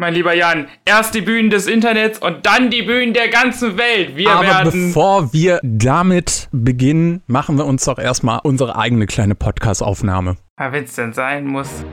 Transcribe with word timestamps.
Mein 0.00 0.14
lieber 0.14 0.32
Jan, 0.32 0.66
erst 0.86 1.14
die 1.14 1.20
Bühnen 1.20 1.50
des 1.50 1.66
Internets 1.66 2.18
und 2.20 2.46
dann 2.46 2.70
die 2.70 2.80
Bühnen 2.80 3.12
der 3.12 3.28
ganzen 3.28 3.76
Welt. 3.76 4.16
Wir 4.16 4.30
Aber 4.30 4.46
werden. 4.46 4.86
bevor 4.88 5.30
wir 5.34 5.60
damit 5.62 6.48
beginnen, 6.52 7.22
machen 7.26 7.58
wir 7.58 7.66
uns 7.66 7.84
doch 7.84 7.98
erstmal 7.98 8.40
unsere 8.42 8.76
eigene 8.76 9.04
kleine 9.06 9.34
Podcast-Aufnahme. 9.34 10.38
Ah, 10.56 10.72
Wenn 10.72 10.84
es 10.84 10.94
denn 10.94 11.12
sein 11.12 11.44
muss. 11.46 11.84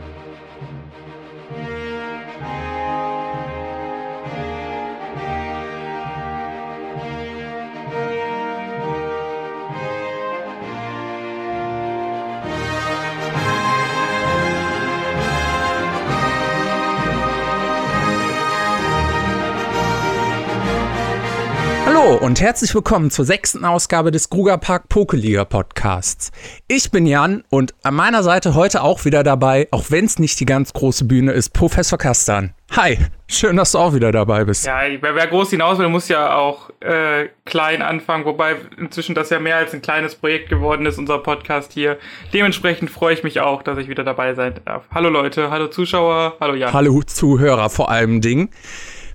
Hallo 21.97 22.15
und 22.15 22.39
herzlich 22.42 22.75
willkommen 22.75 23.10
zur 23.10 23.25
sechsten 23.25 23.65
Ausgabe 23.65 24.11
des 24.11 24.29
Gruger 24.29 24.60
Park 24.60 24.87
Pokeliga 24.87 25.46
Podcasts. 25.46 26.32
Ich 26.68 26.92
bin 26.92 27.07
Jan 27.07 27.43
und 27.50 27.73
an 27.82 27.96
meiner 27.96 28.21
Seite 28.21 28.54
heute 28.54 28.83
auch 28.83 29.04
wieder 29.04 29.23
dabei, 29.23 29.68
auch 29.71 29.86
wenn 29.89 30.06
es 30.06 30.20
nicht 30.20 30.39
die 30.39 30.46
ganz 30.46 30.73
große 30.73 31.06
Bühne 31.06 31.32
ist, 31.32 31.54
Professor 31.54 31.97
Kastan. 31.97 32.53
Hi, 32.75 33.00
schön, 33.28 33.56
dass 33.56 33.72
du 33.72 33.80
auch 33.80 33.95
wieder 33.95 34.11
dabei 34.11 34.45
bist. 34.45 34.67
Ja, 34.67 34.81
wer, 35.02 35.16
wer 35.16 35.25
groß 35.25 35.50
hinaus 35.50 35.80
will, 35.80 35.89
muss 35.89 36.08
ja 36.08 36.36
auch 36.36 36.70
äh, 36.81 37.30
klein 37.45 37.81
anfangen, 37.81 38.25
wobei 38.25 38.58
inzwischen 38.78 39.16
das 39.16 39.31
ja 39.31 39.39
mehr 39.39 39.58
als 39.58 39.73
ein 39.73 39.81
kleines 39.81 40.14
Projekt 40.14 40.50
geworden 40.50 40.86
ist, 40.86 41.00
unser 41.00 41.17
Podcast 41.17 41.72
hier. 41.73 41.98
Dementsprechend 42.31 42.92
freue 42.92 43.16
ich 43.16 43.23
mich 43.23 43.39
auch, 43.39 43.64
dass 43.64 43.80
ich 43.80 43.89
wieder 43.89 44.03
dabei 44.03 44.36
sein 44.36 44.53
darf. 44.66 44.84
Hallo 44.94 45.09
Leute, 45.09 45.50
hallo 45.50 45.67
Zuschauer, 45.67 46.36
hallo 46.39 46.53
Jan. 46.53 46.73
Hallo 46.73 47.02
Zuhörer 47.02 47.72
vor 47.72 47.89
allem 47.89 48.22
Ding. 48.22 48.50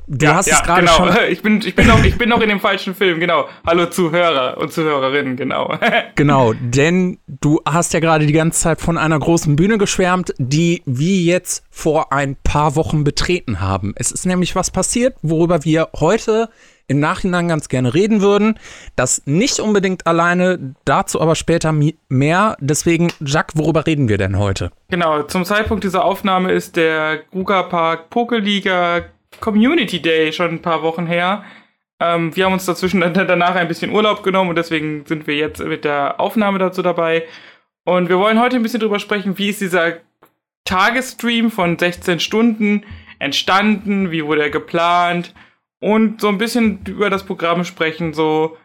Du 0.07 0.27
ja, 0.27 0.35
hast 0.35 0.47
ja, 0.47 0.57
es 0.57 0.63
gerade 0.63 0.81
genau. 0.81 0.93
schon 0.97 1.11
Ich 1.31 1.43
bin, 1.43 1.61
ich, 1.65 1.75
bin 1.75 1.87
noch, 1.87 2.03
ich 2.05 2.19
bin 2.19 2.29
noch 2.29 2.41
in 2.41 2.49
dem 2.49 2.61
falschen 2.61 2.95
Film, 2.95 3.21
genau. 3.21 3.49
Hallo 3.67 3.87
Zuhörer 3.87 4.59
und 4.59 4.73
Zuhörerinnen, 4.73 5.37
genau. 5.37 5.75
Genau, 6.15 6.53
denn 6.53 7.19
du 7.27 7.61
hast 7.65 7.93
ja 7.95 8.01
gerade 8.01 8.27
die 8.27 8.33
ganze 8.33 8.61
Zeit 8.61 8.81
von 8.81 8.99
einer 8.99 9.19
großen 9.19 9.57
Bühne 9.57 9.79
geschwärmt, 9.79 10.35
die 10.39 10.83
wir 10.85 11.19
jetzt 11.19 11.65
vor 11.71 12.13
ein 12.13 12.37
paar 12.43 12.77
Wochen 12.77 13.05
betreten 13.05 13.61
haben. 13.61 13.93
Es 13.97 14.13
ist 14.13 14.27
nämlich 14.27 14.55
was 14.55 14.71
passiert, 14.71 15.17
worüber 15.23 15.65
wir 15.65 15.89
heute 15.99 16.49
im 16.87 17.01
Nachhinein 17.01 17.49
ganz 17.49 17.69
gerne 17.69 17.95
reden 17.95 18.21
würden. 18.21 18.59
Das 18.97 19.23
nicht 19.25 19.61
unbedingt 19.61 20.07
alleine, 20.07 20.75
dazu 20.85 21.21
aber 21.21 21.35
später 21.35 21.75
mehr. 22.09 22.57
Deswegen, 22.61 23.13
Jacques, 23.21 23.57
worüber 23.57 23.87
reden 23.87 24.09
wir 24.09 24.19
denn 24.19 24.39
heute? 24.39 24.71
Genau, 24.91 25.23
zum 25.23 25.45
Zeitpunkt 25.45 25.85
dieser 25.85 26.05
Aufnahme 26.05 26.53
ist 26.53 26.77
der 26.77 27.21
Guga 27.31 27.63
Park 27.63 28.11
Pokeliga 28.11 29.05
Community 29.43 30.01
Day 30.01 30.33
schon 30.33 30.51
ein 30.51 30.63
paar 30.63 30.83
Wochen 30.83 31.07
her. 31.07 31.45
Ähm, 32.01 32.35
wir 32.35 32.47
haben 32.47 32.55
uns 32.55 32.65
dazwischen 32.65 33.01
danach 33.01 33.55
ein 33.55 33.69
bisschen 33.69 33.93
Urlaub 33.93 34.23
genommen 34.23 34.51
und 34.51 34.57
deswegen 34.57 35.05
sind 35.05 35.27
wir 35.27 35.37
jetzt 35.37 35.63
mit 35.63 35.85
der 35.85 36.19
Aufnahme 36.19 36.59
dazu 36.59 36.81
dabei. 36.81 37.27
Und 37.85 38.09
wir 38.09 38.19
wollen 38.19 38.41
heute 38.41 38.57
ein 38.57 38.63
bisschen 38.63 38.81
drüber 38.81 38.99
sprechen, 38.99 39.37
wie 39.37 39.51
ist 39.51 39.61
dieser 39.61 39.99
Tagesstream 40.65 41.51
von 41.51 41.79
16 41.79 42.21
Stunden 42.21 42.85
entstanden, 43.19 44.11
wie 44.11 44.25
wurde 44.25 44.43
er 44.43 44.51
geplant 44.51 45.35
und 45.81 46.21
so 46.21 46.29
ein 46.29 46.39
bisschen 46.39 46.81
über 46.87 47.11
das 47.11 47.25
Programm 47.27 47.65
sprechen. 47.65 48.15
So, 48.15 48.57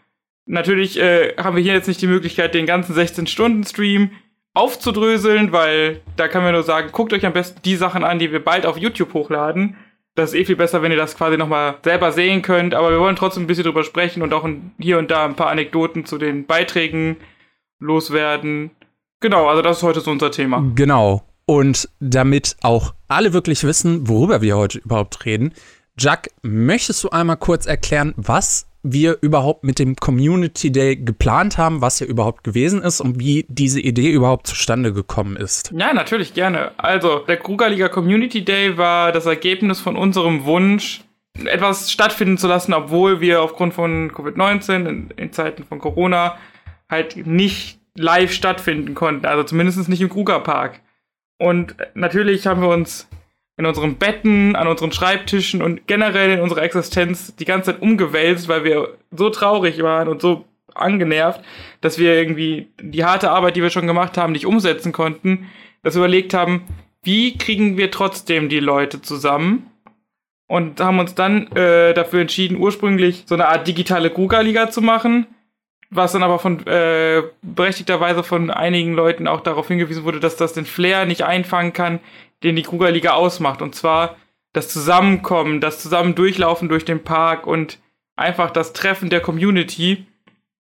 natürlich 0.46 1.00
äh, 1.00 1.36
haben 1.38 1.56
wir 1.56 1.64
hier 1.64 1.74
jetzt 1.74 1.88
nicht 1.88 2.02
die 2.02 2.08
Möglichkeit, 2.08 2.54
den 2.54 2.68
ganzen 2.68 2.96
16-Stunden-Stream 2.96 4.12
aufzudröseln, 4.54 5.52
weil 5.52 6.02
da 6.16 6.28
kann 6.28 6.44
man 6.44 6.54
nur 6.54 6.64
sagen, 6.64 6.90
guckt 6.92 7.14
euch 7.14 7.26
am 7.26 7.34
besten 7.34 7.62
die 7.64 7.76
Sachen 7.76 8.04
an, 8.04 8.20
die 8.20 8.32
wir 8.32 8.44
bald 8.44 8.66
auf 8.66 8.78
YouTube 8.78 9.14
hochladen. 9.14 9.76
Das 10.18 10.34
ist 10.34 10.40
eh 10.40 10.46
viel 10.46 10.56
besser, 10.56 10.82
wenn 10.82 10.92
ihr 10.92 10.98
das 10.98 11.16
quasi 11.16 11.38
nochmal 11.38 11.76
selber 11.84 12.12
sehen 12.12 12.42
könnt, 12.42 12.74
aber 12.74 12.90
wir 12.90 13.00
wollen 13.00 13.16
trotzdem 13.16 13.44
ein 13.44 13.48
bisschen 13.48 13.66
drüber 13.66 13.84
sprechen 13.84 14.24
und 14.24 14.34
auch 14.34 14.50
hier 14.80 14.98
und 14.98 15.12
da 15.12 15.24
ein 15.26 15.36
paar 15.36 15.50
Anekdoten 15.50 16.06
zu 16.06 16.18
den 16.18 16.48
Beiträgen 16.48 17.18
loswerden. 17.80 18.72
Genau, 19.20 19.48
also 19.48 19.62
das 19.62 19.78
ist 19.78 19.84
heute 19.84 20.00
so 20.00 20.10
unser 20.10 20.32
Thema. 20.32 20.64
Genau. 20.74 21.22
Und 21.46 21.88
damit 22.00 22.58
auch 22.64 22.96
alle 23.08 23.32
wirklich 23.32 23.64
wissen, 23.64 24.08
worüber 24.08 24.42
wir 24.42 24.58
heute 24.58 24.80
überhaupt 24.80 25.24
reden, 25.24 25.54
Jack, 26.00 26.32
möchtest 26.42 27.04
du 27.04 27.12
einmal 27.12 27.38
kurz 27.38 27.68
erklären, 27.68 28.16
was 28.18 28.67
wir 28.92 29.18
überhaupt 29.22 29.64
mit 29.64 29.80
dem 29.80 29.96
Community 29.96 30.72
Day 30.72 30.96
geplant 30.96 31.58
haben, 31.58 31.82
was 31.82 32.02
er 32.02 32.08
überhaupt 32.08 32.44
gewesen 32.44 32.82
ist 32.82 33.02
und 33.02 33.20
wie 33.20 33.46
diese 33.50 33.80
Idee 33.80 34.12
überhaupt 34.12 34.48
zustande 34.48 34.94
gekommen 34.94 35.36
ist? 35.36 35.72
Ja, 35.76 35.94
natürlich 35.94 36.34
gerne. 36.34 36.72
Also, 36.78 37.20
der 37.20 37.38
Krugerliga 37.38 37.90
Community 37.90 38.44
Day 38.44 38.78
war 38.78 39.12
das 39.12 39.26
Ergebnis 39.26 39.80
von 39.80 39.96
unserem 39.96 40.46
Wunsch, 40.46 41.02
etwas 41.46 41.92
stattfinden 41.92 42.38
zu 42.38 42.48
lassen, 42.48 42.74
obwohl 42.74 43.22
wir 43.22 43.42
aufgrund 43.42 43.74
von 43.74 44.12
Covid-19 44.12 44.88
in, 44.88 45.10
in 45.16 45.32
Zeiten 45.32 45.64
von 45.64 45.80
Corona 45.80 46.38
halt 46.90 47.28
nicht 47.28 47.80
live 47.96 48.32
stattfinden 48.32 48.96
konnten. 48.96 49.26
Also 49.26 49.44
zumindest 49.44 49.90
nicht 49.90 50.02
im 50.02 50.10
Krugerpark. 50.10 50.82
Und 51.40 51.76
natürlich 51.94 52.48
haben 52.48 52.62
wir 52.62 52.70
uns 52.70 53.08
in 53.58 53.66
unseren 53.66 53.96
Betten, 53.96 54.56
an 54.56 54.68
unseren 54.68 54.92
Schreibtischen 54.92 55.62
und 55.62 55.88
generell 55.88 56.32
in 56.32 56.40
unserer 56.40 56.62
Existenz 56.62 57.36
die 57.36 57.46
ganze 57.46 57.72
Zeit 57.72 57.82
umgewälzt, 57.82 58.48
weil 58.48 58.64
wir 58.64 58.98
so 59.12 59.30
traurig 59.30 59.82
waren 59.82 60.08
und 60.08 60.22
so 60.22 60.46
angenervt, 60.76 61.42
dass 61.82 61.98
wir 61.98 62.14
irgendwie 62.14 62.68
die 62.80 63.04
harte 63.04 63.32
Arbeit, 63.32 63.56
die 63.56 63.64
wir 63.64 63.72
schon 63.72 63.88
gemacht 63.88 64.18
haben, 64.18 64.34
nicht 64.34 64.46
umsetzen 64.46 64.92
konnten, 64.92 65.50
dass 65.82 65.96
wir 65.96 66.00
überlegt 66.00 66.36
haben, 66.36 66.64
wie 67.02 67.38
kriegen 67.38 67.78
wir 67.78 67.90
trotzdem 67.90 68.50
die 68.50 68.60
Leute 68.60 69.02
zusammen? 69.02 69.72
Und 70.50 70.80
haben 70.80 71.00
uns 71.00 71.14
dann 71.14 71.52
äh, 71.58 71.94
dafür 71.94 72.22
entschieden, 72.22 72.58
ursprünglich 72.58 73.24
so 73.26 73.36
eine 73.36 73.50
Art 73.50 73.68
digitale 73.68 74.10
Gruga-Liga 74.10 74.70
zu 74.70 74.82
machen, 74.82 75.28
was 75.90 76.12
dann 76.12 76.24
aber 76.24 76.40
von 76.40 76.66
äh, 76.68 77.24
berechtigterweise 77.42 78.24
von 78.24 78.52
einigen 78.52 78.94
Leuten 78.94 79.28
auch 79.28 79.42
darauf 79.42 79.68
hingewiesen 79.68 80.04
wurde, 80.04 80.20
dass 80.20 80.36
das 80.36 80.54
den 80.54 80.66
Flair 80.66 81.06
nicht 81.06 81.24
einfangen 81.24 81.74
kann, 81.74 82.00
den 82.44 82.56
die 82.56 82.64
Krugerliga 82.64 83.12
ausmacht. 83.14 83.62
Und 83.62 83.76
zwar 83.76 84.18
das 84.54 84.70
Zusammenkommen, 84.70 85.62
das 85.62 85.82
Zusammen 85.82 86.16
durchlaufen 86.16 86.68
durch 86.70 86.84
den 86.86 87.04
Park 87.04 87.48
und 87.48 87.80
einfach 88.16 88.52
das 88.52 88.74
Treffen 88.74 89.10
der 89.10 89.22
Community. 89.22 90.06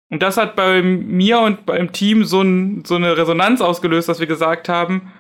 Und 0.10 0.22
das 0.22 0.38
hat 0.38 0.56
bei 0.56 0.82
mir 0.82 1.40
und 1.40 1.66
beim 1.66 1.92
Team 1.92 2.24
so, 2.24 2.42
ein, 2.42 2.86
so 2.86 2.96
eine 2.96 3.18
Resonanz 3.18 3.60
ausgelöst, 3.60 4.08
dass 4.08 4.20
wir 4.20 4.28
gesagt 4.28 4.70
haben, 4.70 5.12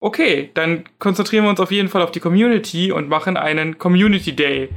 okay, 0.00 0.50
dann 0.54 0.84
konzentrieren 0.98 1.44
wir 1.44 1.50
uns 1.50 1.60
auf 1.60 1.70
jeden 1.70 1.88
Fall 1.88 2.02
auf 2.02 2.12
die 2.12 2.20
Community 2.20 2.90
und 2.90 3.10
machen 3.10 3.36
einen 3.36 3.76
Community 3.76 4.34
Day. 4.34 4.70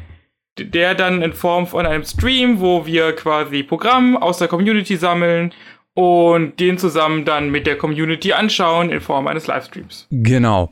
Der 0.59 0.93
dann 0.93 1.21
in 1.21 1.33
Form 1.33 1.65
von 1.65 1.85
einem 1.85 2.03
Stream, 2.03 2.59
wo 2.59 2.85
wir 2.85 3.13
quasi 3.13 3.63
Programm 3.63 4.15
aus 4.15 4.37
der 4.37 4.47
Community 4.47 4.97
sammeln 4.97 5.51
und 5.95 6.59
den 6.59 6.77
zusammen 6.77 7.25
dann 7.25 7.49
mit 7.49 7.67
der 7.67 7.77
Community 7.77 8.33
anschauen 8.33 8.89
in 8.89 9.01
Form 9.01 9.27
eines 9.27 9.47
Livestreams. 9.47 10.07
Genau. 10.11 10.71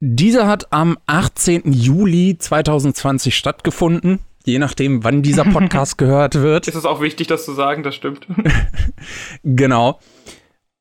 Dieser 0.00 0.46
hat 0.46 0.72
am 0.72 0.98
18. 1.06 1.72
Juli 1.72 2.36
2020 2.38 3.36
stattgefunden, 3.36 4.20
je 4.44 4.58
nachdem, 4.58 5.04
wann 5.04 5.22
dieser 5.22 5.44
Podcast 5.52 5.96
gehört 5.98 6.34
wird. 6.34 6.68
Ist 6.68 6.74
es 6.74 6.84
auch 6.84 7.00
wichtig, 7.00 7.28
das 7.28 7.44
zu 7.44 7.52
sagen, 7.54 7.82
das 7.82 7.94
stimmt. 7.94 8.26
Genau. 9.42 10.00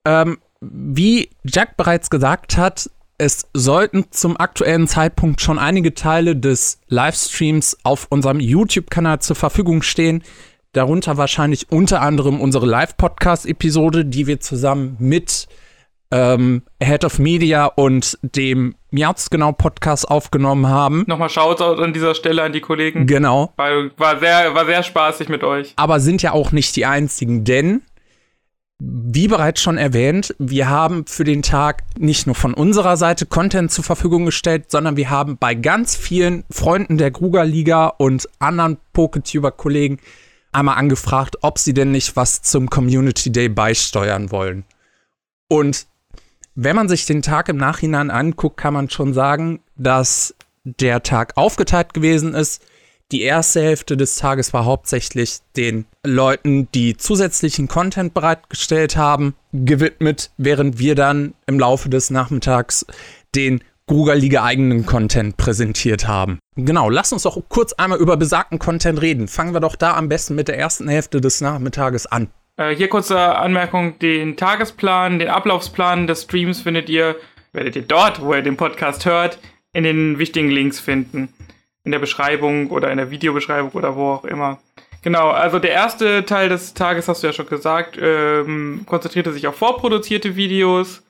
Ähm, 0.05 0.37
wie 0.61 1.29
Jack 1.43 1.77
bereits 1.77 2.09
gesagt 2.09 2.57
hat, 2.57 2.89
es 3.17 3.47
sollten 3.53 4.05
zum 4.11 4.37
aktuellen 4.37 4.87
Zeitpunkt 4.87 5.41
schon 5.41 5.57
einige 5.57 5.93
Teile 5.93 6.35
des 6.35 6.79
Livestreams 6.87 7.77
auf 7.83 8.07
unserem 8.09 8.39
YouTube-Kanal 8.39 9.19
zur 9.19 9.35
Verfügung 9.35 9.81
stehen. 9.81 10.23
Darunter 10.73 11.15
wahrscheinlich 11.15 11.71
unter 11.71 12.01
anderem 12.01 12.41
unsere 12.41 12.65
Live-Podcast-Episode, 12.65 14.03
die 14.03 14.27
wir 14.27 14.41
zusammen 14.41 14.97
mit 14.99 15.47
ähm, 16.11 16.63
Head 16.83 17.05
of 17.05 17.17
Media 17.17 17.65
und 17.65 18.19
dem 18.21 18.75
Miauts 18.91 19.29
genau 19.29 19.53
Podcast 19.53 20.09
aufgenommen 20.09 20.67
haben. 20.67 21.05
Nochmal 21.07 21.29
Shoutout 21.29 21.81
an 21.81 21.93
dieser 21.93 22.15
Stelle 22.15 22.43
an 22.43 22.51
die 22.51 22.61
Kollegen. 22.61 23.07
Genau. 23.07 23.53
War, 23.55 23.89
war, 23.97 24.19
sehr, 24.19 24.53
war 24.53 24.65
sehr 24.65 24.83
spaßig 24.83 25.29
mit 25.29 25.43
euch. 25.43 25.73
aber 25.77 26.01
sind 26.01 26.21
ja 26.21 26.33
auch 26.33 26.51
nicht 26.51 26.75
die 26.75 26.85
einzigen, 26.85 27.45
denn 27.45 27.81
wie 28.79 29.27
bereits 29.27 29.61
schon 29.61 29.77
erwähnt, 29.77 30.35
wir 30.37 30.69
haben 30.69 31.05
für 31.07 31.23
den 31.23 31.41
Tag 31.41 31.83
nicht 31.97 32.25
nur 32.25 32.35
von 32.35 32.53
unserer 32.53 32.97
Seite 32.97 33.25
Content 33.25 33.71
zur 33.71 33.85
Verfügung 33.85 34.25
gestellt, 34.25 34.69
sondern 34.69 34.97
wir 34.97 35.09
haben 35.09 35.37
bei 35.37 35.55
ganz 35.55 35.95
vielen 35.95 36.43
Freunden 36.49 36.97
der 36.97 37.11
Gruger 37.11 37.45
Liga 37.45 37.87
und 37.87 38.27
anderen 38.39 38.77
Poketuber-Kollegen 38.91 39.99
einmal 40.51 40.77
angefragt, 40.77 41.37
ob 41.41 41.57
sie 41.57 41.73
denn 41.73 41.91
nicht 41.91 42.15
was 42.15 42.41
zum 42.41 42.69
Community 42.69 43.31
Day 43.31 43.47
beisteuern 43.47 44.31
wollen. 44.31 44.65
Und 45.47 45.87
wenn 46.55 46.75
man 46.75 46.89
sich 46.89 47.05
den 47.05 47.21
Tag 47.21 47.49
im 47.49 47.57
Nachhinein 47.57 48.09
anguckt, 48.09 48.57
kann 48.57 48.73
man 48.73 48.89
schon 48.89 49.13
sagen, 49.13 49.61
dass 49.77 50.35
der 50.63 51.03
Tag 51.03 51.37
aufgeteilt 51.37 51.93
gewesen 51.93 52.33
ist. 52.33 52.61
Die 53.11 53.21
erste 53.21 53.61
Hälfte 53.61 53.97
des 53.97 54.15
Tages 54.15 54.51
war 54.51 54.65
hauptsächlich 54.65 55.37
den 55.55 55.85
Leuten, 56.03 56.67
die 56.73 56.97
zusätzlichen 56.97 57.67
Content 57.67 58.15
bereitgestellt 58.15 58.97
haben, 58.97 59.35
gewidmet, 59.53 60.31
während 60.37 60.79
wir 60.79 60.95
dann 60.95 61.35
im 61.45 61.59
Laufe 61.59 61.87
des 61.87 62.09
Nachmittags 62.09 62.83
den 63.35 63.63
Grugerliga 63.85 64.43
eigenen 64.43 64.87
Content 64.87 65.37
präsentiert 65.37 66.07
haben. 66.07 66.39
Genau, 66.55 66.89
lass 66.89 67.13
uns 67.13 67.23
doch 67.23 67.39
kurz 67.47 67.73
einmal 67.73 67.99
über 67.99 68.17
besagten 68.17 68.57
Content 68.57 68.99
reden. 68.99 69.27
Fangen 69.27 69.53
wir 69.53 69.59
doch 69.59 69.75
da 69.75 69.95
am 69.95 70.09
besten 70.09 70.33
mit 70.33 70.47
der 70.47 70.57
ersten 70.57 70.87
Hälfte 70.87 71.21
des 71.21 71.41
Nachmittages 71.41 72.07
an. 72.07 72.29
Äh, 72.57 72.75
hier 72.75 72.87
kurze 72.87 73.19
Anmerkung: 73.19 73.99
Den 73.99 74.35
Tagesplan, 74.35 75.19
den 75.19 75.27
Ablaufsplan 75.27 76.07
des 76.07 76.23
Streams 76.23 76.61
findet 76.61 76.89
ihr, 76.89 77.15
werdet 77.53 77.75
ihr 77.75 77.83
dort, 77.83 78.19
wo 78.21 78.33
ihr 78.33 78.41
den 78.41 78.57
Podcast 78.57 79.05
hört, 79.05 79.37
in 79.73 79.83
den 79.83 80.17
wichtigen 80.17 80.49
Links 80.49 80.79
finden. 80.79 81.29
In 81.85 81.91
der 81.91 81.99
Beschreibung 81.99 82.69
oder 82.71 82.91
in 82.91 82.97
der 82.97 83.11
Videobeschreibung 83.11 83.71
oder 83.71 83.95
wo 83.95 84.11
auch 84.11 84.25
immer. 84.25 84.59
Genau, 85.01 85.29
also 85.29 85.59
der 85.59 85.71
erste 85.71 86.25
Teil 86.25 86.49
des 86.49 86.73
Tages, 86.73 87.07
hast 87.07 87.21
du 87.21 87.27
ja 87.27 87.33
schon 87.33 87.47
gesagt, 87.47 87.97
ähm, 88.01 88.81
konzentrierte 88.87 89.31
sich 89.31 89.45
auf 89.45 89.55
vorproduzierte 89.55 90.35
Videos. 90.35 91.03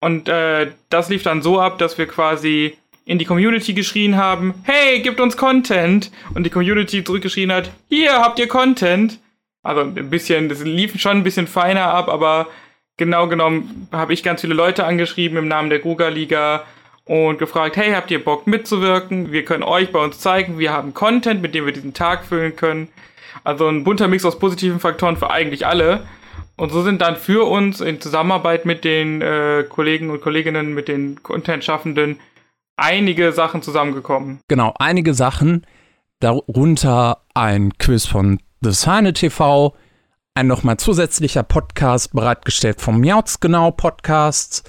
Und 0.00 0.28
äh, 0.28 0.70
das 0.90 1.08
lief 1.08 1.24
dann 1.24 1.42
so 1.42 1.60
ab, 1.60 1.78
dass 1.78 1.98
wir 1.98 2.06
quasi 2.06 2.78
in 3.04 3.18
die 3.18 3.24
Community 3.24 3.72
geschrien 3.72 4.16
haben, 4.16 4.54
hey, 4.62 5.00
gibt 5.00 5.20
uns 5.20 5.36
Content. 5.36 6.12
Und 6.34 6.44
die 6.44 6.50
Community 6.50 7.02
zurückgeschrien 7.02 7.52
hat, 7.52 7.70
hier 7.88 8.12
habt 8.12 8.38
ihr 8.38 8.46
Content. 8.46 9.18
Also 9.62 9.80
ein 9.80 10.10
bisschen, 10.10 10.48
das 10.48 10.62
lief 10.62 11.00
schon 11.00 11.18
ein 11.18 11.24
bisschen 11.24 11.48
feiner 11.48 11.86
ab, 11.86 12.08
aber 12.08 12.46
genau 12.96 13.26
genommen 13.26 13.88
habe 13.90 14.12
ich 14.12 14.22
ganz 14.22 14.40
viele 14.40 14.54
Leute 14.54 14.84
angeschrieben 14.84 15.36
im 15.38 15.48
Namen 15.48 15.70
der 15.70 15.80
Gruga 15.80 16.08
Liga 16.08 16.64
und 17.06 17.38
gefragt, 17.38 17.76
hey, 17.76 17.92
habt 17.92 18.10
ihr 18.10 18.22
Bock 18.22 18.46
mitzuwirken? 18.46 19.32
Wir 19.32 19.44
können 19.44 19.62
euch 19.62 19.92
bei 19.92 20.00
uns 20.02 20.18
zeigen, 20.18 20.58
wir 20.58 20.72
haben 20.72 20.92
Content, 20.92 21.40
mit 21.40 21.54
dem 21.54 21.64
wir 21.64 21.72
diesen 21.72 21.94
Tag 21.94 22.24
füllen 22.24 22.56
können. 22.56 22.88
Also 23.44 23.68
ein 23.68 23.84
bunter 23.84 24.08
Mix 24.08 24.24
aus 24.24 24.38
positiven 24.38 24.80
Faktoren 24.80 25.16
für 25.16 25.30
eigentlich 25.30 25.66
alle. 25.66 26.06
Und 26.56 26.72
so 26.72 26.82
sind 26.82 27.00
dann 27.02 27.16
für 27.16 27.48
uns 27.48 27.80
in 27.80 28.00
Zusammenarbeit 28.00 28.66
mit 28.66 28.84
den 28.84 29.22
äh, 29.22 29.64
Kollegen 29.68 30.10
und 30.10 30.20
Kolleginnen, 30.20 30.74
mit 30.74 30.88
den 30.88 31.22
Content-Schaffenden, 31.22 32.18
einige 32.76 33.32
Sachen 33.32 33.62
zusammengekommen. 33.62 34.40
Genau, 34.48 34.74
einige 34.78 35.14
Sachen. 35.14 35.64
Darunter 36.18 37.22
ein 37.34 37.76
Quiz 37.78 38.06
von 38.06 38.40
The 38.62 38.72
Sine 38.72 39.12
TV, 39.12 39.76
ein 40.34 40.46
nochmal 40.46 40.78
zusätzlicher 40.78 41.42
Podcast 41.44 42.14
bereitgestellt 42.14 42.80
vom 42.80 43.00
Miauts 43.00 43.38
Genau 43.38 43.70
Podcasts 43.70 44.64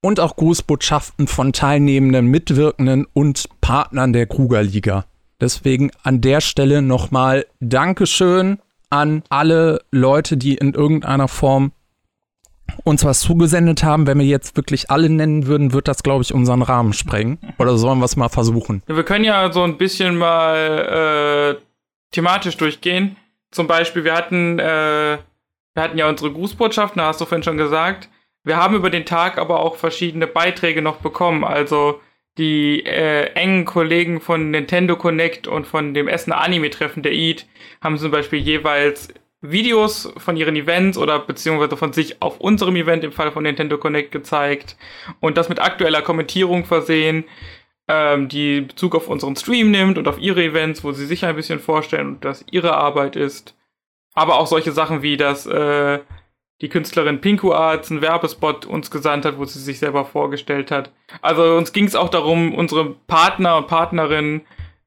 und 0.00 0.20
auch 0.20 0.36
Grußbotschaften 0.36 1.26
von 1.26 1.52
teilnehmenden, 1.52 2.26
Mitwirkenden 2.26 3.06
und 3.12 3.48
Partnern 3.60 4.12
der 4.12 4.26
Krugerliga. 4.26 5.04
Deswegen 5.40 5.90
an 6.02 6.20
der 6.20 6.40
Stelle 6.40 6.82
nochmal 6.82 7.46
Dankeschön 7.60 8.58
an 8.90 9.22
alle 9.28 9.82
Leute, 9.90 10.36
die 10.36 10.54
in 10.54 10.74
irgendeiner 10.74 11.28
Form 11.28 11.72
uns 12.84 13.04
was 13.04 13.20
zugesendet 13.20 13.82
haben. 13.82 14.06
Wenn 14.06 14.18
wir 14.18 14.26
jetzt 14.26 14.56
wirklich 14.56 14.90
alle 14.90 15.08
nennen 15.08 15.46
würden, 15.46 15.72
wird 15.72 15.88
das, 15.88 16.02
glaube 16.02 16.22
ich, 16.22 16.34
unseren 16.34 16.62
Rahmen 16.62 16.92
sprengen. 16.92 17.38
Oder 17.58 17.76
sollen 17.76 17.98
wir 17.98 18.04
es 18.04 18.16
mal 18.16 18.28
versuchen? 18.28 18.82
Wir 18.86 19.02
können 19.04 19.24
ja 19.24 19.52
so 19.52 19.62
ein 19.62 19.78
bisschen 19.78 20.16
mal 20.16 21.56
äh, 21.56 21.62
thematisch 22.12 22.56
durchgehen. 22.56 23.16
Zum 23.50 23.66
Beispiel, 23.66 24.04
wir 24.04 24.14
hatten, 24.14 24.58
äh, 24.58 25.18
wir 25.74 25.82
hatten 25.82 25.98
ja 25.98 26.08
unsere 26.08 26.32
Grußbotschaften, 26.32 26.98
da 26.98 27.06
hast 27.08 27.20
du 27.20 27.24
vorhin 27.24 27.42
schon 27.42 27.56
gesagt. 27.56 28.08
Wir 28.44 28.56
haben 28.56 28.74
über 28.74 28.90
den 28.90 29.04
Tag 29.04 29.38
aber 29.38 29.60
auch 29.60 29.76
verschiedene 29.76 30.26
Beiträge 30.26 30.82
noch 30.82 30.96
bekommen. 30.96 31.44
Also 31.44 32.00
die 32.38 32.84
äh, 32.86 33.32
engen 33.34 33.64
Kollegen 33.64 34.20
von 34.20 34.50
Nintendo 34.50 34.96
Connect 34.96 35.46
und 35.46 35.66
von 35.66 35.94
dem 35.94 36.08
Essener 36.08 36.40
Anime-Treffen 36.40 37.02
der 37.02 37.12
EAT 37.12 37.46
haben 37.82 37.98
zum 37.98 38.10
Beispiel 38.10 38.38
jeweils 38.38 39.12
Videos 39.42 40.12
von 40.16 40.36
ihren 40.36 40.56
Events 40.56 40.98
oder 40.98 41.18
beziehungsweise 41.18 41.76
von 41.76 41.92
sich 41.92 42.20
auf 42.22 42.40
unserem 42.40 42.76
Event 42.76 43.04
im 43.04 43.12
Fall 43.12 43.32
von 43.32 43.42
Nintendo 43.42 43.78
Connect 43.78 44.12
gezeigt 44.12 44.76
und 45.20 45.36
das 45.36 45.48
mit 45.48 45.60
aktueller 45.60 46.02
Kommentierung 46.02 46.64
versehen, 46.64 47.24
ähm, 47.88 48.28
die 48.28 48.60
Bezug 48.62 48.94
auf 48.94 49.08
unseren 49.08 49.36
Stream 49.36 49.70
nimmt 49.70 49.98
und 49.98 50.08
auf 50.08 50.18
ihre 50.18 50.44
Events, 50.44 50.84
wo 50.84 50.92
sie 50.92 51.06
sich 51.06 51.24
ein 51.24 51.36
bisschen 51.36 51.58
vorstellen 51.58 52.08
und 52.08 52.24
das 52.24 52.44
ihre 52.50 52.76
Arbeit 52.76 53.16
ist. 53.16 53.56
Aber 54.14 54.38
auch 54.38 54.46
solche 54.46 54.72
Sachen 54.72 55.02
wie, 55.02 55.16
dass 55.16 55.46
äh, 55.46 56.00
die 56.60 56.68
Künstlerin 56.68 57.20
Pinku 57.20 57.52
Arts 57.52 57.90
einen 57.90 58.02
Werbespot 58.02 58.66
uns 58.66 58.90
gesandt 58.90 59.24
hat, 59.24 59.38
wo 59.38 59.44
sie 59.44 59.58
sich 59.58 59.78
selber 59.78 60.04
vorgestellt 60.04 60.70
hat. 60.70 60.92
Also 61.22 61.56
uns 61.56 61.72
ging 61.72 61.86
es 61.86 61.96
auch 61.96 62.10
darum, 62.10 62.54
unsere 62.54 62.90
Partner 63.06 63.56
und 63.56 63.66
Partnerinnen 63.66 64.42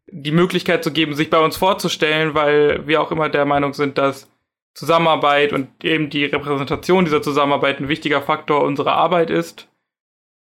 die 0.08 0.32
Möglichkeit 0.32 0.84
zu 0.84 0.92
geben, 0.92 1.16
sich 1.16 1.30
bei 1.30 1.40
uns 1.40 1.58
vorzustellen, 1.58 2.36
weil 2.36 2.86
wir 2.86 3.02
auch 3.02 3.12
immer 3.12 3.30
der 3.30 3.46
Meinung 3.46 3.74
sind, 3.74 3.98
dass 3.98 4.30
Zusammenarbeit 4.76 5.54
und 5.54 5.70
eben 5.84 6.10
die 6.10 6.26
Repräsentation 6.26 7.06
dieser 7.06 7.22
Zusammenarbeit 7.22 7.80
ein 7.80 7.90
wichtiger 7.90 8.22
Faktor 8.22 8.62
unserer 8.62 8.94
Arbeit 8.94 9.30
ist. 9.30 9.68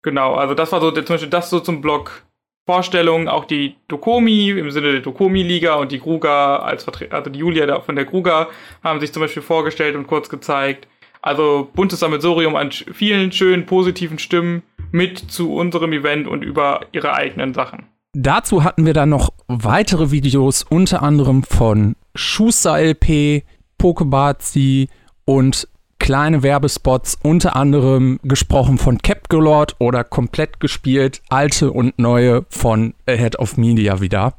Genau, 0.02 0.34
also 0.34 0.54
das 0.54 0.72
war 0.72 0.80
so 0.80 0.90
zum 0.90 1.04
Beispiel 1.04 1.30
das 1.30 1.50
so 1.50 1.60
zum 1.60 1.80
Blog 1.80 2.22
Vorstellung, 2.66 3.28
auch 3.28 3.44
die 3.44 3.76
Dokomi 3.86 4.50
im 4.50 4.72
Sinne 4.72 4.90
der 4.90 5.00
Dokomi-Liga 5.00 5.76
und 5.76 5.92
die 5.92 6.00
Gruga 6.00 6.56
als 6.56 6.82
Vertreter, 6.82 7.14
also 7.14 7.30
die 7.30 7.38
Julia 7.38 7.80
von 7.80 7.94
der 7.94 8.04
Gruga 8.04 8.48
haben 8.82 8.98
sich 8.98 9.12
zum 9.12 9.22
Beispiel 9.22 9.42
vorgestellt 9.42 9.94
und 9.94 10.08
kurz 10.08 10.28
gezeigt. 10.28 10.88
Also 11.26 11.68
buntes 11.74 11.98
Sammelsurium 11.98 12.54
an 12.54 12.70
vielen 12.70 13.32
schönen 13.32 13.66
positiven 13.66 14.20
Stimmen 14.20 14.62
mit 14.92 15.18
zu 15.18 15.52
unserem 15.52 15.92
Event 15.92 16.28
und 16.28 16.44
über 16.44 16.82
ihre 16.92 17.14
eigenen 17.14 17.52
Sachen. 17.52 17.86
Dazu 18.12 18.62
hatten 18.62 18.86
wir 18.86 18.94
dann 18.94 19.08
noch 19.08 19.30
weitere 19.48 20.12
Videos, 20.12 20.62
unter 20.62 21.02
anderem 21.02 21.42
von 21.42 21.96
Schuster 22.14 22.78
LP, 22.78 23.42
Pokebazi 23.76 24.88
und 25.24 25.66
kleine 25.98 26.44
Werbespots, 26.44 27.18
unter 27.24 27.56
anderem 27.56 28.20
gesprochen 28.22 28.78
von 28.78 28.98
Capgolord 28.98 29.74
oder 29.80 30.04
komplett 30.04 30.60
gespielt, 30.60 31.22
alte 31.28 31.72
und 31.72 31.98
neue 31.98 32.46
von 32.50 32.94
Ahead 33.08 33.36
of 33.40 33.56
Media 33.56 34.00
wieder. 34.00 34.34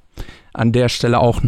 An 0.53 0.71
der 0.71 0.87
Stelle 0.87 1.19
auch 1.19 1.41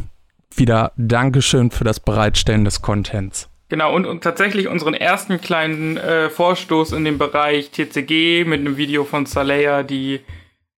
wieder 0.54 0.92
Dankeschön 0.98 1.72
für 1.72 1.86
das 1.86 2.02
Bereitstellen 2.02 2.66
des 2.66 2.82
Contents. 2.82 3.49
Genau, 3.70 3.94
und, 3.96 4.06
und 4.08 4.24
tatsächlich 4.24 4.68
unseren 4.68 4.96
ersten 4.96 5.40
kleinen 5.40 5.98
äh, 5.98 6.30
Vorstoß 6.32 6.92
in 6.94 7.06
dem 7.06 7.20
Bereich 7.20 7.70
TCG 7.70 8.44
mit 8.46 8.60
einem 8.60 8.78
Video 8.78 9.04
von 9.04 9.28
Saleya, 9.28 9.84
die 9.84 10.22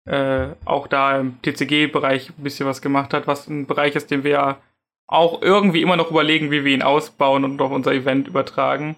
äh, 0.05 0.47
auch 0.65 0.87
da 0.87 1.17
im 1.17 1.41
TCG-Bereich 1.41 2.31
ein 2.31 2.43
bisschen 2.43 2.67
was 2.67 2.81
gemacht 2.81 3.13
hat, 3.13 3.27
was 3.27 3.47
ein 3.47 3.65
Bereich 3.65 3.95
ist, 3.95 4.11
den 4.11 4.25
wir 4.25 4.57
auch 5.07 5.41
irgendwie 5.41 5.81
immer 5.81 5.95
noch 5.95 6.11
überlegen, 6.11 6.51
wie 6.51 6.65
wir 6.65 6.73
ihn 6.73 6.81
ausbauen 6.81 7.45
und 7.45 7.61
auf 7.61 7.71
unser 7.71 7.93
Event 7.93 8.27
übertragen. 8.27 8.97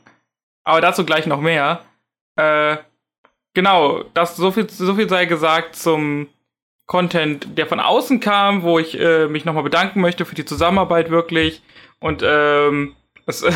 Aber 0.64 0.82
dazu 0.82 1.06
gleich 1.06 1.28
noch 1.28 1.42
mehr. 1.42 1.82
Äh, 2.36 2.78
genau, 3.54 4.04
das 4.16 4.36
so 4.36 4.50
viel, 4.52 4.70
so 4.70 4.96
viel 4.96 5.08
sei 5.08 5.26
gesagt 5.26 5.76
zum 5.76 6.28
Content, 6.88 7.60
der 7.60 7.68
von 7.68 7.80
außen 7.80 8.20
kam, 8.20 8.64
wo 8.64 8.80
ich 8.80 9.00
äh, 9.00 9.28
mich 9.28 9.46
nochmal 9.46 9.64
bedanken 9.64 10.02
möchte 10.02 10.26
für 10.26 10.36
die 10.36 10.46
Zusammenarbeit 10.46 11.12
wirklich. 11.12 11.62
Und 12.00 12.24
ähm, 12.26 12.96
es 13.26 13.42
äh, 13.42 13.52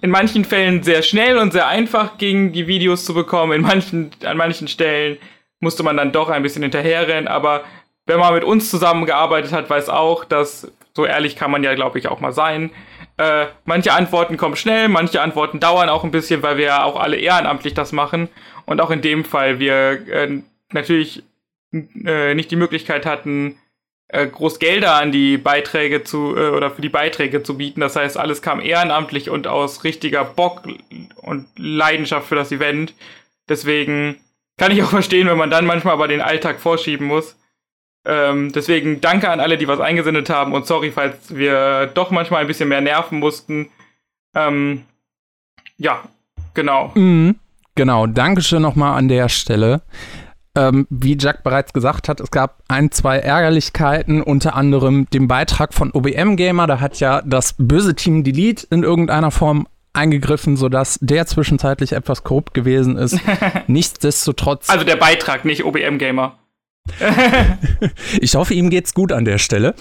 in 0.00 0.10
manchen 0.10 0.44
Fällen 0.44 0.82
sehr 0.82 1.02
schnell 1.02 1.38
und 1.38 1.52
sehr 1.52 1.66
einfach 1.66 2.18
ging, 2.18 2.52
die 2.52 2.66
Videos 2.66 3.04
zu 3.04 3.14
bekommen. 3.14 3.52
In 3.52 3.62
manchen, 3.62 4.10
an 4.24 4.36
manchen 4.36 4.68
Stellen 4.68 5.18
musste 5.60 5.82
man 5.82 5.96
dann 5.96 6.12
doch 6.12 6.28
ein 6.28 6.42
bisschen 6.42 6.62
hinterherrennen. 6.62 7.28
Aber 7.28 7.64
wenn 8.06 8.18
man 8.18 8.34
mit 8.34 8.44
uns 8.44 8.70
zusammengearbeitet 8.70 9.52
hat, 9.52 9.70
weiß 9.70 9.88
auch, 9.88 10.24
dass 10.24 10.70
so 10.94 11.06
ehrlich 11.06 11.36
kann 11.36 11.50
man 11.50 11.64
ja, 11.64 11.74
glaube 11.74 11.98
ich, 11.98 12.08
auch 12.08 12.20
mal 12.20 12.32
sein. 12.32 12.70
Äh, 13.16 13.46
manche 13.64 13.92
Antworten 13.92 14.36
kommen 14.36 14.56
schnell, 14.56 14.88
manche 14.88 15.20
Antworten 15.20 15.60
dauern 15.60 15.88
auch 15.88 16.04
ein 16.04 16.10
bisschen, 16.10 16.42
weil 16.42 16.56
wir 16.56 16.66
ja 16.66 16.84
auch 16.84 16.98
alle 16.98 17.16
ehrenamtlich 17.16 17.74
das 17.74 17.92
machen. 17.92 18.28
Und 18.66 18.80
auch 18.80 18.90
in 18.90 19.02
dem 19.02 19.24
Fall 19.24 19.58
wir 19.58 20.06
äh, 20.08 20.42
natürlich 20.72 21.22
äh, 21.72 22.34
nicht 22.34 22.50
die 22.50 22.56
Möglichkeit 22.56 23.06
hatten, 23.06 23.58
äh, 24.08 24.26
groß 24.26 24.58
Gelder 24.58 24.94
an 24.94 25.12
die 25.12 25.38
Beiträge 25.38 26.04
zu 26.04 26.36
äh, 26.36 26.50
oder 26.50 26.70
für 26.70 26.82
die 26.82 26.88
Beiträge 26.88 27.42
zu 27.42 27.56
bieten. 27.56 27.80
Das 27.80 27.96
heißt, 27.96 28.16
alles 28.18 28.42
kam 28.42 28.60
ehrenamtlich 28.60 29.30
und 29.30 29.46
aus 29.46 29.84
richtiger 29.84 30.24
Bock 30.24 30.62
und 31.16 31.46
Leidenschaft 31.56 32.28
für 32.28 32.34
das 32.34 32.52
Event. 32.52 32.94
Deswegen 33.48 34.16
kann 34.56 34.72
ich 34.72 34.82
auch 34.82 34.90
verstehen, 34.90 35.28
wenn 35.28 35.38
man 35.38 35.50
dann 35.50 35.66
manchmal 35.66 35.94
aber 35.94 36.08
den 36.08 36.20
Alltag 36.20 36.60
vorschieben 36.60 37.06
muss. 37.06 37.36
Ähm, 38.06 38.52
deswegen 38.52 39.00
danke 39.00 39.30
an 39.30 39.40
alle, 39.40 39.56
die 39.56 39.68
was 39.68 39.80
eingesendet 39.80 40.28
haben 40.28 40.52
und 40.52 40.66
sorry, 40.66 40.92
falls 40.92 41.34
wir 41.34 41.86
doch 41.86 42.10
manchmal 42.10 42.42
ein 42.42 42.46
bisschen 42.46 42.68
mehr 42.68 42.82
nerven 42.82 43.18
mussten. 43.18 43.70
Ähm, 44.36 44.84
ja, 45.78 46.02
genau. 46.52 46.92
Mhm, 46.94 47.36
genau, 47.74 48.06
Dankeschön 48.06 48.60
nochmal 48.60 48.98
an 48.98 49.08
der 49.08 49.30
Stelle. 49.30 49.80
Ähm, 50.56 50.86
wie 50.88 51.16
Jack 51.18 51.42
bereits 51.42 51.72
gesagt 51.72 52.08
hat, 52.08 52.20
es 52.20 52.30
gab 52.30 52.62
ein, 52.68 52.92
zwei 52.92 53.18
Ärgerlichkeiten, 53.18 54.22
unter 54.22 54.54
anderem 54.54 55.08
den 55.10 55.26
Beitrag 55.26 55.74
von 55.74 55.90
OBM 55.90 56.36
Gamer. 56.36 56.68
Da 56.68 56.80
hat 56.80 57.00
ja 57.00 57.22
das 57.22 57.56
böse 57.58 57.94
Team 57.96 58.22
Delete 58.22 58.66
in 58.70 58.84
irgendeiner 58.84 59.32
Form 59.32 59.66
eingegriffen, 59.94 60.56
sodass 60.56 60.98
der 61.00 61.26
zwischenzeitlich 61.26 61.92
etwas 61.92 62.22
korrupt 62.22 62.54
gewesen 62.54 62.96
ist. 62.96 63.18
Nichtsdestotrotz. 63.66 64.70
Also 64.70 64.84
der 64.84 64.96
Beitrag, 64.96 65.44
nicht 65.44 65.64
OBM 65.64 65.98
Gamer. 65.98 66.38
ich 68.20 68.34
hoffe, 68.34 68.54
ihm 68.54 68.70
geht's 68.70 68.94
gut 68.94 69.10
an 69.10 69.24
der 69.24 69.38
Stelle. 69.38 69.74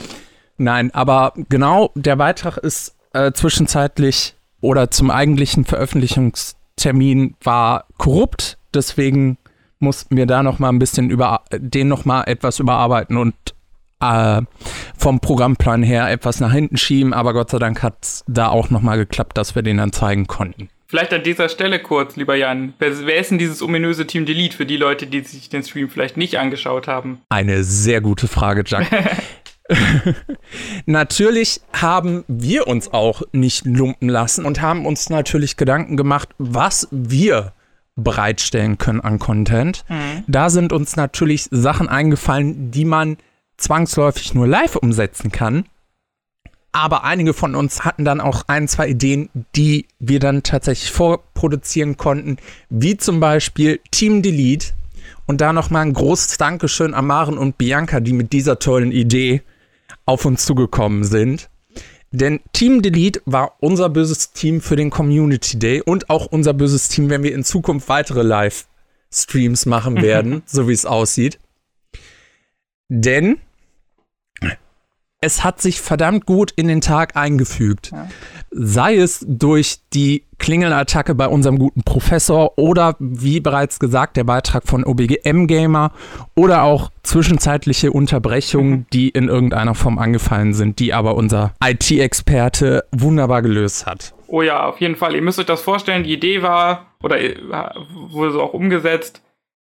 Nein, 0.58 0.92
aber 0.94 1.34
genau, 1.50 1.92
der 1.96 2.16
Beitrag 2.16 2.58
ist 2.58 2.96
äh, 3.14 3.32
zwischenzeitlich 3.32 4.36
oder 4.62 4.90
zum 4.92 5.12
eigentlichen 5.12 5.66
Veröffentlichungstermin 5.66 7.36
war 7.44 7.86
korrupt. 7.98 8.58
Deswegen 8.74 9.38
mussten 9.84 10.18
wir 10.18 10.26
da 10.26 10.42
noch 10.42 10.60
mal 10.60 10.70
ein 10.70 10.80
bisschen 10.80 11.10
über 11.10 11.42
den 11.52 11.88
noch 11.88 12.06
mal 12.06 12.24
etwas 12.24 12.60
überarbeiten 12.60 13.18
und 13.18 13.36
äh, 14.02 14.42
vom 14.98 15.20
Programmplan 15.20 15.84
her 15.84 16.10
etwas 16.10 16.40
nach 16.40 16.52
hinten 16.52 16.78
schieben, 16.78 17.14
aber 17.14 17.34
Gott 17.34 17.52
sei 17.52 17.60
Dank 17.60 17.84
hat 17.84 17.98
es 18.02 18.24
da 18.28 18.48
auch 18.48 18.70
noch 18.70 18.82
mal 18.82 18.98
geklappt, 18.98 19.38
dass 19.38 19.56
wir 19.56 19.62
den 19.62 19.78
dann 19.78 19.92
zeigen 19.94 20.28
konnten. 20.28 20.70
Vielleicht 20.88 21.14
an 21.14 21.24
dieser 21.24 21.50
Stelle 21.50 21.80
kurz, 21.80 22.18
lieber 22.18 22.36
Jan. 22.36 22.74
Wer, 22.78 23.08
wer 23.08 23.16
ist 23.16 23.32
denn 23.32 23.40
dieses 23.40 23.64
ominöse 23.64 24.06
Team 24.06 24.26
Delete 24.28 24.56
für 24.56 24.68
die 24.68 24.78
Leute, 24.78 25.08
die 25.08 25.22
sich 25.22 25.50
den 25.50 25.64
Stream 25.64 25.90
vielleicht 25.90 26.18
nicht 26.18 26.38
angeschaut 26.38 26.88
haben? 26.88 27.22
Eine 27.30 27.64
sehr 27.64 28.00
gute 28.00 28.28
Frage, 28.28 28.64
Jack. 28.64 28.88
natürlich 30.86 31.62
haben 31.74 32.26
wir 32.28 32.68
uns 32.68 32.94
auch 32.94 33.24
nicht 33.32 33.66
lumpen 33.66 34.08
lassen 34.08 34.46
und 34.46 34.62
haben 34.62 34.86
uns 34.86 35.10
natürlich 35.10 35.58
Gedanken 35.58 35.98
gemacht, 35.98 36.30
was 36.38 36.88
wir 36.92 37.54
bereitstellen 37.96 38.78
können 38.78 39.02
an 39.02 39.20
Content. 39.20 39.86
Mhm. 39.88 40.24
Da 40.28 40.50
sind 40.50 40.74
uns 40.74 40.96
natürlich 40.96 41.48
Sachen 41.52 41.90
eingefallen, 41.90 42.72
die 42.72 42.86
man 42.86 43.18
zwangsläufig 43.58 44.34
nur 44.34 44.48
live 44.48 44.76
umsetzen 44.76 45.32
kann. 45.32 45.66
Aber 46.72 47.04
einige 47.04 47.36
von 47.36 47.54
uns 47.54 47.86
hatten 47.86 48.04
dann 48.04 48.20
auch 48.20 48.46
ein, 48.48 48.68
zwei 48.68 48.88
Ideen, 48.88 49.30
die 49.56 49.86
wir 50.00 50.20
dann 50.20 50.42
tatsächlich 50.42 50.92
vorproduzieren 50.92 51.98
konnten, 51.98 52.38
wie 52.70 52.98
zum 52.98 53.20
Beispiel 53.20 53.80
Team 53.92 54.24
Delete. 54.24 54.74
Und 55.28 55.40
da 55.40 55.54
nochmal 55.54 55.84
ein 55.84 55.94
großes 55.94 56.38
Dankeschön 56.38 56.94
an 56.96 57.06
Maren 57.06 57.38
und 57.38 57.58
Bianca, 57.58 58.00
die 58.00 58.14
mit 58.14 58.34
dieser 58.34 58.58
tollen 58.58 58.92
Idee 58.92 59.44
auf 60.06 60.26
uns 60.26 60.46
zugekommen 60.46 61.04
sind. 61.04 61.50
Denn 62.14 62.42
Team 62.54 62.84
Delete 62.84 63.24
war 63.26 63.56
unser 63.60 63.90
böses 63.90 64.32
Team 64.34 64.62
für 64.62 64.76
den 64.76 64.92
Community 64.92 65.58
Day 65.58 65.82
und 65.82 66.12
auch 66.12 66.28
unser 66.28 66.54
böses 66.54 66.88
Team, 66.88 67.10
wenn 67.10 67.24
wir 67.24 67.34
in 67.34 67.44
Zukunft 67.44 67.90
weitere 67.90 68.22
Live-Streams 68.22 69.66
machen 69.66 70.00
werden, 70.00 70.44
so 70.46 70.68
wie 70.68 70.74
es 70.74 70.86
aussieht. 70.86 71.40
Denn 72.88 73.40
es 75.24 75.44
hat 75.44 75.62
sich 75.62 75.82
verdammt 75.82 76.26
gut 76.26 76.52
in 76.52 76.68
den 76.68 76.82
Tag 76.82 77.16
eingefügt. 77.16 77.92
Ja. 77.92 78.08
Sei 78.52 78.98
es 78.98 79.26
durch 79.28 79.78
die 79.94 80.26
Klingelattacke 80.38 81.16
bei 81.16 81.28
unserem 81.28 81.58
guten 81.58 81.84
Professor 81.84 82.58
oder 82.58 82.96
wie 83.00 83.40
bereits 83.40 83.80
gesagt 83.80 84.18
der 84.18 84.26
Beitrag 84.26 84.68
von 84.68 84.84
OBGM 84.84 85.48
Gamer 85.48 85.92
oder 86.36 86.64
auch 86.64 86.92
zwischenzeitliche 87.04 87.92
Unterbrechungen, 87.92 88.72
mhm. 88.72 88.86
die 88.92 89.10
in 89.10 89.30
irgendeiner 89.30 89.76
Form 89.76 89.98
angefallen 89.98 90.54
sind, 90.54 90.80
die 90.80 90.94
aber 90.94 91.16
unser 91.16 91.54
IT-Experte 91.64 92.84
wunderbar 92.92 93.42
gelöst 93.42 93.86
hat. 93.86 94.14
Oh 94.28 94.42
ja, 94.42 94.68
auf 94.68 94.82
jeden 94.82 94.98
Fall. 94.98 95.16
Ihr 95.16 95.22
müsst 95.22 95.40
euch 95.40 95.46
das 95.46 95.62
vorstellen, 95.62 96.04
die 96.04 96.14
Idee 96.14 96.42
war 96.42 96.88
oder 97.02 97.22
äh, 97.22 97.36
wurde 98.10 98.34
so 98.34 98.42
auch 98.42 98.54
umgesetzt 98.54 99.22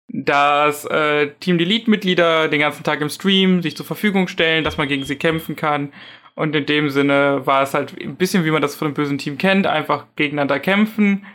dass 0.09 0.85
äh, 0.85 1.29
Team 1.39 1.57
Delete-Mitglieder 1.57 2.47
den 2.47 2.59
ganzen 2.59 2.83
Tag 2.83 3.01
im 3.01 3.09
Stream 3.09 3.61
sich 3.61 3.77
zur 3.77 3.85
Verfügung 3.85 4.27
stellen, 4.27 4.63
dass 4.63 4.77
man 4.77 4.87
gegen 4.87 5.05
sie 5.05 5.15
kämpfen 5.15 5.55
kann. 5.55 5.93
Und 6.35 6.55
in 6.55 6.65
dem 6.65 6.89
Sinne 6.89 7.41
war 7.45 7.63
es 7.63 7.73
halt 7.73 7.93
ein 8.01 8.15
bisschen, 8.15 8.45
wie 8.45 8.51
man 8.51 8.61
das 8.61 8.75
von 8.75 8.87
einem 8.87 8.95
bösen 8.95 9.17
Team 9.17 9.37
kennt, 9.37 9.67
einfach 9.67 10.05
gegeneinander 10.15 10.59
kämpfen. 10.59 11.25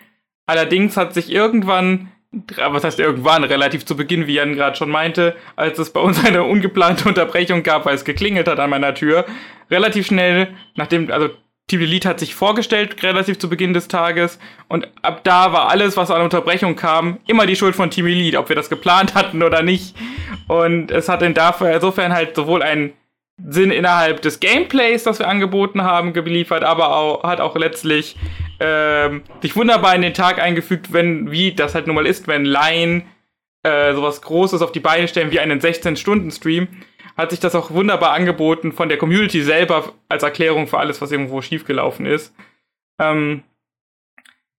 Allerdings 0.47 0.97
hat 0.97 1.15
sich 1.15 1.31
irgendwann, 1.31 2.11
was 2.57 2.85
heißt 2.85 2.99
irgendwann, 2.99 3.45
relativ 3.45 3.85
zu 3.85 3.97
Beginn, 3.97 4.27
wie 4.27 4.35
Jan 4.35 4.55
gerade 4.55 4.77
schon 4.77 4.91
meinte, 4.91 5.37
als 5.57 5.79
es 5.79 5.91
bei 5.91 6.01
uns 6.01 6.25
eine 6.25 6.45
ungeplante 6.45 7.09
Unterbrechung 7.09 7.63
gab, 7.63 7.87
weil 7.87 7.95
es 7.95 8.05
geklingelt 8.05 8.49
hat 8.49 8.59
an 8.59 8.71
meiner 8.71 8.95
Tür, 8.95 9.25
relativ 9.71 10.07
schnell, 10.07 10.49
nachdem, 10.75 11.11
also 11.11 11.31
Team 11.67 11.81
Elite 11.81 12.09
hat 12.09 12.21
sich 12.21 12.35
vorgestellt, 12.35 13.03
relativ 13.03 13.39
zu 13.39 13.49
Beginn 13.49 13.73
des 13.73 13.89
Tages. 13.89 14.39
Und 14.69 14.87
ab 15.03 15.25
da 15.25 15.53
war 15.53 15.71
alles, 15.71 15.97
was 15.97 16.11
an 16.11 16.21
Unterbrechung 16.21 16.77
kam, 16.77 17.19
immer 17.27 17.47
die 17.47 17.57
Schuld 17.57 17.75
von 17.75 17.91
Team 17.91 18.07
Elite, 18.07 18.39
ob 18.39 18.51
wir 18.51 18.57
das 18.57 18.69
geplant 18.69 19.15
hatten 19.15 19.43
oder 19.43 19.63
nicht. 19.63 19.97
Und 20.47 20.91
es 20.91 21.09
hat 21.09 21.23
insofern 21.23 22.13
halt 22.13 22.37
sowohl 22.37 22.63
einen 22.63 22.93
Sinn 23.49 23.71
innerhalb 23.71 24.23
des 24.23 24.41
Gameplays, 24.41 25.05
das 25.05 25.19
wir 25.19 25.27
angeboten 25.27 25.83
haben, 25.83 26.13
geliefert, 26.13 26.63
aber 26.63 26.95
auch, 26.97 27.25
hat 27.25 27.41
auch 27.41 27.57
letztlich 27.57 28.17
ähm, 28.61 29.23
sich 29.43 29.57
wunderbar 29.57 29.95
in 29.95 30.03
den 30.03 30.15
Tag 30.15 30.41
eingefügt, 30.41 30.93
wenn, 30.93 31.31
wie 31.31 31.53
das 31.53 31.75
halt 31.75 31.87
nun 31.87 31.97
mal 31.97 32.07
ist, 32.07 32.29
wenn 32.29 32.45
Line 32.45 33.03
äh, 33.65 33.95
sowas 33.95 34.23
Großes 34.23 34.63
auf 34.63 34.71
die 34.71 34.81
Beine 34.81 35.09
stellen 35.09 35.33
wie 35.33 35.41
einen 35.41 35.61
16-Stunden-Stream 35.61 36.69
hat 37.17 37.31
sich 37.31 37.41
das 37.41 37.55
auch 37.55 37.71
wunderbar 37.71 38.13
angeboten 38.13 38.73
von 38.73 38.89
der 38.89 38.99
Community 38.99 39.43
selber 39.43 39.93
als 40.09 40.23
Erklärung 40.23 40.67
für 40.67 40.79
alles, 40.79 41.01
was 41.01 41.13
irgendwo 41.13 41.41
schiefgelaufen 41.43 42.07
ist. 42.07 42.35
Ähm, 42.99 43.43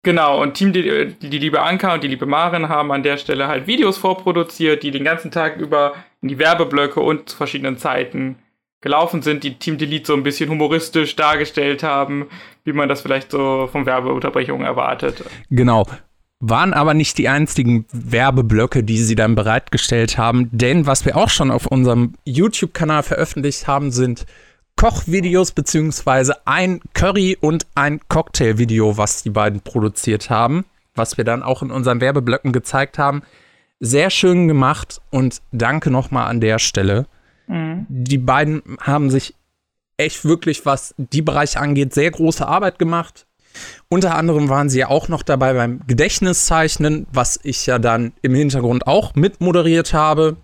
genau, 0.03 0.41
und 0.41 0.55
Team, 0.55 0.73
die, 0.73 1.15
die 1.21 1.39
liebe 1.39 1.63
Anka 1.63 1.95
und 1.95 2.05
die 2.05 2.09
liebe 2.09 2.27
Marin 2.27 2.69
haben 2.69 2.93
an 2.93 3.03
der 3.03 3.17
Stelle 3.17 3.49
halt 3.49 3.67
Videos 3.67 3.99
vorproduziert, 3.99 4.83
die 4.83 4.91
den 4.91 5.05
ganzen 5.05 5.31
Tag 5.31 5.57
über 5.57 5.95
in 6.23 6.29
die 6.29 6.39
Werbeblöcke 6.39 7.01
und 7.01 7.29
zu 7.29 7.37
verschiedenen 7.37 7.77
Zeiten 7.77 8.37
gelaufen 8.81 9.23
sind, 9.23 9.45
die 9.45 9.59
Team 9.59 9.79
Delete 9.79 10.07
so 10.07 10.15
ein 10.15 10.23
bisschen 10.23 10.51
humoristisch 10.51 11.17
dargestellt 11.17 11.83
haben, 11.83 12.29
wie 12.65 12.73
man 12.73 12.89
das 12.89 13.01
vielleicht 13.01 13.31
so 13.31 13.69
von 13.73 13.87
Werbeunterbrechungen 13.87 14.67
erwartet. 14.67 15.25
Genau 15.51 15.85
waren 16.41 16.75
aber 16.75 16.95
nicht 16.95 17.17
die 17.19 17.29
einzigen 17.29 17.87
Werbeblöcke, 17.93 18.83
die 18.83 18.99
sie 18.99 19.15
dann 19.15 19.35
bereitgestellt 19.35 20.19
haben, 20.19 20.51
denn 20.53 20.87
was 20.87 21.05
wir 21.05 21.17
auch 21.17 21.31
schon 21.31 21.51
auf 21.51 21.67
unserem 21.67 22.15
YouTube-Kanal 22.25 23.03
veröffentlicht 23.03 23.67
haben, 23.67 23.91
sind 23.91 24.27
Kochvideos 24.77 25.53
beziehungsweise 25.53 26.47
ein 26.47 26.81
Curry 26.93 27.39
und 27.41 27.67
ein 27.75 28.01
Cocktail-Video, 28.09 28.97
was 28.97 29.23
die 29.23 29.31
beiden 29.31 29.61
produziert 29.61 30.31
haben, 30.31 30.65
was 30.95 31.17
wir 31.17 31.25
dann 31.25 31.43
auch 31.43 31.63
in 31.63 31.71
unseren 31.71 32.01
Werbeblöcken 32.01 32.53
gezeigt 32.53 32.99
haben. 32.99 33.23
Sehr 33.81 34.11
schön 34.11 34.49
gemacht 34.49 35.01
und 35.11 35.43
danke 35.53 35.91
nochmal 35.91 36.27
an 36.27 36.41
der 36.41 36.59
Stelle. 36.59 37.07
Mhm. 37.47 37.87
Die 37.89 38.19
beiden 38.19 38.63
haben 38.81 39.11
sich 39.11 39.35
echt 39.97 40.25
wirklich, 40.25 40.67
was 40.67 40.95
die 40.99 41.23
Bereiche 41.23 41.61
angeht, 41.61 41.95
sehr 41.95 42.11
große 42.11 42.47
Arbeit 42.47 42.79
gemacht. 42.79 43.27
Unter 43.89 44.17
anderem 44.17 44.49
waren 44.49 44.69
sie 44.69 44.81
ja 44.81 44.89
auch 44.89 45.09
noch 45.09 45.23
dabei 45.23 45.55
beim 45.55 45.81
Gedächtniszeichnen, 45.87 47.07
was 47.13 47.39
ich 47.43 47.67
ja 47.67 47.79
dann 47.79 48.13
im 48.23 48.35
Hintergrund 48.35 48.87
auch 48.87 49.15
mitmoderiert 49.15 49.93
habe. 49.93 50.37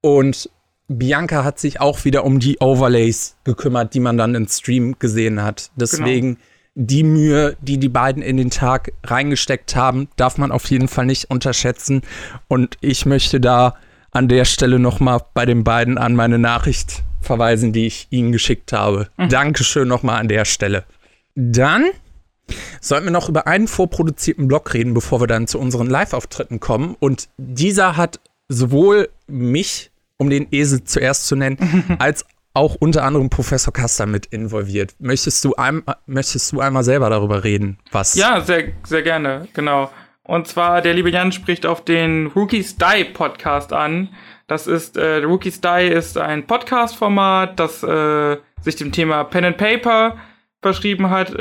Und 0.00 0.50
Bianca 0.88 1.44
hat 1.44 1.58
sich 1.58 1.80
auch 1.80 2.04
wieder 2.04 2.24
um 2.24 2.40
die 2.40 2.58
Overlays 2.60 3.36
gekümmert, 3.44 3.94
die 3.94 4.00
man 4.00 4.16
dann 4.16 4.34
im 4.34 4.48
Stream 4.48 4.96
gesehen 4.98 5.42
hat. 5.42 5.70
Deswegen 5.76 6.34
genau. 6.34 6.46
die 6.74 7.04
Mühe, 7.04 7.56
die 7.60 7.78
die 7.78 7.88
beiden 7.88 8.22
in 8.22 8.36
den 8.36 8.50
Tag 8.50 8.92
reingesteckt 9.04 9.76
haben, 9.76 10.08
darf 10.16 10.38
man 10.38 10.52
auf 10.52 10.70
jeden 10.70 10.88
Fall 10.88 11.06
nicht 11.06 11.30
unterschätzen. 11.30 12.02
Und 12.48 12.76
ich 12.80 13.06
möchte 13.06 13.40
da 13.40 13.76
an 14.10 14.28
der 14.28 14.44
Stelle 14.44 14.78
noch 14.78 15.00
mal 15.00 15.20
bei 15.34 15.46
den 15.46 15.64
beiden 15.64 15.98
an 15.98 16.14
meine 16.14 16.38
Nachricht 16.38 17.02
verweisen, 17.20 17.72
die 17.72 17.86
ich 17.86 18.08
ihnen 18.10 18.32
geschickt 18.32 18.72
habe. 18.72 19.08
Mhm. 19.16 19.28
Dankeschön 19.28 19.88
noch 19.88 20.02
mal 20.02 20.18
an 20.18 20.28
der 20.28 20.44
Stelle. 20.44 20.84
Dann 21.34 21.84
Sollten 22.80 23.06
wir 23.06 23.12
noch 23.12 23.28
über 23.28 23.46
einen 23.46 23.68
vorproduzierten 23.68 24.48
Blog 24.48 24.74
reden, 24.74 24.94
bevor 24.94 25.20
wir 25.20 25.26
dann 25.26 25.46
zu 25.46 25.58
unseren 25.58 25.88
Live-Auftritten 25.88 26.60
kommen. 26.60 26.96
Und 26.98 27.28
dieser 27.36 27.96
hat 27.96 28.20
sowohl 28.48 29.08
mich, 29.26 29.90
um 30.16 30.30
den 30.30 30.46
Esel 30.50 30.84
zuerst 30.84 31.26
zu 31.26 31.36
nennen, 31.36 31.96
als 31.98 32.24
auch 32.54 32.74
unter 32.74 33.04
anderem 33.04 33.30
Professor 33.30 33.72
Kaster 33.72 34.06
mit 34.06 34.26
involviert. 34.26 34.94
Möchtest 34.98 35.44
du, 35.44 35.54
ein, 35.54 35.82
möchtest 36.06 36.52
du 36.52 36.60
einmal 36.60 36.84
selber 36.84 37.08
darüber 37.08 37.44
reden, 37.44 37.78
was? 37.90 38.14
Ja, 38.14 38.40
sehr, 38.40 38.72
sehr 38.84 39.02
gerne, 39.02 39.48
genau. 39.54 39.90
Und 40.24 40.46
zwar, 40.46 40.82
der 40.82 40.94
liebe 40.94 41.10
Jan 41.10 41.32
spricht 41.32 41.66
auf 41.66 41.84
den 41.84 42.28
Rookies 42.28 42.76
Die 42.76 43.04
Podcast 43.04 43.72
an. 43.72 44.10
Das 44.46 44.66
ist, 44.66 44.96
äh, 44.96 45.16
Rookies 45.16 45.60
Die 45.60 45.88
ist 45.88 46.18
ein 46.18 46.46
Podcast-Format, 46.46 47.58
das 47.58 47.82
äh, 47.82 48.36
sich 48.60 48.76
dem 48.76 48.92
Thema 48.92 49.24
Pen 49.24 49.46
and 49.46 49.56
Paper 49.56 50.18
verschrieben 50.60 51.10
hat, 51.10 51.34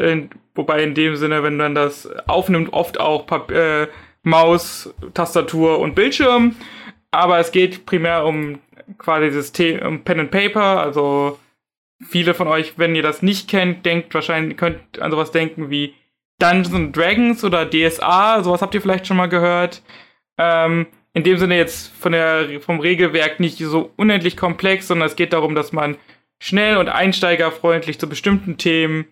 wobei 0.56 0.84
in 0.84 0.94
dem 0.94 1.16
Sinne, 1.16 1.44
wenn 1.44 1.58
man 1.58 1.76
das 1.76 2.10
aufnimmt, 2.28 2.74
oft 2.74 3.00
auch 3.00 3.26
Pap 3.26 3.52
äh, 3.52 3.88
Maus, 4.24 4.94
Tastatur 5.14 5.80
und 5.80 5.96
Bildschirm. 5.96 6.56
Aber 7.12 7.40
es 7.40 7.52
geht 7.52 7.86
primär 7.86 8.26
um 8.26 8.60
quasi 8.98 9.32
das 9.36 9.52
Thema 9.52 9.88
um 9.88 10.04
Pen 10.04 10.20
and 10.22 10.32
Paper, 10.32 10.82
also 10.82 11.40
viele 12.02 12.34
von 12.34 12.48
euch, 12.48 12.74
wenn 12.78 12.96
ihr 12.96 13.04
das 13.04 13.22
nicht 13.22 13.50
kennt, 13.50 13.86
denkt 13.86 14.14
wahrscheinlich, 14.14 14.58
könnt 14.58 15.00
an 15.00 15.12
sowas 15.12 15.32
denken 15.32 15.70
wie 15.70 15.94
Dungeons 16.40 16.92
Dragons 16.92 17.44
oder 17.44 17.70
DSA, 17.70 18.44
sowas 18.44 18.62
habt 18.62 18.74
ihr 18.74 18.82
vielleicht 18.82 19.06
schon 19.06 19.18
mal 19.18 19.30
gehört. 19.30 19.84
Ähm, 20.38 20.88
in 21.14 21.24
dem 21.24 21.38
Sinne 21.38 21.58
jetzt 21.58 21.94
von 21.94 22.14
der, 22.14 22.62
vom 22.62 22.80
Regelwerk 22.80 23.40
nicht 23.40 23.58
so 23.58 23.92
unendlich 23.98 24.38
komplex, 24.38 24.88
sondern 24.88 25.08
es 25.08 25.16
geht 25.16 25.34
darum, 25.34 25.56
dass 25.56 25.72
man 25.72 25.98
schnell 26.40 26.78
und 26.78 26.90
einsteigerfreundlich 26.90 28.00
zu 28.00 28.10
bestimmten 28.10 28.58
Themen 28.58 29.06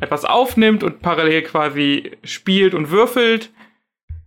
etwas 0.00 0.24
aufnimmt 0.24 0.82
und 0.82 1.02
parallel 1.02 1.42
quasi 1.42 2.12
spielt 2.24 2.74
und 2.74 2.90
würfelt. 2.90 3.50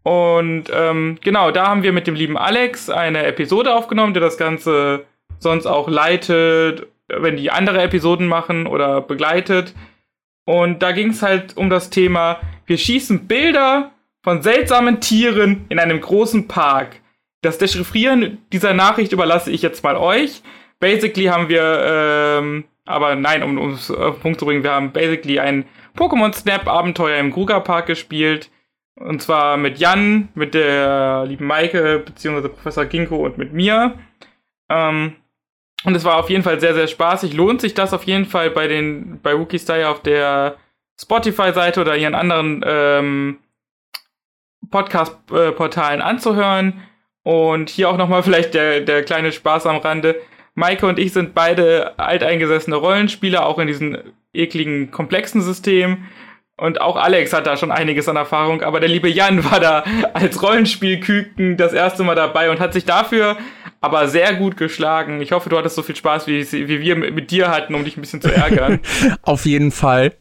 Und 0.03 0.65
ähm, 0.73 1.17
genau, 1.21 1.51
da 1.51 1.67
haben 1.67 1.83
wir 1.83 1.91
mit 1.91 2.07
dem 2.07 2.15
lieben 2.15 2.37
Alex 2.37 2.89
eine 2.89 3.25
Episode 3.25 3.75
aufgenommen, 3.75 4.13
der 4.13 4.21
das 4.21 4.37
Ganze 4.37 5.05
sonst 5.39 5.65
auch 5.65 5.89
leitet, 5.89 6.87
wenn 7.07 7.37
die 7.37 7.51
andere 7.51 7.81
Episoden 7.81 8.27
machen 8.27 8.67
oder 8.67 9.01
begleitet. 9.01 9.73
Und 10.45 10.81
da 10.81 10.93
ging 10.93 11.09
es 11.09 11.21
halt 11.21 11.57
um 11.57 11.69
das 11.69 11.89
Thema, 11.89 12.39
wir 12.65 12.77
schießen 12.77 13.27
Bilder 13.27 13.91
von 14.23 14.41
seltsamen 14.41 15.01
Tieren 15.01 15.65
in 15.69 15.79
einem 15.79 15.99
großen 15.99 16.47
Park. 16.47 17.01
das 17.41 17.57
Dechiffrieren 17.57 18.39
dieser 18.51 18.73
Nachricht 18.73 19.11
überlasse 19.11 19.51
ich 19.51 19.61
jetzt 19.61 19.83
mal 19.83 19.95
euch. 19.95 20.41
Basically 20.79 21.27
haben 21.27 21.49
wir, 21.49 22.39
ähm, 22.39 22.65
aber 22.87 23.15
nein, 23.15 23.43
um 23.43 23.73
es 23.73 23.91
auf 23.91 24.15
den 24.15 24.21
Punkt 24.21 24.39
zu 24.39 24.45
bringen, 24.45 24.63
wir 24.63 24.71
haben 24.71 24.91
basically 24.91 25.39
ein 25.39 25.65
Pokémon 25.95 26.33
Snap 26.33 26.67
Abenteuer 26.67 27.19
im 27.19 27.33
Kruger 27.33 27.59
Park 27.59 27.87
gespielt. 27.87 28.49
Und 28.95 29.21
zwar 29.21 29.57
mit 29.57 29.77
Jan, 29.77 30.29
mit 30.33 30.55
der 30.55 31.25
lieben 31.27 31.45
Maike, 31.45 31.99
beziehungsweise 32.03 32.49
Professor 32.49 32.85
Ginko 32.85 33.17
und 33.17 33.37
mit 33.37 33.53
mir. 33.53 33.93
Ähm, 34.69 35.15
und 35.83 35.95
es 35.95 36.03
war 36.03 36.17
auf 36.17 36.29
jeden 36.29 36.43
Fall 36.43 36.59
sehr, 36.59 36.73
sehr 36.73 36.87
spaßig. 36.87 37.33
Lohnt 37.33 37.61
sich 37.61 37.75
das 37.75 37.93
auf 37.93 38.05
jeden 38.05 38.25
Fall 38.25 38.49
bei 38.49 38.67
den, 38.67 39.19
bei 39.21 39.37
Wookie 39.37 39.59
Style 39.59 39.87
auf 39.87 40.01
der 40.01 40.57
Spotify-Seite 40.99 41.81
oder 41.81 41.95
ihren 41.95 42.15
anderen 42.15 42.63
ähm, 42.65 43.37
Podcast-Portalen 44.71 46.01
anzuhören. 46.01 46.81
Und 47.23 47.69
hier 47.69 47.89
auch 47.89 47.97
nochmal 47.97 48.23
vielleicht 48.23 48.55
der, 48.55 48.81
der 48.81 49.03
kleine 49.03 49.31
Spaß 49.31 49.67
am 49.67 49.77
Rande. 49.77 50.19
Maike 50.57 50.87
und 50.87 50.97
ich 50.97 51.13
sind 51.13 51.35
beide 51.35 51.97
alteingesessene 51.99 52.75
Rollenspieler, 52.75 53.45
auch 53.45 53.59
in 53.59 53.67
diesem 53.67 53.97
ekligen, 54.33 54.89
komplexen 54.89 55.41
System. 55.41 56.05
Und 56.59 56.81
auch 56.81 56.95
Alex 56.95 57.31
hat 57.31 57.45
da 57.45 57.55
schon 57.55 57.71
einiges 57.71 58.09
an 58.09 58.15
Erfahrung, 58.15 58.63
aber 58.63 58.79
der 58.79 58.89
liebe 58.89 59.07
Jan 59.07 59.45
war 59.51 59.59
da 59.59 59.83
als 60.13 60.41
Rollenspielküken 60.41 61.57
das 61.57 61.73
erste 61.73 62.03
Mal 62.03 62.15
dabei 62.15 62.49
und 62.49 62.59
hat 62.59 62.73
sich 62.73 62.85
dafür 62.85 63.37
aber 63.81 64.07
sehr 64.07 64.33
gut 64.33 64.57
geschlagen. 64.57 65.21
Ich 65.21 65.31
hoffe, 65.31 65.49
du 65.49 65.57
hattest 65.59 65.75
so 65.75 65.83
viel 65.83 65.95
Spaß, 65.95 66.25
wie, 66.25 66.51
wie 66.51 66.79
wir 66.81 66.95
mit, 66.95 67.29
dir 67.29 67.49
hatten, 67.49 67.75
um 67.75 67.83
dich 67.83 67.95
ein 67.95 68.01
bisschen 68.01 68.21
zu 68.21 68.33
ärgern. 68.33 68.79
Auf 69.21 69.45
jeden 69.45 69.69
Fall. 69.69 70.15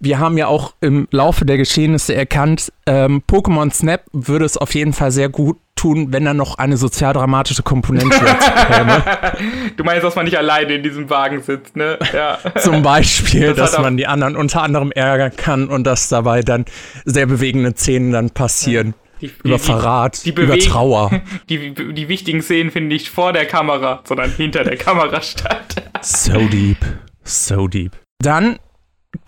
Wir 0.00 0.18
haben 0.18 0.36
ja 0.36 0.48
auch 0.48 0.74
im 0.82 1.08
Laufe 1.10 1.46
der 1.46 1.56
Geschehnisse 1.56 2.14
erkannt, 2.14 2.70
ähm, 2.84 3.22
Pokémon 3.26 3.72
Snap 3.72 4.04
würde 4.12 4.44
es 4.44 4.56
auf 4.56 4.74
jeden 4.74 4.94
Fall 4.94 5.10
sehr 5.10 5.28
gut 5.28 5.58
tun, 5.78 6.12
wenn 6.12 6.24
da 6.24 6.34
noch 6.34 6.58
eine 6.58 6.76
sozialdramatische 6.76 7.62
Komponente 7.62 8.18
käme. 8.18 9.02
Du 9.76 9.84
meinst, 9.84 10.02
dass 10.02 10.16
man 10.16 10.24
nicht 10.24 10.36
alleine 10.36 10.74
in 10.74 10.82
diesem 10.82 11.08
Wagen 11.08 11.40
sitzt, 11.42 11.76
ne? 11.76 11.98
Ja. 12.12 12.38
Zum 12.60 12.82
Beispiel, 12.82 13.54
das 13.54 13.72
dass 13.72 13.80
man 13.80 13.96
die 13.96 14.06
anderen 14.06 14.36
unter 14.36 14.62
anderem 14.62 14.90
ärgern 14.90 15.32
kann 15.36 15.68
und 15.68 15.84
dass 15.84 16.08
dabei 16.08 16.42
dann 16.42 16.64
sehr 17.04 17.26
bewegende 17.26 17.74
Szenen 17.74 18.12
dann 18.12 18.30
passieren. 18.30 18.94
Die, 19.20 19.28
die, 19.28 19.48
über 19.48 19.58
Verrat, 19.58 20.24
die, 20.24 20.30
über 20.30 20.58
Trauer. 20.58 21.10
Die, 21.48 21.74
die 21.74 22.08
wichtigen 22.08 22.40
Szenen 22.40 22.70
finden 22.70 22.88
nicht 22.88 23.08
vor 23.08 23.32
der 23.32 23.46
Kamera, 23.46 24.00
sondern 24.04 24.30
hinter 24.30 24.62
der 24.62 24.76
Kamera 24.76 25.20
statt. 25.22 25.74
So 26.02 26.38
deep, 26.48 26.78
so 27.24 27.66
deep. 27.66 27.92
Dann 28.20 28.58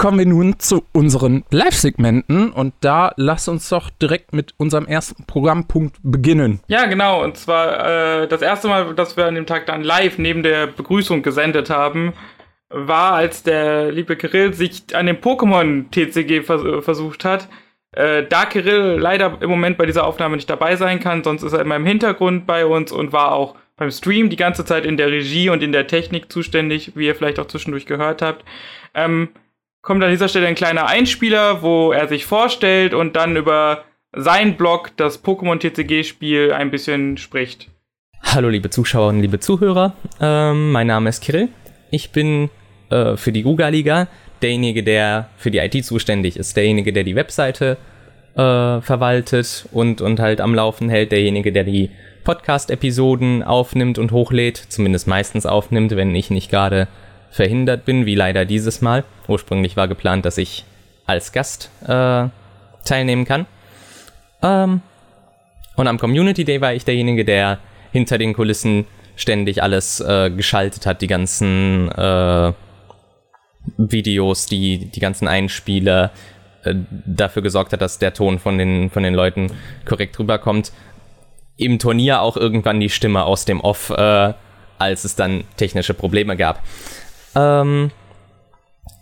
kommen 0.00 0.18
wir 0.18 0.24
nun 0.24 0.58
zu 0.58 0.82
unseren 0.94 1.44
Live-Segmenten 1.50 2.52
und 2.52 2.72
da 2.80 3.12
lass 3.16 3.48
uns 3.48 3.68
doch 3.68 3.90
direkt 3.90 4.32
mit 4.32 4.54
unserem 4.56 4.86
ersten 4.86 5.26
Programmpunkt 5.26 5.96
beginnen. 6.02 6.60
Ja, 6.68 6.86
genau. 6.86 7.22
Und 7.22 7.36
zwar 7.36 8.22
äh, 8.22 8.26
das 8.26 8.40
erste 8.40 8.68
Mal, 8.68 8.94
dass 8.94 9.18
wir 9.18 9.26
an 9.26 9.34
dem 9.34 9.44
Tag 9.44 9.66
dann 9.66 9.84
live 9.84 10.16
neben 10.16 10.42
der 10.42 10.68
Begrüßung 10.68 11.20
gesendet 11.20 11.68
haben, 11.68 12.14
war, 12.70 13.12
als 13.12 13.42
der 13.42 13.92
liebe 13.92 14.16
Kirill 14.16 14.54
sich 14.54 14.84
an 14.94 15.04
dem 15.04 15.18
Pokémon-TCG 15.18 16.44
vers 16.44 16.62
versucht 16.82 17.26
hat. 17.26 17.50
Äh, 17.92 18.24
da 18.26 18.46
Kirill 18.46 18.96
leider 18.98 19.36
im 19.42 19.50
Moment 19.50 19.76
bei 19.76 19.84
dieser 19.84 20.06
Aufnahme 20.06 20.36
nicht 20.36 20.48
dabei 20.48 20.76
sein 20.76 21.00
kann, 21.00 21.22
sonst 21.24 21.42
ist 21.42 21.52
er 21.52 21.60
immer 21.60 21.76
im 21.76 21.84
Hintergrund 21.84 22.46
bei 22.46 22.64
uns 22.64 22.90
und 22.90 23.12
war 23.12 23.32
auch 23.32 23.54
beim 23.76 23.90
Stream 23.90 24.30
die 24.30 24.36
ganze 24.36 24.64
Zeit 24.64 24.86
in 24.86 24.96
der 24.96 25.08
Regie 25.08 25.50
und 25.50 25.62
in 25.62 25.72
der 25.72 25.86
Technik 25.86 26.32
zuständig, 26.32 26.92
wie 26.94 27.04
ihr 27.04 27.14
vielleicht 27.14 27.38
auch 27.38 27.48
zwischendurch 27.48 27.84
gehört 27.84 28.22
habt. 28.22 28.46
Ähm, 28.94 29.28
kommt 29.82 30.04
an 30.04 30.10
dieser 30.10 30.28
Stelle 30.28 30.46
ein 30.46 30.54
kleiner 30.54 30.86
Einspieler, 30.86 31.62
wo 31.62 31.92
er 31.92 32.08
sich 32.08 32.26
vorstellt 32.26 32.94
und 32.94 33.16
dann 33.16 33.36
über 33.36 33.84
sein 34.12 34.56
Blog, 34.56 34.90
das 34.96 35.24
Pokémon 35.24 35.58
TCG-Spiel, 35.58 36.52
ein 36.52 36.70
bisschen 36.70 37.16
spricht. 37.16 37.68
Hallo 38.22 38.48
liebe 38.48 38.70
Zuschauer 38.70 39.08
und 39.08 39.20
liebe 39.20 39.40
Zuhörer, 39.40 39.94
ähm, 40.20 40.72
mein 40.72 40.86
Name 40.86 41.08
ist 41.08 41.22
Kirill. 41.22 41.48
Ich 41.90 42.10
bin 42.10 42.50
äh, 42.90 43.16
für 43.16 43.32
die 43.32 43.42
Guga-Liga 43.42 44.08
derjenige, 44.42 44.82
der 44.82 45.30
für 45.36 45.50
die 45.50 45.58
IT 45.58 45.84
zuständig 45.84 46.36
ist, 46.36 46.56
derjenige, 46.56 46.92
der 46.92 47.04
die 47.04 47.16
Webseite 47.16 47.76
äh, 48.34 48.80
verwaltet 48.80 49.66
und, 49.72 50.00
und 50.00 50.20
halt 50.20 50.40
am 50.40 50.54
Laufen 50.54 50.88
hält, 50.88 51.12
derjenige, 51.12 51.52
der 51.52 51.64
die 51.64 51.90
Podcast-Episoden 52.24 53.42
aufnimmt 53.42 53.98
und 53.98 54.12
hochlädt, 54.12 54.56
zumindest 54.56 55.06
meistens 55.06 55.46
aufnimmt, 55.46 55.96
wenn 55.96 56.14
ich 56.14 56.30
nicht 56.30 56.50
gerade 56.50 56.88
verhindert 57.30 57.84
bin, 57.84 58.06
wie 58.06 58.14
leider 58.14 58.44
dieses 58.44 58.80
Mal. 58.82 59.04
Ursprünglich 59.28 59.76
war 59.76 59.88
geplant, 59.88 60.24
dass 60.24 60.38
ich 60.38 60.64
als 61.06 61.32
Gast 61.32 61.70
äh, 61.86 62.28
teilnehmen 62.84 63.24
kann. 63.24 63.46
Ähm, 64.42 64.82
und 65.76 65.86
am 65.86 65.98
Community 65.98 66.44
Day 66.44 66.60
war 66.60 66.74
ich 66.74 66.84
derjenige, 66.84 67.24
der 67.24 67.58
hinter 67.92 68.18
den 68.18 68.34
Kulissen 68.34 68.86
ständig 69.16 69.62
alles 69.62 70.00
äh, 70.00 70.30
geschaltet 70.30 70.86
hat, 70.86 71.02
die 71.02 71.06
ganzen 71.06 71.90
äh, 71.92 72.52
Videos, 73.76 74.46
die, 74.46 74.86
die 74.86 75.00
ganzen 75.00 75.28
Einspieler, 75.28 76.10
äh, 76.64 76.74
dafür 77.06 77.42
gesorgt 77.42 77.72
hat, 77.72 77.82
dass 77.82 77.98
der 77.98 78.14
Ton 78.14 78.38
von 78.38 78.58
den, 78.58 78.90
von 78.90 79.02
den 79.02 79.14
Leuten 79.14 79.52
korrekt 79.84 80.18
rüberkommt. 80.18 80.72
Im 81.56 81.78
Turnier 81.78 82.22
auch 82.22 82.36
irgendwann 82.36 82.80
die 82.80 82.88
Stimme 82.88 83.24
aus 83.24 83.44
dem 83.44 83.60
Off, 83.60 83.90
äh, 83.90 84.32
als 84.78 85.04
es 85.04 85.14
dann 85.16 85.44
technische 85.56 85.94
Probleme 85.94 86.36
gab. 86.36 86.62
Ähm, 87.34 87.90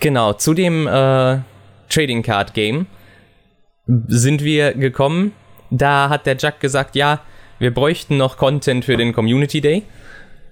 genau, 0.00 0.32
zu 0.34 0.54
dem 0.54 0.86
äh, 0.86 1.38
Trading 1.88 2.22
Card 2.22 2.54
Game 2.54 2.86
sind 3.86 4.42
wir 4.42 4.74
gekommen. 4.74 5.32
Da 5.70 6.08
hat 6.08 6.26
der 6.26 6.36
Jack 6.38 6.60
gesagt, 6.60 6.94
ja, 6.94 7.20
wir 7.58 7.72
bräuchten 7.72 8.16
noch 8.16 8.36
Content 8.36 8.84
für 8.84 8.96
den 8.96 9.12
Community 9.12 9.60
Day. 9.60 9.82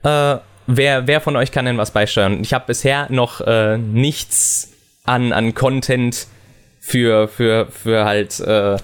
Äh, 0.03 0.37
wer, 0.67 1.07
wer 1.07 1.21
von 1.21 1.37
euch 1.37 1.53
kann 1.53 1.67
denn 1.67 1.79
was 1.79 1.91
beisteuern? 1.91 2.41
Ich 2.41 2.53
habe 2.53 2.67
bisher 2.67 3.07
noch 3.11 3.41
äh, 3.41 3.79
nichts 3.79 4.73
an, 5.05 5.33
an 5.33 5.55
Content 5.55 6.27
für, 6.81 7.29
für, 7.29 7.67
für 7.71 8.05
halt 8.05 8.41
äh, 8.41 8.77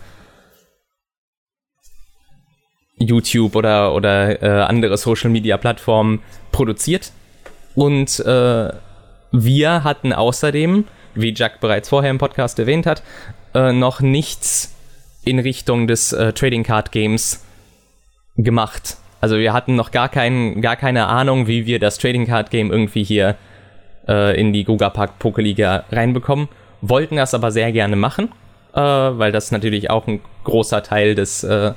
YouTube 2.98 3.56
oder, 3.56 3.94
oder 3.94 4.42
äh, 4.42 4.62
andere 4.62 4.96
Social 4.96 5.30
Media 5.30 5.56
Plattformen 5.56 6.22
produziert. 6.52 7.12
Und 7.74 8.20
äh, 8.20 8.70
wir 9.32 9.84
hatten 9.84 10.12
außerdem, 10.12 10.84
wie 11.14 11.34
Jack 11.34 11.60
bereits 11.60 11.88
vorher 11.88 12.10
im 12.10 12.18
Podcast 12.18 12.58
erwähnt 12.58 12.86
hat, 12.86 13.02
äh, 13.54 13.72
noch 13.72 14.00
nichts 14.00 14.74
in 15.24 15.38
Richtung 15.38 15.86
des 15.86 16.12
äh, 16.12 16.32
Trading 16.32 16.64
Card 16.64 16.92
Games 16.92 17.44
gemacht. 18.36 18.96
Also 19.20 19.38
wir 19.38 19.52
hatten 19.52 19.76
noch 19.76 19.90
gar, 19.90 20.08
kein, 20.08 20.60
gar 20.60 20.76
keine 20.76 21.06
Ahnung, 21.06 21.46
wie 21.46 21.66
wir 21.66 21.78
das 21.78 21.98
Trading 21.98 22.26
Card 22.26 22.50
Game 22.50 22.72
irgendwie 22.72 23.04
hier 23.04 23.36
äh, 24.08 24.38
in 24.38 24.52
die 24.52 24.64
Guga 24.64 24.90
Park 24.90 25.12
Pokéliga 25.20 25.84
reinbekommen. 25.92 26.48
Wollten 26.80 27.16
das 27.16 27.32
aber 27.32 27.52
sehr 27.52 27.70
gerne 27.70 27.94
machen, 27.94 28.30
äh, 28.74 28.80
weil 28.80 29.30
das 29.30 29.52
natürlich 29.52 29.90
auch 29.90 30.08
ein 30.08 30.20
großer 30.44 30.82
Teil 30.82 31.14
des 31.14 31.44
äh, 31.44 31.72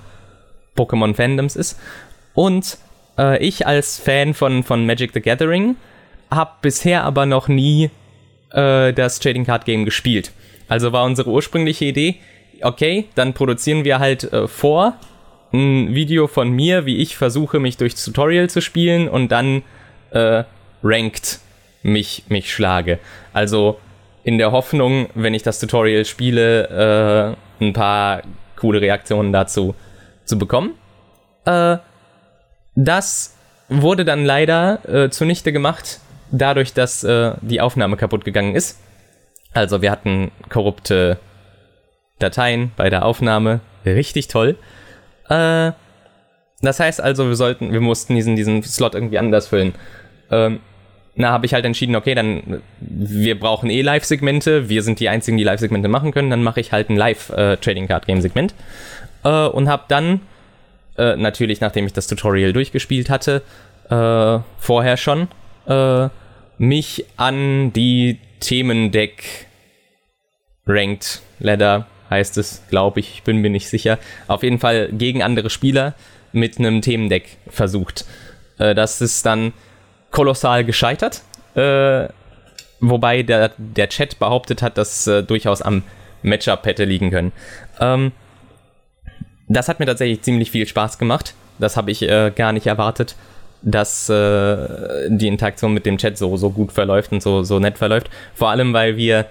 Pokémon-Fandoms 0.76 1.56
ist. 1.56 1.80
Und 2.34 2.80
äh, 3.18 3.44
ich 3.44 3.66
als 3.68 4.00
Fan 4.00 4.34
von, 4.34 4.64
von 4.64 4.86
Magic 4.86 5.12
the 5.14 5.22
Gathering 5.22 5.76
habe 6.32 6.52
bisher 6.62 7.04
aber 7.04 7.26
noch 7.26 7.48
nie 7.48 7.90
äh, 8.52 8.94
das 8.94 9.20
Trading 9.20 9.46
Card 9.46 9.66
Game 9.66 9.86
gespielt. 9.86 10.32
Also 10.68 10.92
war 10.92 11.06
unsere 11.06 11.30
ursprüngliche 11.30 11.86
Idee, 11.86 12.16
okay, 12.62 13.06
dann 13.16 13.34
produzieren 13.34 13.84
wir 13.86 14.00
halt 14.00 14.32
äh, 14.34 14.48
vor 14.48 14.94
ein 15.54 15.94
Video 15.96 16.28
von 16.28 16.50
mir, 16.50 16.86
wie 16.86 16.98
ich 16.98 17.16
versuche, 17.16 17.60
mich 17.60 17.78
durchs 17.78 18.04
Tutorial 18.04 18.50
zu 18.50 18.62
spielen 18.62 19.08
und 19.08 19.32
dann 19.32 19.64
äh, 20.12 20.44
ranked 20.84 21.40
mich, 21.84 22.24
mich 22.30 22.52
schlage. 22.54 23.00
Also 23.32 23.80
in 24.24 24.38
der 24.38 24.52
Hoffnung, 24.52 25.08
wenn 25.14 25.34
ich 25.34 25.44
das 25.44 25.60
Tutorial 25.60 26.04
spiele, 26.04 27.36
äh, 27.60 27.64
ein 27.64 27.74
paar 27.74 28.24
coole 28.56 28.82
Reaktionen 28.82 29.32
dazu 29.32 29.76
zu 30.26 30.38
bekommen. 30.38 30.72
Äh, 31.46 31.78
das 32.76 33.36
wurde 33.70 34.06
dann 34.06 34.26
leider 34.26 34.80
äh, 34.88 35.10
zunichte 35.10 35.52
gemacht, 35.52 36.00
dadurch, 36.32 36.74
dass 36.74 37.04
äh, 37.04 37.34
die 37.42 37.62
Aufnahme 37.62 37.98
kaputt 37.98 38.26
gegangen 38.26 38.56
ist. 38.56 38.80
Also 39.54 39.82
wir 39.82 39.92
hatten 39.92 40.32
korrupte 40.50 41.18
Dateien 42.20 42.72
bei 42.76 42.90
der 42.90 43.06
Aufnahme. 43.06 43.62
Richtig 43.86 44.28
toll. 44.28 44.58
Äh, 45.30 45.72
das 46.62 46.80
heißt 46.80 47.02
also, 47.02 47.28
wir 47.28 47.36
sollten, 47.36 47.72
wir 47.72 47.82
mussten 47.82 48.16
diesen, 48.16 48.36
diesen 48.36 48.64
Slot 48.64 48.96
irgendwie 48.96 49.20
anders 49.20 49.48
füllen. 49.48 49.74
Ähm, 50.32 50.60
na, 51.16 51.30
habe 51.30 51.46
ich 51.46 51.54
halt 51.54 51.64
entschieden, 51.66 51.96
okay, 51.96 52.14
dann 52.14 52.62
wir 52.80 53.40
brauchen 53.40 53.70
eh 53.70 53.82
Live-Segmente, 53.82 54.68
wir 54.68 54.84
sind 54.84 55.00
die 55.00 55.08
einzigen, 55.08 55.38
die 55.38 55.46
Live-Segmente 55.46 55.88
machen 55.88 56.12
können, 56.12 56.30
dann 56.30 56.44
mache 56.44 56.60
ich 56.60 56.74
halt 56.74 56.90
ein 56.90 56.98
Live-Trading 56.98 57.88
Card 57.88 58.06
Game-Segment. 58.06 58.54
Äh, 59.24 59.48
und 59.48 59.70
habe 59.70 59.84
dann, 59.88 60.22
äh, 60.98 61.16
natürlich 61.16 61.62
nachdem 61.62 61.86
ich 61.86 61.94
das 61.94 62.08
Tutorial 62.08 62.54
durchgespielt 62.54 63.10
hatte, 63.10 63.42
äh, 63.90 64.40
vorher 64.58 64.98
schon, 64.98 65.28
äh, 65.68 66.10
mich 66.58 67.06
an 67.18 67.74
die 67.74 68.20
Themendeck 68.40 69.48
Ranked 70.66 71.22
Ladder 71.40 71.88
heißt 72.10 72.38
es, 72.38 72.64
glaube 72.70 73.00
ich, 73.00 73.16
ich 73.16 73.24
bin 73.24 73.38
mir 73.38 73.50
nicht 73.50 73.68
sicher. 73.68 74.00
Auf 74.28 74.44
jeden 74.44 74.60
Fall 74.60 74.90
gegen 74.92 75.22
andere 75.22 75.50
Spieler 75.50 75.96
mit 76.32 76.60
einem 76.60 76.82
Themendeck 76.82 77.38
versucht. 77.48 78.06
Äh, 78.58 78.74
das 78.76 79.02
ist 79.02 79.26
dann 79.26 79.54
kolossal 80.12 80.64
gescheitert. 80.64 81.24
Äh, 81.56 82.08
wobei 82.80 83.24
der, 83.24 83.52
der 83.58 83.90
Chat 83.90 84.20
behauptet 84.20 84.62
hat, 84.62 84.78
dass 84.78 85.06
durchaus 85.06 85.62
am 85.62 85.84
Matchup 86.22 86.66
hätte 86.66 86.84
liegen 86.84 87.12
können. 87.12 87.32
Ähm, 87.80 88.12
das 89.48 89.68
hat 89.68 89.80
mir 89.80 89.86
tatsächlich 89.86 90.22
ziemlich 90.22 90.52
viel 90.52 90.68
Spaß 90.68 90.98
gemacht. 90.98 91.34
Das 91.60 91.78
habe 91.78 91.92
ich 91.92 92.02
äh, 92.02 92.32
gar 92.36 92.52
nicht 92.52 92.68
erwartet, 92.68 93.16
dass 93.62 94.10
äh, 94.10 95.10
die 95.10 95.28
Interaktion 95.28 95.74
mit 95.74 95.86
dem 95.86 95.98
Chat 95.98 96.18
so, 96.18 96.36
so 96.38 96.50
gut 96.50 96.72
verläuft 96.72 97.12
und 97.12 97.22
so, 97.22 97.44
so 97.44 97.60
nett 97.60 97.78
verläuft. 97.78 98.10
Vor 98.34 98.50
allem, 98.50 98.74
weil 98.74 98.98
wir 98.98 99.28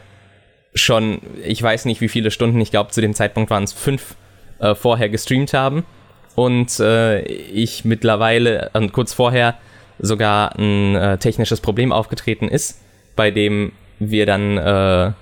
schon, 0.74 1.20
ich 1.44 1.62
weiß 1.62 1.84
nicht 1.84 2.00
wie 2.00 2.08
viele 2.08 2.30
Stunden, 2.30 2.60
ich 2.60 2.70
glaube 2.70 2.90
zu 2.90 3.00
dem 3.00 3.14
Zeitpunkt 3.14 3.50
waren 3.50 3.64
es 3.64 3.72
fünf, 3.72 4.16
äh, 4.58 4.74
vorher 4.74 5.08
gestreamt 5.08 5.52
haben. 5.54 5.84
Und 6.34 6.80
äh, 6.80 7.20
ich 7.22 7.84
mittlerweile, 7.84 8.70
und 8.72 8.92
kurz 8.92 9.12
vorher, 9.12 9.54
sogar 10.00 10.58
ein 10.58 10.96
äh, 10.96 11.18
technisches 11.18 11.60
Problem 11.60 11.92
aufgetreten 11.92 12.48
ist, 12.48 12.80
bei 13.14 13.30
dem 13.30 13.72
wir 14.00 14.26
dann, 14.26 14.58
äh, 14.58 15.12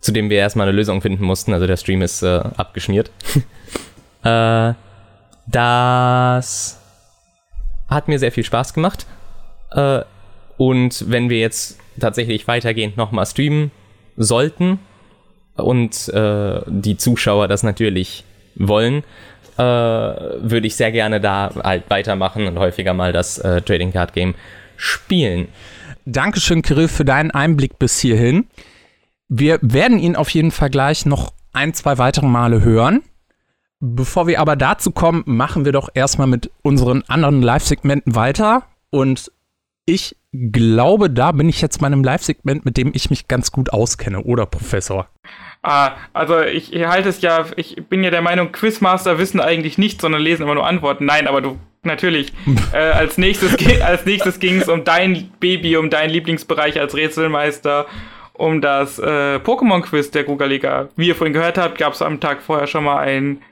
zu 0.00 0.12
dem 0.12 0.28
wir 0.28 0.38
erstmal 0.38 0.66
eine 0.66 0.76
Lösung 0.76 1.00
finden 1.00 1.24
mussten. 1.24 1.52
Also 1.52 1.68
der 1.68 1.76
Stream 1.76 2.02
ist 2.02 2.22
äh, 2.22 2.40
abgeschmiert. 2.56 3.12
äh, 4.26 4.74
das 5.46 6.80
hat 7.88 8.08
mir 8.08 8.18
sehr 8.18 8.32
viel 8.32 8.44
Spaß 8.44 8.74
gemacht. 8.74 9.06
Äh, 9.72 10.00
und 10.56 11.04
wenn 11.10 11.30
wir 11.30 11.38
jetzt 11.38 11.78
tatsächlich 12.00 12.48
weitergehend 12.48 12.96
nochmal 12.96 13.26
streamen 13.26 13.70
sollten 14.16 14.78
und 15.56 16.08
äh, 16.08 16.60
die 16.66 16.96
Zuschauer 16.96 17.48
das 17.48 17.62
natürlich 17.62 18.24
wollen, 18.56 19.04
äh, 19.58 19.62
würde 19.62 20.66
ich 20.66 20.76
sehr 20.76 20.92
gerne 20.92 21.20
da 21.20 21.52
halt 21.62 21.84
weitermachen 21.88 22.46
und 22.46 22.58
häufiger 22.58 22.94
mal 22.94 23.12
das 23.12 23.38
äh, 23.38 23.62
Trading 23.62 23.92
Card 23.92 24.12
Game 24.12 24.34
spielen. 24.76 25.48
Dankeschön, 26.04 26.62
Kirill, 26.62 26.88
für 26.88 27.04
deinen 27.04 27.30
Einblick 27.30 27.78
bis 27.78 27.98
hierhin. 27.98 28.46
Wir 29.28 29.58
werden 29.62 29.98
ihn 29.98 30.16
auf 30.16 30.30
jeden 30.30 30.50
Fall 30.50 30.70
gleich 30.70 31.04
noch 31.06 31.32
ein, 31.52 31.74
zwei 31.74 31.98
weitere 31.98 32.26
Male 32.26 32.62
hören. 32.62 33.02
Bevor 33.80 34.26
wir 34.26 34.40
aber 34.40 34.56
dazu 34.56 34.90
kommen, 34.90 35.22
machen 35.26 35.64
wir 35.64 35.72
doch 35.72 35.90
erstmal 35.92 36.26
mit 36.26 36.50
unseren 36.62 37.02
anderen 37.08 37.42
Live-Segmenten 37.42 38.14
weiter. 38.14 38.64
Und 38.90 39.30
ich 39.84 40.16
glaube, 40.32 41.10
da 41.10 41.32
bin 41.32 41.48
ich 41.48 41.60
jetzt 41.60 41.80
bei 41.80 41.86
einem 41.86 42.02
Live-Segment, 42.02 42.64
mit 42.64 42.76
dem 42.76 42.92
ich 42.94 43.10
mich 43.10 43.28
ganz 43.28 43.52
gut 43.52 43.72
auskenne, 43.72 44.22
oder 44.22 44.46
Professor? 44.46 45.08
Ah, 45.62 45.92
also 46.12 46.40
ich, 46.40 46.72
ich 46.72 46.86
halte 46.86 47.08
es 47.08 47.20
ja, 47.20 47.44
ich 47.56 47.76
bin 47.88 48.02
ja 48.02 48.10
der 48.10 48.22
Meinung, 48.22 48.52
Quizmaster 48.52 49.18
wissen 49.18 49.40
eigentlich 49.40 49.78
nichts, 49.78 50.00
sondern 50.00 50.22
lesen 50.22 50.42
immer 50.44 50.54
nur 50.54 50.66
Antworten. 50.66 51.04
Nein, 51.04 51.26
aber 51.26 51.42
du 51.42 51.58
natürlich. 51.82 52.32
äh, 52.72 52.78
als 52.78 53.18
nächstes, 53.18 53.56
als 53.82 54.06
nächstes 54.06 54.40
ging 54.40 54.60
es 54.60 54.68
um 54.68 54.84
dein 54.84 55.30
Baby, 55.38 55.76
um 55.76 55.90
deinen 55.90 56.10
Lieblingsbereich 56.10 56.80
als 56.80 56.94
Rätselmeister, 56.94 57.86
um 58.32 58.60
das 58.60 58.98
äh, 58.98 59.36
Pokémon-Quiz 59.36 60.10
der 60.12 60.24
Google-Liga. 60.24 60.88
Wie 60.96 61.08
ihr 61.08 61.14
vorhin 61.14 61.34
gehört 61.34 61.58
habt, 61.58 61.78
gab 61.78 61.92
es 61.92 62.02
am 62.02 62.20
Tag 62.20 62.42
vorher 62.42 62.66
schon 62.66 62.84
mal 62.84 62.98
ein 62.98 63.42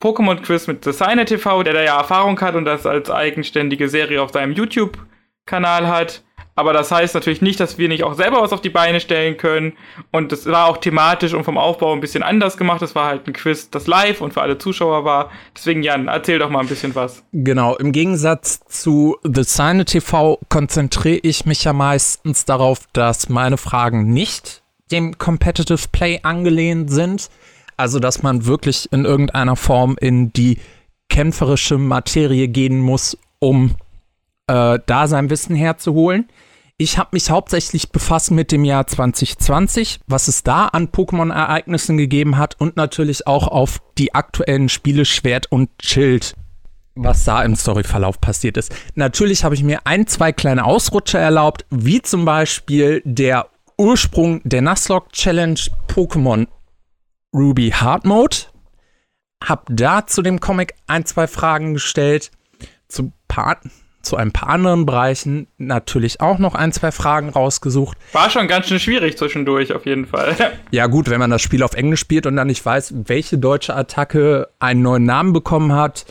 Pokémon-Quiz 0.00 0.68
mit 0.68 0.86
Designer 0.86 1.24
TV, 1.24 1.62
der 1.62 1.74
da 1.74 1.82
ja 1.82 1.98
Erfahrung 1.98 2.40
hat 2.40 2.54
und 2.54 2.64
das 2.64 2.86
als 2.86 3.10
eigenständige 3.10 3.88
Serie 3.88 4.22
auf 4.22 4.30
seinem 4.32 4.52
YouTube-Kanal 4.52 5.88
hat. 5.88 6.22
Aber 6.58 6.72
das 6.72 6.90
heißt 6.90 7.14
natürlich 7.14 7.40
nicht, 7.40 7.60
dass 7.60 7.78
wir 7.78 7.88
nicht 7.88 8.02
auch 8.02 8.14
selber 8.14 8.42
was 8.42 8.52
auf 8.52 8.60
die 8.60 8.68
Beine 8.68 8.98
stellen 8.98 9.36
können. 9.36 9.74
Und 10.10 10.32
das 10.32 10.44
war 10.46 10.66
auch 10.66 10.78
thematisch 10.78 11.32
und 11.32 11.44
vom 11.44 11.56
Aufbau 11.56 11.92
ein 11.92 12.00
bisschen 12.00 12.24
anders 12.24 12.56
gemacht. 12.56 12.82
Das 12.82 12.96
war 12.96 13.06
halt 13.06 13.28
ein 13.28 13.32
Quiz, 13.32 13.70
das 13.70 13.86
live 13.86 14.20
und 14.20 14.34
für 14.34 14.42
alle 14.42 14.58
Zuschauer 14.58 15.04
war. 15.04 15.30
Deswegen, 15.56 15.84
Jan, 15.84 16.08
erzähl 16.08 16.40
doch 16.40 16.50
mal 16.50 16.58
ein 16.58 16.66
bisschen 16.66 16.96
was. 16.96 17.22
Genau, 17.32 17.76
im 17.76 17.92
Gegensatz 17.92 18.58
zu 18.66 19.18
The 19.22 19.44
Sign 19.44 19.84
TV 19.84 20.40
konzentriere 20.48 21.20
ich 21.22 21.46
mich 21.46 21.62
ja 21.62 21.72
meistens 21.72 22.44
darauf, 22.44 22.88
dass 22.92 23.28
meine 23.28 23.56
Fragen 23.56 24.12
nicht 24.12 24.64
dem 24.90 25.16
Competitive 25.16 25.86
Play 25.92 26.18
angelehnt 26.24 26.90
sind. 26.90 27.30
Also, 27.78 28.00
dass 28.00 28.22
man 28.22 28.44
wirklich 28.44 28.92
in 28.92 29.04
irgendeiner 29.04 29.56
Form 29.56 29.96
in 30.00 30.32
die 30.32 30.58
kämpferische 31.08 31.78
Materie 31.78 32.48
gehen 32.48 32.80
muss, 32.80 33.16
um 33.38 33.76
äh, 34.48 34.80
da 34.84 35.06
sein 35.06 35.30
Wissen 35.30 35.54
herzuholen. 35.54 36.28
Ich 36.76 36.98
habe 36.98 37.10
mich 37.12 37.30
hauptsächlich 37.30 37.90
befasst 37.90 38.30
mit 38.30 38.52
dem 38.52 38.64
Jahr 38.64 38.86
2020, 38.86 40.00
was 40.06 40.28
es 40.28 40.42
da 40.42 40.66
an 40.66 40.88
Pokémon-Ereignissen 40.88 41.96
gegeben 41.96 42.36
hat 42.36 42.56
und 42.60 42.76
natürlich 42.76 43.26
auch 43.26 43.48
auf 43.48 43.80
die 43.96 44.14
aktuellen 44.14 44.68
Spiele 44.68 45.04
Schwert 45.04 45.50
und 45.50 45.70
Schild, 45.80 46.34
was 46.94 47.24
da 47.24 47.42
im 47.42 47.56
Storyverlauf 47.56 48.20
passiert 48.20 48.56
ist. 48.56 48.74
Natürlich 48.94 49.44
habe 49.44 49.54
ich 49.54 49.62
mir 49.62 49.86
ein, 49.86 50.06
zwei 50.06 50.32
kleine 50.32 50.64
Ausrutscher 50.64 51.18
erlaubt, 51.18 51.64
wie 51.70 52.02
zum 52.02 52.24
Beispiel 52.24 53.02
der 53.04 53.48
Ursprung 53.76 54.40
der 54.44 54.62
Nuzlocke 54.62 55.10
Challenge 55.12 55.60
Pokémon 55.88 56.46
Ruby 57.34 57.70
Hard 57.70 58.04
Mode. 58.04 58.36
Hab 59.44 59.66
da 59.70 60.06
zu 60.06 60.22
dem 60.22 60.40
Comic 60.40 60.74
ein, 60.86 61.04
zwei 61.04 61.26
Fragen 61.26 61.74
gestellt. 61.74 62.30
Zu, 62.88 63.12
paar, 63.28 63.60
zu 64.02 64.16
ein 64.16 64.32
paar 64.32 64.48
anderen 64.48 64.86
Bereichen 64.86 65.46
natürlich 65.58 66.20
auch 66.20 66.38
noch 66.38 66.54
ein, 66.54 66.72
zwei 66.72 66.90
Fragen 66.90 67.28
rausgesucht. 67.28 67.96
War 68.12 68.30
schon 68.30 68.48
ganz 68.48 68.66
schön 68.66 68.80
schwierig 68.80 69.16
zwischendurch, 69.16 69.72
auf 69.72 69.86
jeden 69.86 70.06
Fall. 70.06 70.36
Ja, 70.70 70.86
gut, 70.86 71.08
wenn 71.08 71.20
man 71.20 71.30
das 71.30 71.42
Spiel 71.42 71.62
auf 71.62 71.74
Englisch 71.74 72.00
spielt 72.00 72.26
und 72.26 72.36
dann 72.36 72.48
nicht 72.48 72.64
weiß, 72.64 72.94
welche 73.06 73.38
deutsche 73.38 73.74
Attacke 73.74 74.48
einen 74.58 74.82
neuen 74.82 75.04
Namen 75.04 75.32
bekommen 75.32 75.72
hat, 75.72 76.06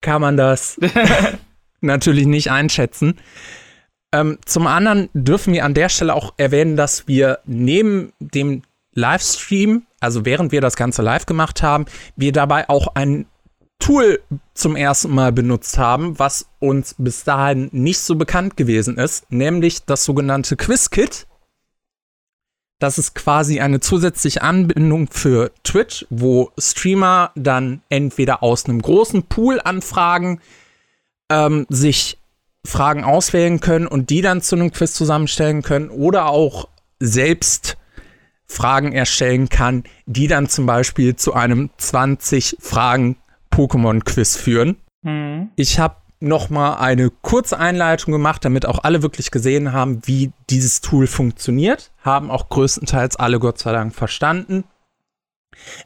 kann 0.00 0.20
man 0.20 0.36
das 0.36 0.78
natürlich 1.80 2.26
nicht 2.26 2.50
einschätzen. 2.50 3.18
Ähm, 4.12 4.38
zum 4.44 4.66
anderen 4.66 5.10
dürfen 5.12 5.52
wir 5.52 5.64
an 5.64 5.74
der 5.74 5.88
Stelle 5.88 6.14
auch 6.14 6.34
erwähnen, 6.36 6.76
dass 6.76 7.08
wir 7.08 7.40
neben 7.44 8.12
dem 8.20 8.62
Livestream, 8.94 9.86
also 10.00 10.24
während 10.24 10.52
wir 10.52 10.60
das 10.60 10.76
Ganze 10.76 11.02
live 11.02 11.26
gemacht 11.26 11.62
haben, 11.62 11.86
wir 12.16 12.32
dabei 12.32 12.68
auch 12.68 12.88
ein 12.94 13.26
Tool 13.78 14.20
zum 14.54 14.74
ersten 14.74 15.14
Mal 15.14 15.32
benutzt 15.32 15.78
haben, 15.78 16.18
was 16.18 16.48
uns 16.58 16.94
bis 16.98 17.24
dahin 17.24 17.68
nicht 17.72 18.00
so 18.00 18.16
bekannt 18.16 18.56
gewesen 18.56 18.98
ist, 18.98 19.30
nämlich 19.30 19.84
das 19.84 20.04
sogenannte 20.04 20.56
Quizkit. 20.56 21.26
Das 22.80 22.98
ist 22.98 23.14
quasi 23.14 23.60
eine 23.60 23.80
zusätzliche 23.80 24.42
Anbindung 24.42 25.08
für 25.10 25.52
Twitch, 25.64 26.06
wo 26.10 26.52
Streamer 26.58 27.32
dann 27.34 27.82
entweder 27.88 28.42
aus 28.42 28.66
einem 28.66 28.82
großen 28.82 29.24
Pool 29.24 29.60
an 29.62 29.82
Fragen 29.82 30.40
ähm, 31.30 31.66
sich 31.68 32.18
Fragen 32.64 33.04
auswählen 33.04 33.60
können 33.60 33.86
und 33.86 34.10
die 34.10 34.20
dann 34.20 34.42
zu 34.42 34.54
einem 34.56 34.72
Quiz 34.72 34.92
zusammenstellen 34.92 35.62
können 35.62 35.90
oder 35.90 36.26
auch 36.26 36.68
selbst 37.00 37.77
Fragen 38.48 38.92
erstellen 38.92 39.48
kann, 39.48 39.84
die 40.06 40.26
dann 40.26 40.48
zum 40.48 40.66
Beispiel 40.66 41.16
zu 41.16 41.34
einem 41.34 41.70
20 41.76 42.56
Fragen 42.60 43.16
Pokémon-Quiz 43.52 44.36
führen. 44.36 44.76
Mhm. 45.02 45.50
Ich 45.56 45.78
habe 45.78 45.96
noch 46.20 46.50
mal 46.50 46.74
eine 46.74 47.10
kurze 47.10 47.58
Einleitung 47.58 48.12
gemacht, 48.12 48.44
damit 48.44 48.66
auch 48.66 48.80
alle 48.82 49.02
wirklich 49.02 49.30
gesehen 49.30 49.72
haben, 49.72 50.00
wie 50.04 50.32
dieses 50.50 50.80
Tool 50.80 51.06
funktioniert. 51.06 51.92
Haben 52.02 52.30
auch 52.30 52.48
größtenteils 52.48 53.16
alle 53.16 53.38
Gott 53.38 53.58
sei 53.58 53.72
Dank 53.72 53.94
verstanden. 53.94 54.64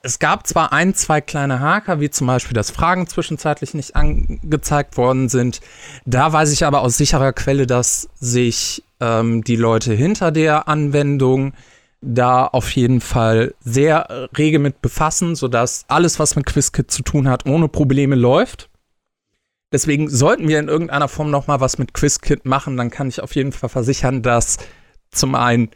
Es 0.03 0.19
gab 0.19 0.47
zwar 0.47 0.73
ein, 0.73 0.95
zwei 0.95 1.21
kleine 1.21 1.61
Haker, 1.61 2.01
wie 2.01 2.11
zum 2.11 2.27
Beispiel, 2.27 2.55
dass 2.55 2.71
Fragen 2.71 3.07
zwischenzeitlich 3.07 3.75
nicht 3.75 3.97
angezeigt 3.97 4.97
worden 4.97 5.29
sind. 5.29 5.61
Da 6.05 6.33
weiß 6.33 6.53
ich 6.53 6.65
aber 6.65 6.81
aus 6.83 6.97
sicherer 6.97 7.33
Quelle, 7.33 7.67
dass 7.67 8.09
sich 8.19 8.85
ähm, 9.01 9.43
die 9.45 9.57
Leute 9.57 9.95
hinter 9.95 10.31
der 10.31 10.69
Anwendung 10.69 11.55
da 12.03 12.47
auf 12.47 12.71
jeden 12.73 13.01
Fall 13.01 13.55
sehr 13.61 14.29
rege 14.37 14.59
mit 14.59 14.83
befassen, 14.83 15.35
sodass 15.35 15.85
alles, 15.89 16.19
was 16.19 16.37
mit 16.37 16.47
QuizKit 16.47 16.91
zu 16.91 17.03
tun 17.03 17.29
hat, 17.29 17.47
ohne 17.47 17.69
Probleme 17.69 18.17
läuft. 18.17 18.69
Deswegen 19.73 20.11
sollten 20.11 20.49
wir 20.49 20.59
in 20.59 20.69
irgendeiner 20.69 21.09
Form 21.09 21.31
noch 21.31 21.47
mal 21.47 21.61
was 21.61 21.79
mit 21.79 21.95
QuizKit 21.95 22.45
machen, 22.45 22.77
dann 22.77 22.91
kann 22.91 23.09
ich 23.09 23.23
auf 23.23 23.35
jeden 23.35 23.53
Fall 23.53 23.71
versichern, 23.71 24.23
dass 24.23 24.59
zum 25.11 25.35
einen 25.35 25.71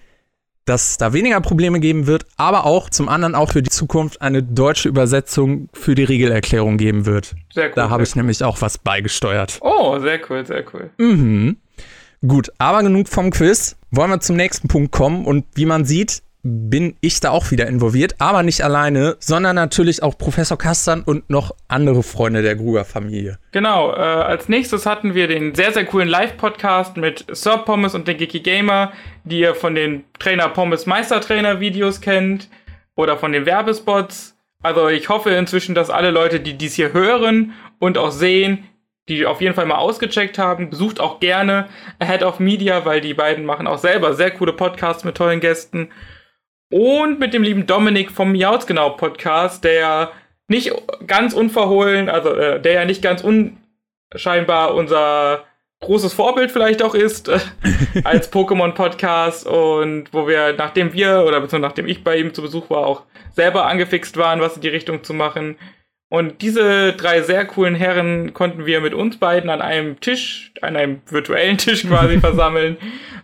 dass 0.66 0.98
da 0.98 1.12
weniger 1.12 1.40
Probleme 1.40 1.78
geben 1.78 2.08
wird, 2.08 2.26
aber 2.36 2.66
auch 2.66 2.90
zum 2.90 3.08
anderen 3.08 3.36
auch 3.36 3.52
für 3.52 3.62
die 3.62 3.70
Zukunft 3.70 4.20
eine 4.20 4.42
deutsche 4.42 4.88
Übersetzung 4.88 5.68
für 5.72 5.94
die 5.94 6.02
Regelerklärung 6.02 6.76
geben 6.76 7.06
wird. 7.06 7.36
Sehr 7.54 7.68
cool. 7.68 7.72
Da 7.76 7.88
habe 7.88 8.02
ich 8.02 8.16
nämlich 8.16 8.42
auch 8.42 8.60
was 8.60 8.76
beigesteuert. 8.76 9.58
Oh, 9.60 9.98
sehr 10.00 10.20
cool, 10.28 10.44
sehr 10.44 10.64
cool. 10.74 10.90
Mhm. 10.98 11.56
Gut, 12.26 12.52
aber 12.58 12.82
genug 12.82 13.08
vom 13.08 13.30
Quiz. 13.30 13.76
Wollen 13.90 14.10
wir 14.10 14.20
zum 14.20 14.36
nächsten 14.36 14.68
Punkt 14.68 14.92
kommen 14.92 15.24
und 15.24 15.44
wie 15.54 15.66
man 15.66 15.84
sieht, 15.84 16.22
bin 16.46 16.96
ich 17.00 17.18
da 17.20 17.30
auch 17.30 17.50
wieder 17.50 17.66
involviert, 17.66 18.14
aber 18.18 18.42
nicht 18.42 18.62
alleine, 18.62 19.16
sondern 19.18 19.56
natürlich 19.56 20.02
auch 20.02 20.16
Professor 20.16 20.56
Kastan 20.56 21.02
und 21.02 21.28
noch 21.28 21.50
andere 21.66 22.04
Freunde 22.04 22.42
der 22.42 22.54
Gruger-Familie. 22.54 23.38
Genau, 23.50 23.92
äh, 23.92 23.96
als 23.96 24.48
nächstes 24.48 24.86
hatten 24.86 25.14
wir 25.14 25.26
den 25.26 25.54
sehr, 25.54 25.72
sehr 25.72 25.84
coolen 25.84 26.08
Live-Podcast 26.08 26.96
mit 26.96 27.24
Sir 27.32 27.58
Pommes 27.58 27.94
und 27.94 28.06
den 28.06 28.16
Geeky 28.16 28.40
Gamer, 28.40 28.92
die 29.24 29.40
ihr 29.40 29.54
von 29.56 29.74
den 29.74 30.04
Trainer 30.20 30.48
Pommes 30.48 30.86
Meistertrainer-Videos 30.86 32.00
kennt 32.00 32.48
oder 32.94 33.16
von 33.16 33.32
den 33.32 33.44
Werbespots. 33.44 34.36
Also 34.62 34.88
ich 34.88 35.08
hoffe 35.08 35.30
inzwischen, 35.30 35.74
dass 35.74 35.90
alle 35.90 36.10
Leute, 36.10 36.38
die 36.38 36.54
dies 36.54 36.74
hier 36.74 36.92
hören 36.92 37.54
und 37.80 37.98
auch 37.98 38.12
sehen, 38.12 38.64
die 39.08 39.26
auf 39.26 39.40
jeden 39.40 39.54
Fall 39.54 39.66
mal 39.66 39.76
ausgecheckt 39.76 40.38
haben. 40.38 40.70
Besucht 40.70 41.00
auch 41.00 41.20
gerne 41.20 41.68
Ahead 41.98 42.22
of 42.22 42.40
Media, 42.40 42.84
weil 42.84 43.00
die 43.00 43.14
beiden 43.14 43.44
machen 43.44 43.66
auch 43.66 43.78
selber 43.78 44.14
sehr 44.14 44.30
coole 44.30 44.52
Podcasts 44.52 45.04
mit 45.04 45.16
tollen 45.16 45.40
Gästen. 45.40 45.90
Und 46.70 47.20
mit 47.20 47.32
dem 47.32 47.42
lieben 47.42 47.66
Dominik 47.66 48.10
vom 48.10 48.32
Miauts 48.32 48.66
genau 48.66 48.90
Podcast, 48.90 49.62
der 49.62 50.10
nicht 50.48 50.72
ganz 51.06 51.32
unverhohlen, 51.32 52.08
also 52.08 52.30
äh, 52.34 52.60
der 52.60 52.72
ja 52.72 52.84
nicht 52.84 53.02
ganz 53.02 53.22
unscheinbar 54.12 54.74
unser 54.74 55.44
großes 55.80 56.12
Vorbild 56.14 56.50
vielleicht 56.50 56.82
auch 56.82 56.94
ist 56.94 57.28
äh, 57.28 57.38
als 58.04 58.32
Pokémon-Podcast 58.32 59.46
und 59.46 60.12
wo 60.12 60.26
wir, 60.26 60.54
nachdem 60.54 60.92
wir 60.92 61.24
oder 61.26 61.40
beziehungsweise 61.40 61.60
nachdem 61.60 61.86
ich 61.86 62.02
bei 62.02 62.16
ihm 62.16 62.34
zu 62.34 62.42
Besuch 62.42 62.70
war, 62.70 62.86
auch 62.86 63.02
selber 63.32 63.66
angefixt 63.66 64.16
waren, 64.16 64.40
was 64.40 64.56
in 64.56 64.62
die 64.62 64.68
Richtung 64.68 65.04
zu 65.04 65.14
machen. 65.14 65.56
Und 66.08 66.40
diese 66.40 66.92
drei 66.92 67.22
sehr 67.22 67.44
coolen 67.46 67.74
Herren 67.74 68.32
konnten 68.32 68.64
wir 68.64 68.80
mit 68.80 68.94
uns 68.94 69.16
beiden 69.18 69.50
an 69.50 69.60
einem 69.60 69.98
Tisch, 70.00 70.52
an 70.62 70.76
einem 70.76 71.00
virtuellen 71.06 71.58
Tisch 71.58 71.82
quasi 71.88 72.20
versammeln 72.20 72.76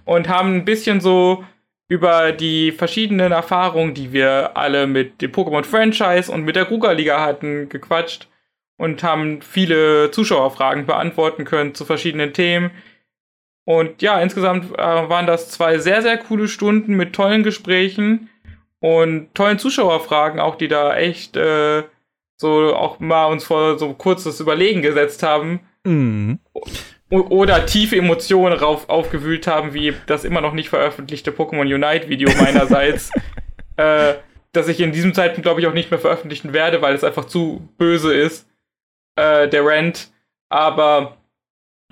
und 0.05 0.29
haben 0.29 0.57
ein 0.57 0.65
bisschen 0.65 1.01
so 1.01 1.45
über 1.89 2.33
die 2.33 2.73
verschiedenen 2.73 3.33
Erfahrungen, 3.33 3.95
die 3.95 4.13
wir 4.13 4.57
alle 4.57 4.87
mit 4.87 5.21
dem 5.21 5.31
Pokémon-Franchise 5.31 6.33
und 6.33 6.45
mit 6.45 6.57
der 6.57 6.69
Ruga-Liga 6.69 7.21
hatten, 7.21 7.69
gequatscht 7.69 8.29
und 8.79 9.03
haben 9.03 9.43
viele 9.43 10.11
Zuschauerfragen 10.11 10.87
beantworten 10.87 11.45
können 11.45 11.75
zu 11.75 11.85
verschiedenen 11.85 12.33
Themen. 12.33 12.71
Und 13.65 14.03
ja, 14.03 14.21
insgesamt 14.21 14.73
äh, 14.73 14.79
waren 14.79 15.27
das 15.27 15.51
zwei 15.51 15.79
sehr, 15.79 16.03
sehr 16.03 16.17
coole 16.19 16.49
Stunden 16.49 16.95
mit 16.95 17.13
tollen 17.13 17.45
Gesprächen 17.45 18.29
und 18.81 19.33
tollen 19.35 19.59
Zuschauerfragen, 19.59 20.41
auch 20.41 20.57
die 20.57 20.69
da 20.69 20.97
echt 20.97 21.37
äh, 21.37 21.85
so 22.43 22.75
auch 22.75 23.01
mal 23.01 23.25
uns 23.27 23.45
vor 23.45 23.79
so 23.79 23.95
kurzes 23.95 24.39
Überlegen 24.41 24.83
gesetzt 24.83 25.23
haben. 25.23 25.61
Mhm 25.85 26.39
oder 27.13 27.67
tiefe 27.67 27.97
Emotionen 27.97 28.59
rauf, 28.59 28.89
aufgewühlt 28.89 29.47
haben, 29.47 29.75
wie 29.75 29.95
das 30.07 30.25
immer 30.25 30.41
noch 30.41 30.55
nicht 30.55 30.71
veröffentlichte 30.71 31.31
Pokémon 31.31 31.63
Unite 31.63 32.09
Video 32.09 32.31
meinerseits, 32.41 33.11
äh, 33.77 34.15
das 34.53 34.69
ich 34.69 34.81
in 34.81 34.93
diesem 34.93 35.15
Zeitpunkt, 35.15 35.43
glaube 35.43 35.61
ich, 35.61 35.67
auch 35.67 35.75
nicht 35.75 35.91
mehr 35.91 36.01
veröffentlichen 36.01 36.53
werde, 36.53 36.81
weil 36.81 36.95
es 36.95 37.05
einfach 37.05 37.27
zu 37.27 37.69
böse 37.77 38.15
ist, 38.15 38.49
äh, 39.17 39.49
der 39.49 39.65
Rant. 39.65 40.11
Aber 40.49 41.19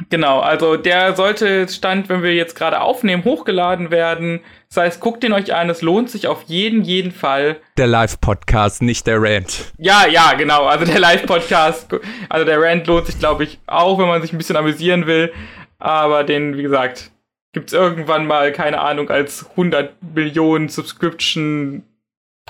genau, 0.08 0.40
also 0.40 0.76
der 0.76 1.14
sollte 1.14 1.68
Stand, 1.68 2.08
wenn 2.08 2.22
wir 2.22 2.34
jetzt 2.34 2.54
gerade 2.56 2.80
aufnehmen, 2.80 3.24
hochgeladen 3.24 3.90
werden. 3.90 4.40
Das 4.68 4.78
heißt, 4.78 5.00
guckt 5.00 5.22
den 5.22 5.32
euch 5.32 5.54
an, 5.54 5.68
es 5.68 5.82
lohnt 5.82 6.10
sich 6.10 6.28
auf 6.28 6.44
jeden, 6.46 6.82
jeden 6.82 7.12
Fall. 7.12 7.56
Der 7.76 7.86
Live-Podcast, 7.86 8.82
nicht 8.82 9.06
der 9.06 9.20
Rant. 9.20 9.72
Ja, 9.78 10.06
ja, 10.06 10.32
genau. 10.34 10.66
Also 10.66 10.84
der 10.84 11.00
Live-Podcast, 11.00 11.88
also 12.28 12.44
der 12.44 12.60
Rant 12.60 12.86
lohnt 12.86 13.06
sich, 13.06 13.18
glaube 13.18 13.44
ich, 13.44 13.58
auch, 13.66 13.98
wenn 13.98 14.08
man 14.08 14.22
sich 14.22 14.32
ein 14.32 14.38
bisschen 14.38 14.56
amüsieren 14.56 15.06
will. 15.06 15.32
Aber 15.78 16.24
den, 16.24 16.56
wie 16.56 16.62
gesagt, 16.62 17.10
gibt 17.52 17.68
es 17.68 17.72
irgendwann 17.72 18.26
mal, 18.26 18.52
keine 18.52 18.80
Ahnung, 18.80 19.10
als 19.10 19.50
100 19.50 19.94
Millionen 20.14 20.68
Subscription 20.68 21.82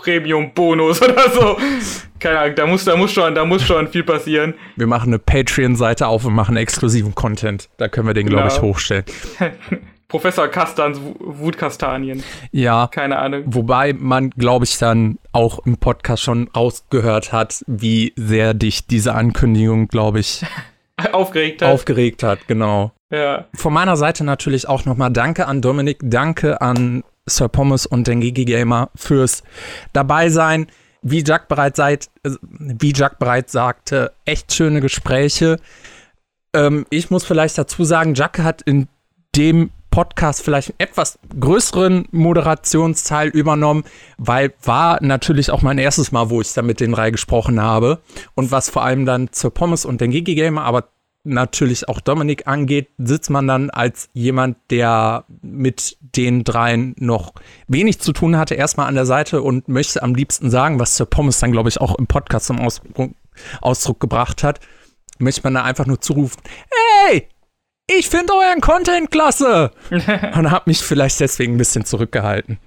Premium-Bonus 0.01 1.03
oder 1.09 1.31
so. 1.31 1.57
Keine 2.19 2.39
Ahnung, 2.39 2.55
da 2.57 2.67
muss, 2.67 2.85
da, 2.85 2.97
muss 2.97 3.13
schon, 3.13 3.35
da 3.35 3.45
muss 3.45 3.63
schon 3.63 3.89
viel 3.89 4.03
passieren. 4.03 4.55
Wir 4.77 4.87
machen 4.87 5.11
eine 5.11 5.19
Patreon-Seite 5.19 6.07
auf 6.07 6.25
und 6.25 6.35
machen 6.35 6.57
exklusiven 6.57 7.15
Content. 7.15 7.69
Da 7.77 7.89
können 7.89 8.07
wir 8.07 8.15
den, 8.15 8.27
glaube 8.27 8.49
ich, 8.49 8.55
genau. 8.55 8.69
hochstellen. 8.69 9.05
Professor 10.09 10.49
Kastans 10.49 10.99
Wutkastanien. 11.21 12.25
Ja. 12.51 12.89
Keine 12.89 13.19
Ahnung. 13.19 13.45
Wobei 13.47 13.93
man, 13.93 14.31
glaube 14.31 14.65
ich, 14.65 14.77
dann 14.77 15.19
auch 15.33 15.61
im 15.65 15.77
Podcast 15.77 16.25
schon 16.25 16.49
rausgehört 16.49 17.33
hat, 17.33 17.65
wie 17.69 18.13
sehr 18.17 18.53
dich 18.53 18.89
diese 18.89 19.15
Ankündigung, 19.15 19.87
glaube 19.87 20.19
ich, 20.19 20.45
aufgeregt 21.13 21.63
hat. 21.63 21.73
Aufgeregt 21.73 22.23
hat, 22.25 22.41
genau. 22.49 22.91
Ja. 23.11 23.47
Von 23.55 23.73
meiner 23.73 23.97
Seite 23.97 24.25
natürlich 24.25 24.69
auch 24.69 24.85
nochmal 24.85 25.13
Danke 25.13 25.47
an 25.47 25.63
Dominik, 25.63 25.99
danke 26.03 26.61
an 26.61 27.05
Sir 27.27 27.49
Pommes 27.49 27.87
und 27.87 28.07
den 28.07 28.21
Gigi 28.21 28.45
Gamer 28.45 28.91
fürs 28.95 29.43
Dabeisein. 29.93 30.67
Wie 31.03 31.25
Jack 31.25 31.49
bereits, 31.49 31.79
seit, 31.79 32.11
wie 32.51 32.93
Jack 32.93 33.19
bereits 33.19 33.53
sagte, 33.53 34.13
echt 34.27 34.53
schöne 34.53 34.81
Gespräche. 34.81 35.59
Ähm, 36.53 36.85
ich 36.91 37.11
muss 37.11 37.25
vielleicht 37.25 37.57
dazu 37.57 37.85
sagen, 37.85 38.15
Jack 38.15 38.39
hat 38.39 38.63
in 38.63 38.89
dem 39.35 39.71
Podcast 39.91 40.43
vielleicht 40.43 40.71
einen 40.71 40.81
etwas 40.89 41.19
größeren 41.39 42.07
Moderationsteil 42.11 43.29
übernommen, 43.29 43.85
weil 44.19 44.53
war 44.63 45.03
natürlich 45.03 45.51
auch 45.51 45.63
mein 45.63 45.79
erstes 45.79 46.13
Mal, 46.13 46.31
wo 46.31 46.41
ich 46.41 46.53
da 46.53 46.63
mit 46.63 46.81
den 46.81 46.93
drei 46.93 47.11
gesprochen 47.11 47.61
habe. 47.61 48.01
Und 48.35 48.53
was 48.53 48.71
vor 48.71 48.85
allem 48.85 49.05
dann 49.05 49.33
zur 49.33 49.53
Pommes 49.53 49.85
und 49.85 50.01
den 50.01 50.11
Gigi 50.11 50.35
Gamer, 50.35 50.63
aber 50.63 50.89
natürlich 51.25 51.89
auch 51.89 52.01
Dominik 52.01 52.47
angeht, 52.47 52.89
sitzt 52.99 53.31
man 53.31 53.47
dann 53.47 53.71
als 53.71 54.09
jemand, 54.13 54.57
der 54.71 55.25
mit 55.43 55.97
den 56.01 56.45
dreien 56.45 56.95
noch 56.99 57.33
wenig 57.69 58.01
zu 58.01 58.13
tun 58.13 58.37
hatte, 58.37 58.55
erstmal 58.55 58.87
an 58.87 58.95
der 58.95 59.07
Seite 59.07 59.43
und 59.43 59.69
möchte 59.69 60.03
am 60.03 60.15
liebsten 60.15 60.51
sagen, 60.51 60.81
was 60.81 60.97
Sir 60.97 61.07
Pommes 61.07 61.39
dann, 61.39 61.53
glaube 61.53 61.69
ich, 61.69 61.81
auch 61.81 61.97
im 61.97 62.07
Podcast 62.07 62.47
zum 62.47 62.59
Ausdruck, 62.59 63.13
Ausdruck 63.61 64.01
gebracht 64.01 64.43
hat, 64.43 64.61
möchte 65.19 65.43
man 65.45 65.55
da 65.55 65.65
einfach 65.65 65.87
nur 65.87 66.01
zurufen, 66.01 66.41
hey, 67.07 67.29
ich 67.87 68.09
finde 68.09 68.33
euren 68.33 68.61
Content 68.61 69.11
klasse. 69.11 69.73
und 69.91 70.51
habe 70.51 70.65
mich 70.67 70.81
vielleicht 70.81 71.21
deswegen 71.21 71.55
ein 71.55 71.59
bisschen 71.59 71.85
zurückgehalten. 71.85 72.59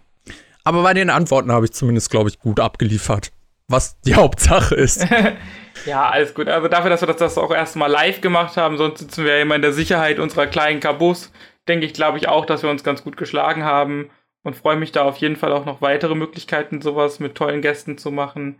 Aber 0.63 0.83
bei 0.83 0.93
den 0.93 1.09
Antworten 1.09 1.51
habe 1.51 1.65
ich 1.65 1.73
zumindest, 1.73 2.09
glaube 2.09 2.29
ich, 2.29 2.39
gut 2.39 2.59
abgeliefert. 2.59 3.31
Was 3.67 3.99
die 4.01 4.15
Hauptsache 4.15 4.75
ist. 4.75 5.05
ja, 5.85 6.09
alles 6.09 6.33
gut. 6.33 6.47
Also 6.47 6.67
dafür, 6.67 6.89
dass 6.89 7.01
wir 7.01 7.13
das 7.13 7.37
auch 7.37 7.53
erstmal 7.53 7.89
live 7.89 8.21
gemacht 8.21 8.57
haben, 8.57 8.77
sonst 8.77 8.99
sitzen 8.99 9.25
wir 9.25 9.35
ja 9.35 9.41
immer 9.41 9.55
in 9.55 9.61
der 9.61 9.73
Sicherheit 9.73 10.19
unserer 10.19 10.47
kleinen 10.47 10.79
Kabus, 10.79 11.31
denke 11.67 11.85
ich, 11.85 11.93
glaube 11.93 12.17
ich 12.17 12.27
auch, 12.27 12.45
dass 12.45 12.63
wir 12.63 12.69
uns 12.69 12.83
ganz 12.83 13.03
gut 13.03 13.17
geschlagen 13.17 13.63
haben 13.63 14.09
und 14.43 14.55
freue 14.55 14.75
mich 14.75 14.91
da 14.91 15.03
auf 15.03 15.17
jeden 15.17 15.35
Fall 15.35 15.51
auch 15.51 15.65
noch 15.65 15.81
weitere 15.81 16.15
Möglichkeiten, 16.15 16.81
sowas 16.81 17.19
mit 17.19 17.35
tollen 17.35 17.61
Gästen 17.61 17.97
zu 17.97 18.11
machen. 18.11 18.59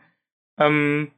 Ähm, 0.58 1.12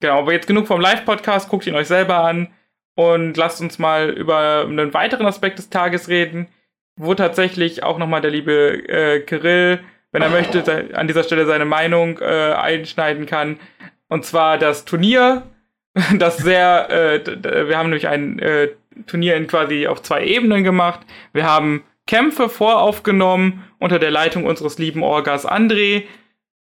genau, 0.00 0.18
aber 0.18 0.32
jetzt 0.32 0.46
genug 0.46 0.66
vom 0.66 0.80
Live-Podcast, 0.80 1.48
guckt 1.48 1.66
ihn 1.66 1.74
euch 1.74 1.88
selber 1.88 2.18
an 2.18 2.48
und 2.94 3.36
lasst 3.36 3.60
uns 3.60 3.78
mal 3.78 4.10
über 4.10 4.64
einen 4.66 4.92
weiteren 4.92 5.26
Aspekt 5.26 5.58
des 5.58 5.70
Tages 5.70 6.08
reden, 6.08 6.48
wo 6.96 7.14
tatsächlich 7.14 7.84
auch 7.84 7.98
nochmal 7.98 8.20
der 8.20 8.32
liebe 8.32 8.88
äh, 8.88 9.20
Kirill, 9.20 9.80
wenn 10.10 10.22
er 10.22 10.30
möchte, 10.30 10.90
an 10.94 11.06
dieser 11.06 11.22
Stelle 11.22 11.46
seine 11.46 11.64
Meinung 11.64 12.18
äh, 12.18 12.24
einschneiden 12.54 13.26
kann. 13.26 13.60
Und 14.08 14.24
zwar 14.24 14.58
das 14.58 14.84
Turnier, 14.84 15.42
das 16.18 16.38
sehr, 16.38 16.90
äh, 16.90 17.68
wir 17.68 17.76
haben 17.76 17.90
nämlich 17.90 18.08
ein 18.08 18.38
äh, 18.38 18.68
Turnier 19.06 19.36
in 19.36 19.46
quasi 19.46 19.86
auf 19.86 20.02
zwei 20.02 20.24
Ebenen 20.24 20.64
gemacht. 20.64 21.00
Wir 21.32 21.44
haben 21.44 21.84
Kämpfe 22.06 22.48
voraufgenommen 22.48 23.64
unter 23.78 23.98
der 23.98 24.10
Leitung 24.10 24.44
unseres 24.44 24.78
lieben 24.78 25.02
Orgas 25.02 25.46
André 25.46 26.04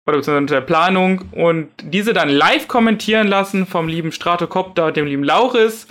oder 0.05 0.17
beziehungsweise 0.17 0.37
unter 0.37 0.55
der 0.55 0.61
Planung 0.61 1.25
und 1.31 1.69
diese 1.81 2.13
dann 2.13 2.29
live 2.29 2.67
kommentieren 2.67 3.27
lassen 3.27 3.65
vom 3.65 3.87
lieben 3.87 4.11
Stratocopter 4.11 4.91
dem 4.91 5.05
lieben 5.05 5.23
Lauris 5.23 5.87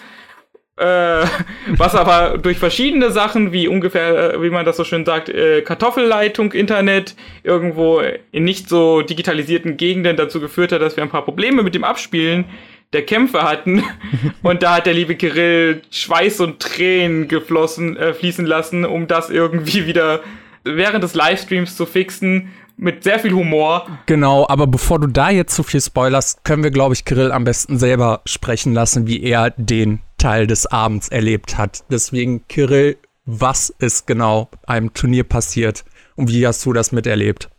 äh, 0.76 0.84
was 1.76 1.94
aber 1.94 2.38
durch 2.38 2.58
verschiedene 2.58 3.10
Sachen, 3.10 3.52
wie 3.52 3.68
ungefähr, 3.68 4.34
äh, 4.34 4.42
wie 4.42 4.50
man 4.50 4.64
das 4.64 4.76
so 4.76 4.84
schön 4.84 5.04
sagt, 5.04 5.28
äh, 5.28 5.62
Kartoffelleitung, 5.62 6.52
Internet, 6.52 7.14
irgendwo 7.42 8.02
in 8.32 8.44
nicht 8.44 8.68
so 8.68 9.02
digitalisierten 9.02 9.76
Gegenden 9.76 10.16
dazu 10.16 10.40
geführt 10.40 10.72
hat, 10.72 10.82
dass 10.82 10.96
wir 10.96 11.02
ein 11.02 11.10
paar 11.10 11.24
Probleme 11.24 11.62
mit 11.62 11.74
dem 11.74 11.84
Abspielen 11.84 12.46
der 12.92 13.04
Kämpfe 13.04 13.42
hatten. 13.42 13.82
und 14.42 14.62
da 14.62 14.76
hat 14.76 14.86
der 14.86 14.94
liebe 14.94 15.14
Kirill 15.14 15.82
Schweiß 15.90 16.40
und 16.40 16.60
Tränen 16.60 17.28
geflossen, 17.28 17.96
äh, 17.96 18.14
fließen 18.14 18.46
lassen, 18.46 18.84
um 18.84 19.06
das 19.06 19.30
irgendwie 19.30 19.86
wieder 19.86 20.20
während 20.64 21.02
des 21.02 21.14
Livestreams 21.14 21.76
zu 21.76 21.86
fixen 21.86 22.50
mit 22.76 23.04
sehr 23.04 23.18
viel 23.18 23.32
Humor. 23.32 23.86
Genau, 24.06 24.46
aber 24.48 24.66
bevor 24.66 24.98
du 24.98 25.06
da 25.06 25.30
jetzt 25.30 25.54
zu 25.54 25.62
viel 25.62 25.80
spoilerst, 25.80 26.44
können 26.44 26.62
wir, 26.62 26.70
glaube 26.70 26.94
ich, 26.94 27.04
Kirill 27.04 27.30
am 27.30 27.44
besten 27.44 27.78
selber 27.78 28.22
sprechen 28.26 28.72
lassen, 28.72 29.06
wie 29.06 29.22
er 29.22 29.50
den 29.50 30.00
Teil 30.22 30.46
des 30.46 30.66
Abends 30.66 31.08
erlebt 31.08 31.58
hat. 31.58 31.82
Deswegen, 31.90 32.46
Kirill, 32.46 32.96
was 33.24 33.70
ist 33.70 34.06
genau 34.06 34.48
einem 34.66 34.94
Turnier 34.94 35.24
passiert 35.24 35.84
und 36.14 36.30
wie 36.30 36.46
hast 36.46 36.64
du 36.64 36.72
das 36.72 36.92
miterlebt? 36.92 37.50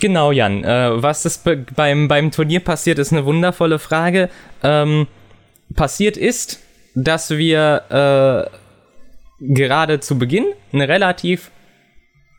Genau, 0.00 0.32
Jan. 0.32 0.64
Äh, 0.64 1.02
was 1.02 1.24
ist 1.24 1.44
beim, 1.76 2.08
beim 2.08 2.32
Turnier 2.32 2.60
passiert, 2.60 2.98
ist 2.98 3.12
eine 3.12 3.24
wundervolle 3.26 3.78
Frage. 3.78 4.28
Ähm, 4.62 5.06
passiert 5.76 6.16
ist, 6.16 6.58
dass 6.96 7.30
wir 7.30 8.50
äh, 9.40 9.44
gerade 9.54 10.00
zu 10.00 10.18
Beginn 10.18 10.46
eine 10.72 10.88
relativ, 10.88 11.52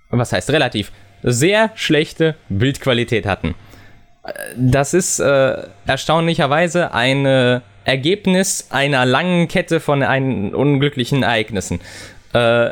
was 0.10 0.34
heißt 0.34 0.50
relativ, 0.50 0.92
sehr 1.24 1.72
schlechte 1.76 2.36
Bildqualität 2.50 3.26
hatten. 3.26 3.56
Das 4.58 4.94
ist 4.94 5.20
äh, 5.20 5.64
erstaunlicherweise 5.86 6.94
ein 6.94 7.26
äh, 7.26 7.62
Ergebnis 7.86 8.68
einer 8.70 9.06
langen 9.06 9.48
Kette 9.48 9.80
von 9.80 10.04
ein, 10.04 10.54
unglücklichen 10.54 11.24
Ereignissen. 11.24 11.80
Äh, 12.34 12.72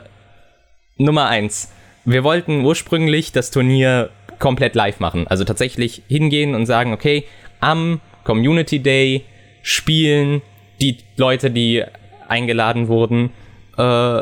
Nummer 0.97 1.27
eins: 1.27 1.71
Wir 2.05 2.23
wollten 2.23 2.63
ursprünglich 2.63 3.31
das 3.31 3.51
Turnier 3.51 4.09
komplett 4.39 4.75
live 4.75 4.99
machen. 4.99 5.27
Also 5.27 5.43
tatsächlich 5.43 6.01
hingehen 6.07 6.55
und 6.55 6.65
sagen, 6.65 6.93
okay, 6.93 7.25
am 7.59 7.99
Community 8.23 8.79
Day 8.79 9.25
spielen 9.61 10.41
die 10.81 10.97
Leute, 11.17 11.51
die 11.51 11.83
eingeladen 12.27 12.87
wurden, 12.87 13.31
äh, 13.77 14.21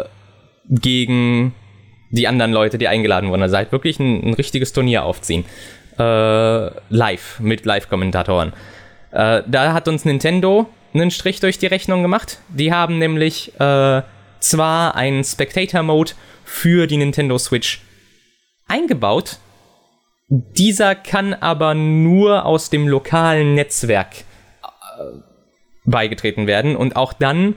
gegen 0.69 1.53
die 2.09 2.27
anderen 2.27 2.51
Leute, 2.51 2.77
die 2.77 2.87
eingeladen 2.87 3.29
wurden. 3.29 3.43
Also 3.43 3.57
halt 3.57 3.71
wirklich 3.71 3.99
ein, 3.99 4.29
ein 4.29 4.33
richtiges 4.33 4.73
Turnier 4.73 5.03
aufziehen. 5.03 5.45
Äh, 5.99 6.69
live, 6.89 7.39
mit 7.39 7.65
Live-Kommentatoren. 7.65 8.53
Äh, 9.11 9.43
da 9.47 9.73
hat 9.73 9.87
uns 9.87 10.05
Nintendo 10.05 10.67
einen 10.93 11.11
Strich 11.11 11.39
durch 11.39 11.57
die 11.57 11.67
Rechnung 11.67 12.01
gemacht. 12.01 12.39
Die 12.49 12.71
haben 12.73 12.97
nämlich 12.97 13.53
äh, 13.59 14.01
zwar 14.39 14.95
einen 14.95 15.23
Spectator-Mode 15.23 16.13
für 16.43 16.87
die 16.87 16.97
Nintendo 16.97 17.37
Switch 17.37 17.81
eingebaut, 18.67 19.39
dieser 20.29 20.95
kann 20.95 21.33
aber 21.33 21.73
nur 21.73 22.45
aus 22.45 22.69
dem 22.69 22.87
lokalen 22.87 23.55
Netzwerk 23.55 24.17
äh, 24.17 25.03
beigetreten 25.85 26.47
werden 26.47 26.75
und 26.75 26.97
auch 26.97 27.13
dann, 27.13 27.55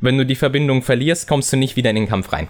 wenn 0.00 0.18
du 0.18 0.26
die 0.26 0.34
Verbindung 0.34 0.82
verlierst, 0.82 1.28
kommst 1.28 1.52
du 1.52 1.56
nicht 1.56 1.76
wieder 1.76 1.90
in 1.90 1.96
den 1.96 2.08
Kampf 2.08 2.32
rein. 2.32 2.48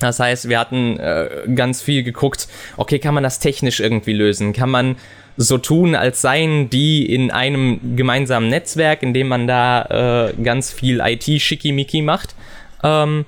Das 0.00 0.20
heißt, 0.20 0.48
wir 0.48 0.60
hatten 0.60 0.96
äh, 1.00 1.28
ganz 1.56 1.82
viel 1.82 2.04
geguckt, 2.04 2.46
okay, 2.76 3.00
kann 3.00 3.14
man 3.14 3.24
das 3.24 3.40
technisch 3.40 3.80
irgendwie 3.80 4.12
lösen? 4.12 4.52
Kann 4.52 4.70
man 4.70 4.96
so 5.36 5.58
tun, 5.58 5.96
als 5.96 6.20
seien 6.20 6.70
die 6.70 7.12
in 7.12 7.32
einem 7.32 7.96
gemeinsamen 7.96 8.48
Netzwerk, 8.48 9.02
in 9.02 9.12
dem 9.12 9.26
man 9.26 9.48
da 9.48 10.28
äh, 10.28 10.42
ganz 10.42 10.72
viel 10.72 11.00
IT-Schickimicki 11.00 12.02
macht? 12.02 12.36
Ähm, 12.84 13.24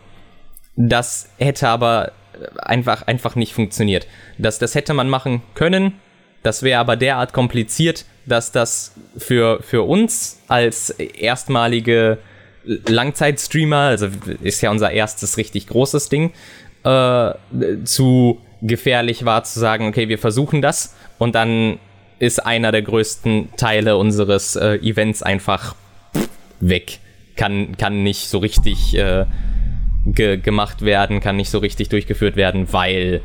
das 0.76 1.30
hätte 1.38 1.68
aber 1.68 2.12
einfach, 2.58 3.02
einfach 3.02 3.34
nicht 3.34 3.52
funktioniert. 3.52 4.06
Das, 4.38 4.60
das 4.60 4.76
hätte 4.76 4.94
man 4.94 5.08
machen 5.08 5.42
können, 5.54 5.94
das 6.44 6.62
wäre 6.62 6.78
aber 6.78 6.94
derart 6.94 7.32
kompliziert, 7.32 8.04
dass 8.26 8.52
das 8.52 8.94
für, 9.18 9.60
für 9.62 9.82
uns 9.82 10.40
als 10.46 10.90
erstmalige 10.90 12.18
Langzeitstreamer, 12.64 13.76
also 13.76 14.08
ist 14.42 14.60
ja 14.60 14.70
unser 14.70 14.90
erstes 14.90 15.36
richtig 15.36 15.66
großes 15.66 16.08
Ding, 16.08 16.32
äh, 16.84 17.32
zu 17.84 18.38
gefährlich 18.62 19.24
war 19.24 19.44
zu 19.44 19.58
sagen, 19.58 19.88
okay, 19.88 20.08
wir 20.08 20.18
versuchen 20.18 20.62
das 20.62 20.94
und 21.18 21.34
dann 21.34 21.78
ist 22.18 22.44
einer 22.44 22.72
der 22.72 22.82
größten 22.82 23.48
Teile 23.56 23.96
unseres 23.96 24.54
äh, 24.56 24.74
Events 24.76 25.22
einfach 25.22 25.74
weg. 26.60 26.98
Kann, 27.36 27.76
kann 27.78 28.02
nicht 28.02 28.28
so 28.28 28.38
richtig 28.38 28.94
äh, 28.94 29.24
ge 30.04 30.36
gemacht 30.36 30.82
werden, 30.82 31.20
kann 31.20 31.36
nicht 31.36 31.50
so 31.50 31.58
richtig 31.58 31.88
durchgeführt 31.88 32.36
werden, 32.36 32.72
weil 32.72 33.22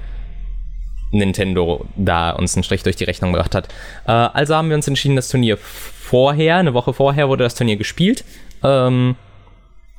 Nintendo 1.11 1.85
da 1.97 2.31
uns 2.31 2.55
einen 2.55 2.63
Strich 2.63 2.83
durch 2.83 2.95
die 2.95 3.03
Rechnung 3.03 3.33
gemacht 3.33 3.53
hat. 3.53 3.67
Äh, 4.07 4.11
also 4.11 4.55
haben 4.55 4.69
wir 4.69 4.75
uns 4.75 4.87
entschieden, 4.87 5.17
das 5.17 5.29
Turnier 5.29 5.57
vorher, 5.57 6.57
eine 6.57 6.73
Woche 6.73 6.93
vorher 6.93 7.27
wurde 7.27 7.43
das 7.43 7.55
Turnier 7.55 7.75
gespielt, 7.75 8.23
ähm, 8.63 9.15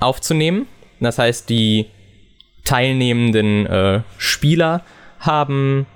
aufzunehmen. 0.01 0.67
Das 1.01 1.19
heißt, 1.19 1.51
die 1.51 1.87
teilnehmenden 2.67 3.67
äh, 3.67 4.01
Spieler 4.19 4.83
haben 5.21 5.87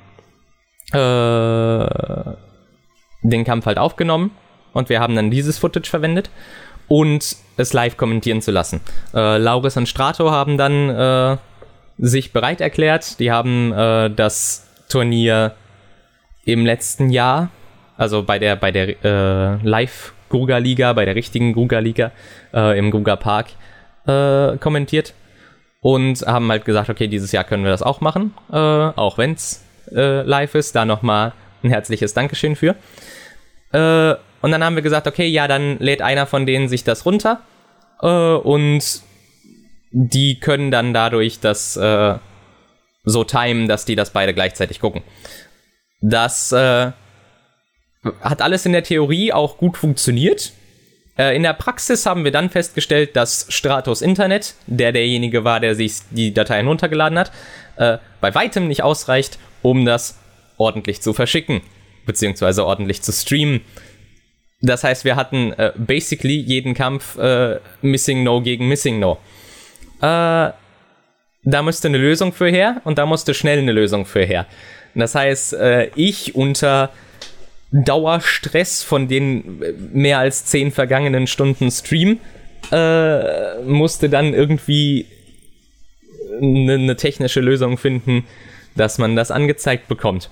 äh, 0.93 1.87
den 3.23 3.45
Kampf 3.45 3.67
halt 3.67 3.79
aufgenommen 3.79 4.31
und 4.73 4.89
wir 4.89 5.01
haben 5.01 5.15
dann 5.15 5.31
dieses 5.31 5.59
Footage 5.59 5.91
verwendet 5.91 6.31
und 6.89 7.37
es 7.57 7.73
live 7.73 7.97
kommentieren 7.97 8.41
zu 8.41 8.51
lassen. 8.51 8.81
Äh, 9.13 9.37
Lauris 9.37 9.77
und 9.77 9.89
Strato 9.89 10.31
haben 10.31 10.57
dann 10.57 10.89
äh, 10.89 11.37
sich 11.99 12.33
bereit 12.33 12.61
erklärt. 12.61 13.21
Die 13.21 13.31
haben 13.31 13.73
äh, 13.73 14.11
das 14.11 14.67
Turnier 14.89 15.55
im 16.45 16.65
letzten 16.65 17.11
Jahr, 17.11 17.51
also 17.97 18.23
bei 18.23 18.39
der, 18.39 18.57
bei 18.57 18.73
der 18.73 19.05
äh, 19.05 19.57
Live-Gruga-Liga, 19.63 20.95
bei 20.95 21.05
der 21.05 21.15
richtigen 21.15 21.53
Gruga-Liga 21.53 22.13
äh, 22.55 22.79
im 22.79 22.91
Gruga 22.91 23.17
Park 23.17 23.49
äh, 24.07 24.57
kommentiert 24.57 25.15
und 25.81 26.23
haben 26.27 26.51
halt 26.51 26.65
gesagt, 26.65 26.91
okay, 26.91 27.07
dieses 27.09 27.33
Jahr 27.33 27.45
können 27.45 27.65
wir 27.65 27.71
das 27.71 27.83
auch 27.83 28.01
machen, 28.01 28.35
auch 28.49 29.19
wenn 29.19 29.33
es 29.33 29.65
live 29.91 30.55
ist. 30.55 30.77
Da 30.77 30.85
nochmal 30.85 31.33
ein 31.63 31.71
herzliches 31.71 32.15
Dankeschön 32.15 32.55
für. 32.57 32.77
Und 33.73 34.51
dann 34.51 34.65
haben 34.65 34.75
wir 34.75 34.83
gesagt, 34.83 35.07
okay, 35.07 35.27
ja, 35.27 35.49
dann 35.49 35.79
lädt 35.79 36.03
einer 36.03 36.27
von 36.27 36.47
denen 36.47 36.69
sich 36.69 36.85
das 36.85 37.05
runter 37.05 37.41
äh, 38.03 38.07
und 38.07 39.03
die 39.93 40.39
können 40.39 40.71
dann 40.71 40.95
dadurch 40.95 41.41
das 41.41 41.77
äh, 41.77 42.15
so 43.05 43.25
timen, 43.25 43.69
dass 43.69 43.85
die 43.85 43.97
das 43.97 44.11
beide 44.11 44.35
gleichzeitig 44.35 44.81
gucken. 44.81 45.03
Das 46.01 46.53
äh, 46.53 46.93
hat 48.21 48.41
alles 48.41 48.65
in 48.67 48.73
der 48.73 48.85
Theorie 48.85 49.33
auch 49.33 49.59
gut 49.59 49.77
funktioniert. 49.77 50.53
Äh, 51.19 51.37
in 51.37 51.43
der 51.43 51.53
Praxis 51.53 52.07
haben 52.07 52.25
wir 52.25 52.31
dann 52.31 52.51
festgestellt, 52.51 53.17
dass 53.17 53.47
Stratos 53.49 54.03
Internet, 54.03 54.55
der 54.67 54.93
derjenige 54.93 55.45
war, 55.45 55.61
der 55.61 55.75
sich 55.75 55.95
die 56.11 56.33
Dateien 56.33 56.67
runtergeladen 56.67 57.19
hat, 57.19 57.33
äh, 57.77 57.99
bei 58.21 58.35
weitem 58.35 58.69
nicht 58.69 58.83
ausreicht, 58.83 59.39
um 59.63 59.85
das 59.85 60.19
ordentlich 60.57 61.01
zu 61.01 61.13
verschicken, 61.13 61.63
beziehungsweise 62.07 62.65
ordentlich 62.65 63.03
zu 63.03 63.13
streamen. 63.13 63.63
Das 64.63 64.85
heißt, 64.85 65.05
wir 65.05 65.17
hatten 65.17 65.53
äh, 65.55 65.73
basically 65.77 66.37
jeden 66.37 66.75
Kampf 66.75 67.17
äh, 67.19 67.59
Missing 67.81 68.23
No 68.23 68.43
gegen 68.43 68.69
Missing 68.69 68.99
No. 68.99 69.19
Äh, 70.03 70.53
da 71.43 71.63
musste 71.63 71.89
eine 71.89 71.99
Lösung 71.99 72.33
für 72.33 72.51
her 72.51 72.83
und 72.85 72.99
da 72.99 73.07
musste 73.07 73.33
schnell 73.33 73.59
eine 73.59 73.73
Lösung 73.73 74.05
für 74.05 74.23
her. 74.25 74.47
Das 74.95 75.15
heißt, 75.15 75.55
äh, 75.55 75.91
ich 75.95 76.35
unter 76.35 76.91
Dauerstress 77.73 78.83
von 78.83 79.09
den 79.09 79.63
äh, 79.63 79.73
mehr 79.93 80.19
als 80.19 80.45
zehn 80.47 80.73
vergangenen 80.73 81.27
Stunden 81.27 81.71
Stream 81.71 82.19
äh, 82.73 83.63
musste 83.63 84.09
dann 84.09 84.35
irgendwie 84.35 85.07
eine, 86.41 86.75
eine, 86.75 86.97
technische 86.97 87.41
Lösung 87.41 87.77
finden, 87.79 88.25
dass 88.77 88.99
man 88.99 89.17
das 89.17 89.31
angezeigt 89.31 89.89
bekommt. 89.89 90.31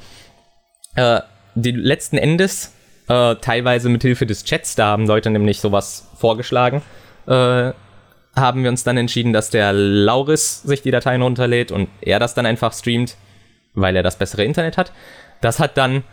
die 1.54 1.70
letzten 1.70 2.18
Endes 2.18 2.72
äh, 3.08 3.36
teilweise 3.36 3.88
mit 3.88 4.02
Hilfe 4.02 4.26
des 4.26 4.44
Chats, 4.44 4.74
da 4.74 4.88
haben 4.88 5.06
Leute 5.06 5.30
nämlich 5.30 5.60
sowas 5.60 6.08
vorgeschlagen, 6.16 6.82
äh, 7.26 7.72
haben 8.36 8.62
wir 8.62 8.70
uns 8.70 8.84
dann 8.84 8.96
entschieden, 8.96 9.32
dass 9.32 9.50
der 9.50 9.72
Lauris 9.72 10.62
sich 10.62 10.82
die 10.82 10.90
Dateien 10.90 11.22
runterlädt 11.22 11.72
und 11.72 11.88
er 12.00 12.18
das 12.18 12.34
dann 12.34 12.46
einfach 12.46 12.72
streamt, 12.72 13.16
weil 13.74 13.96
er 13.96 14.02
das 14.02 14.16
bessere 14.16 14.44
Internet 14.44 14.76
hat. 14.76 14.92
Das 15.40 15.58
hat 15.58 15.76
dann 15.76 16.04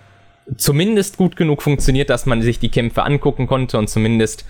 zumindest 0.58 1.18
gut 1.18 1.36
genug 1.36 1.62
funktioniert, 1.62 2.10
dass 2.10 2.26
man 2.26 2.42
sich 2.42 2.60
die 2.60 2.70
Kämpfe 2.70 3.04
angucken 3.04 3.48
konnte 3.48 3.78
und 3.78 3.90
zumindest 3.90 4.46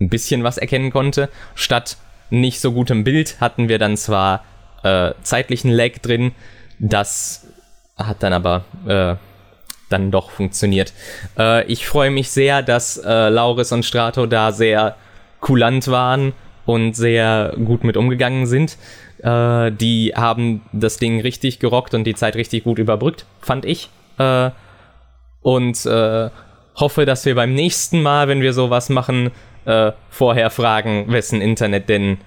ein 0.00 0.08
bisschen 0.08 0.44
was 0.44 0.58
erkennen 0.58 0.90
konnte. 0.90 1.28
Statt 1.54 1.96
nicht 2.30 2.60
so 2.60 2.72
gutem 2.72 3.04
Bild 3.04 3.40
hatten 3.40 3.68
wir 3.68 3.78
dann 3.78 3.96
zwar 3.96 4.44
äh, 4.82 5.12
zeitlichen 5.22 5.70
Lag 5.70 5.98
drin, 6.02 6.32
das 6.78 7.46
hat 7.96 8.22
dann 8.22 8.32
aber 8.32 8.64
äh, 8.86 9.16
dann 9.88 10.10
doch 10.10 10.30
funktioniert. 10.30 10.92
Äh, 11.38 11.64
ich 11.66 11.86
freue 11.86 12.10
mich 12.10 12.30
sehr, 12.30 12.62
dass 12.62 12.98
äh, 12.98 13.28
Lauris 13.28 13.72
und 13.72 13.84
Strato 13.84 14.26
da 14.26 14.52
sehr 14.52 14.96
kulant 15.40 15.88
waren 15.88 16.32
und 16.64 16.94
sehr 16.94 17.54
gut 17.64 17.84
mit 17.84 17.96
umgegangen 17.96 18.46
sind. 18.46 18.76
Äh, 19.22 19.70
die 19.72 20.12
haben 20.14 20.62
das 20.72 20.98
Ding 20.98 21.20
richtig 21.20 21.58
gerockt 21.58 21.94
und 21.94 22.04
die 22.04 22.14
Zeit 22.14 22.36
richtig 22.36 22.64
gut 22.64 22.78
überbrückt, 22.78 23.26
fand 23.40 23.64
ich. 23.64 23.90
Und 25.46 25.86
äh, 25.86 26.28
hoffe, 26.74 27.06
dass 27.06 27.24
wir 27.24 27.36
beim 27.36 27.54
nächsten 27.54 28.02
Mal, 28.02 28.26
wenn 28.26 28.40
wir 28.40 28.52
sowas 28.52 28.88
machen, 28.88 29.30
äh, 29.64 29.92
vorher 30.10 30.50
fragen, 30.50 31.04
wessen 31.12 31.40
Internet 31.40 31.88
denn, 31.88 32.18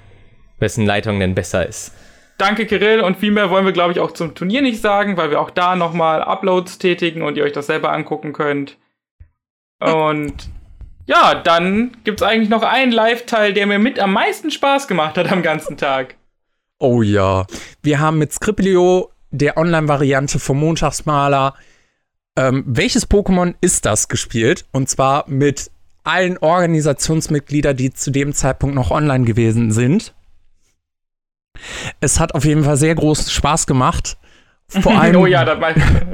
wessen 0.59 0.85
Leitung 0.85 1.19
denn 1.19 1.35
besser 1.35 1.67
ist. 1.67 1.93
Danke, 2.37 2.65
Kirill. 2.65 3.01
Und 3.01 3.17
viel 3.17 3.31
mehr 3.31 3.49
wollen 3.49 3.65
wir, 3.65 3.73
glaube 3.73 3.91
ich, 3.91 3.99
auch 3.99 4.11
zum 4.11 4.35
Turnier 4.35 4.61
nicht 4.61 4.79
sagen, 4.79 5.17
weil 5.17 5.31
wir 5.31 5.41
auch 5.41 5.49
da 5.49 5.75
nochmal 5.75 6.21
Uploads 6.21 6.77
tätigen 6.77 7.21
und 7.21 7.35
ihr 7.35 7.43
euch 7.43 7.51
das 7.51 7.67
selber 7.67 7.91
angucken 7.91 8.31
könnt. 8.31 8.77
Und 9.81 10.49
ja, 11.05 11.35
dann 11.35 11.97
gibt 12.05 12.21
es 12.21 12.25
eigentlich 12.25 12.47
noch 12.47 12.63
einen 12.63 12.93
Live-Teil, 12.93 13.51
der 13.51 13.67
mir 13.67 13.79
mit 13.79 13.99
am 13.99 14.13
meisten 14.13 14.49
Spaß 14.49 14.87
gemacht 14.87 15.17
hat 15.17 15.29
am 15.29 15.43
ganzen 15.43 15.75
Tag. 15.75 16.15
Oh 16.79 17.01
ja. 17.01 17.45
Wir 17.83 17.99
haben 17.99 18.17
mit 18.17 18.31
Skriplio, 18.31 19.11
der 19.29 19.57
Online-Variante 19.57 20.39
vom 20.39 20.61
Montagsmaler, 20.61 21.55
ähm, 22.39 22.63
welches 22.65 23.09
Pokémon 23.09 23.53
ist 23.59 23.85
das 23.85 24.07
gespielt? 24.07 24.65
Und 24.71 24.87
zwar 24.89 25.25
mit 25.27 25.71
allen 26.05 26.37
Organisationsmitgliedern, 26.37 27.75
die 27.75 27.91
zu 27.91 28.11
dem 28.11 28.33
Zeitpunkt 28.33 28.75
noch 28.75 28.91
online 28.91 29.25
gewesen 29.25 29.73
sind. 29.73 30.13
Es 31.99 32.17
hat 32.17 32.33
auf 32.35 32.45
jeden 32.45 32.63
Fall 32.63 32.77
sehr 32.77 32.95
großen 32.95 33.29
Spaß 33.29 33.67
gemacht. 33.67 34.17
Vor 34.69 34.91
allem 34.99 35.17
oh 35.17 35.25
ja, 35.25 35.43
das 35.43 35.59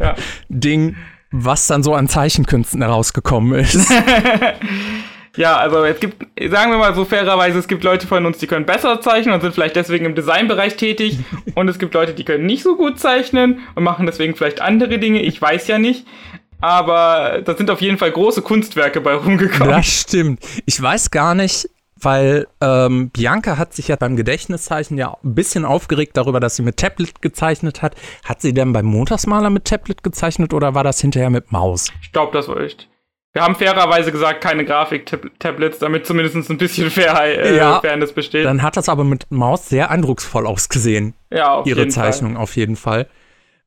ja. 0.02 0.16
Ding, 0.50 0.96
was 1.30 1.68
dann 1.68 1.84
so 1.84 1.94
an 1.94 2.08
Zeichenkünsten 2.08 2.82
herausgekommen 2.82 3.60
ist. 3.60 3.88
ja, 5.38 5.58
also 5.58 5.84
es 5.84 6.00
gibt, 6.00 6.26
sagen 6.50 6.72
wir 6.72 6.78
mal 6.78 6.96
so 6.96 7.06
fairerweise, 7.06 7.60
es 7.60 7.68
gibt 7.68 7.84
Leute 7.84 8.08
von 8.08 8.26
uns, 8.26 8.38
die 8.38 8.48
können 8.48 8.66
besser 8.66 9.02
zeichnen 9.02 9.34
und 9.34 9.42
sind 9.42 9.54
vielleicht 9.54 9.76
deswegen 9.76 10.06
im 10.06 10.16
Designbereich 10.16 10.76
tätig. 10.76 11.20
und 11.56 11.68
es 11.68 11.80
gibt 11.80 11.94
Leute, 11.94 12.14
die 12.14 12.24
können 12.24 12.46
nicht 12.46 12.64
so 12.64 12.76
gut 12.76 13.00
zeichnen 13.00 13.60
und 13.76 13.84
machen 13.84 14.06
deswegen 14.06 14.36
vielleicht 14.36 14.62
andere 14.62 15.00
Dinge. 15.00 15.22
Ich 15.22 15.42
weiß 15.42 15.68
ja 15.68 15.78
nicht. 15.78 16.06
Aber 16.62 17.42
da 17.44 17.56
sind 17.56 17.70
auf 17.70 17.82
jeden 17.82 17.98
Fall 17.98 18.12
große 18.12 18.42
Kunstwerke 18.42 19.02
bei 19.02 19.14
rumgekommen. 19.14 19.70
Das 19.70 19.86
stimmt. 19.86 20.40
Ich 20.66 20.82
weiß 20.82 21.12
gar 21.12 21.36
nicht, 21.36 21.70
weil 22.00 22.48
ähm, 22.62 23.10
Bianca 23.10 23.58
hat 23.58 23.74
sich 23.74 23.90
ja 23.90 23.96
beim 23.98 24.16
Gedächtniszeichen 24.16 24.98
ja 24.98 25.18
ein 25.24 25.36
bisschen 25.36 25.66
aufgeregt 25.66 26.16
darüber, 26.18 26.40
dass 26.40 26.56
sie 26.56 26.62
mit 26.62 26.78
Tablet 26.78 27.22
gezeichnet 27.22 27.82
hat. 27.82 27.96
Hat 28.24 28.42
sie 28.42 28.54
denn 28.54 28.74
beim 28.74 28.86
Montagsmaler 28.86 29.50
mit 29.50 29.66
Tablet 29.66 30.02
gezeichnet 30.02 30.54
oder 30.54 30.76
war 30.76 30.84
das 30.84 31.02
hinterher 31.02 31.30
mit 31.30 31.52
Maus? 31.52 31.92
Ich 32.02 32.12
glaube, 32.12 32.32
das 32.32 32.48
war 32.48 32.58
echt. 32.58 32.88
Wir 33.36 33.44
haben 33.44 33.56
fairerweise 33.56 34.14
gesagt, 34.14 34.40
keine 34.40 34.64
Grafik-Tablets, 34.64 35.80
damit 35.80 36.06
zumindest 36.06 36.50
ein 36.50 36.58
bisschen 36.58 36.90
Fairheit, 36.90 37.38
äh, 37.38 37.58
ja, 37.58 37.82
Fairness 37.82 38.14
besteht. 38.14 38.46
Dann 38.46 38.62
hat 38.62 38.78
das 38.78 38.88
aber 38.88 39.04
mit 39.04 39.30
Maus 39.30 39.68
sehr 39.68 39.92
eindrucksvoll 39.92 40.48
ausgesehen. 40.48 41.16
Ja, 41.32 41.56
auf 41.56 41.68
Ihre 41.68 41.90
Zeichnung 41.90 42.36
Fall. 42.36 42.42
auf 42.42 42.56
jeden 42.56 42.78
Fall. 42.78 43.08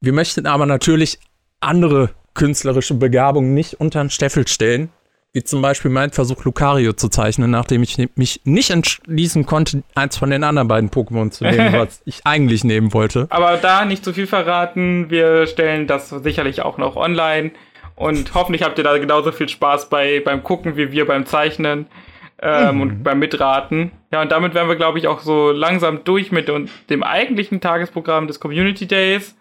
Wir 0.00 0.14
möchten 0.14 0.46
aber 0.46 0.64
natürlich 0.64 1.18
andere 1.60 2.08
künstlerische 2.32 2.94
Begabungen 2.94 3.52
nicht 3.52 3.78
unter 3.78 4.02
den 4.02 4.08
Steffel 4.08 4.48
stellen. 4.48 4.88
Wie 5.34 5.44
zum 5.44 5.60
Beispiel 5.60 5.90
mein 5.90 6.12
Versuch, 6.12 6.46
Lucario 6.46 6.94
zu 6.94 7.10
zeichnen, 7.10 7.50
nachdem 7.50 7.82
ich 7.82 7.98
mich 8.14 8.40
nicht 8.44 8.70
entschließen 8.70 9.44
konnte, 9.44 9.82
eins 9.94 10.16
von 10.16 10.30
den 10.30 10.44
anderen 10.44 10.68
beiden 10.68 10.88
Pokémon 10.88 11.30
zu 11.30 11.44
nehmen, 11.44 11.72
was 11.78 12.00
ich 12.06 12.22
eigentlich 12.24 12.64
nehmen 12.64 12.94
wollte. 12.94 13.26
Aber 13.28 13.58
da 13.58 13.84
nicht 13.84 14.02
zu 14.02 14.14
viel 14.14 14.26
verraten, 14.26 15.10
wir 15.10 15.46
stellen 15.46 15.86
das 15.86 16.08
sicherlich 16.08 16.62
auch 16.62 16.78
noch 16.78 16.96
online. 16.96 17.50
Und 17.98 18.32
hoffentlich 18.34 18.62
habt 18.62 18.78
ihr 18.78 18.84
da 18.84 18.96
genauso 18.96 19.32
viel 19.32 19.48
Spaß 19.48 19.88
bei, 19.88 20.20
beim 20.24 20.44
Gucken 20.44 20.76
wie 20.76 20.92
wir 20.92 21.04
beim 21.04 21.26
Zeichnen 21.26 21.86
ähm, 22.40 22.76
mhm. 22.76 22.80
und 22.80 23.02
beim 23.02 23.18
Mitraten. 23.18 23.90
Ja, 24.12 24.22
und 24.22 24.30
damit 24.30 24.54
wären 24.54 24.68
wir, 24.68 24.76
glaube 24.76 24.98
ich, 24.98 25.08
auch 25.08 25.20
so 25.20 25.50
langsam 25.50 26.04
durch 26.04 26.30
mit 26.30 26.48
dem 26.48 27.02
eigentlichen 27.02 27.60
Tagesprogramm 27.60 28.28
des 28.28 28.38
Community 28.38 28.86
Days. 28.86 29.36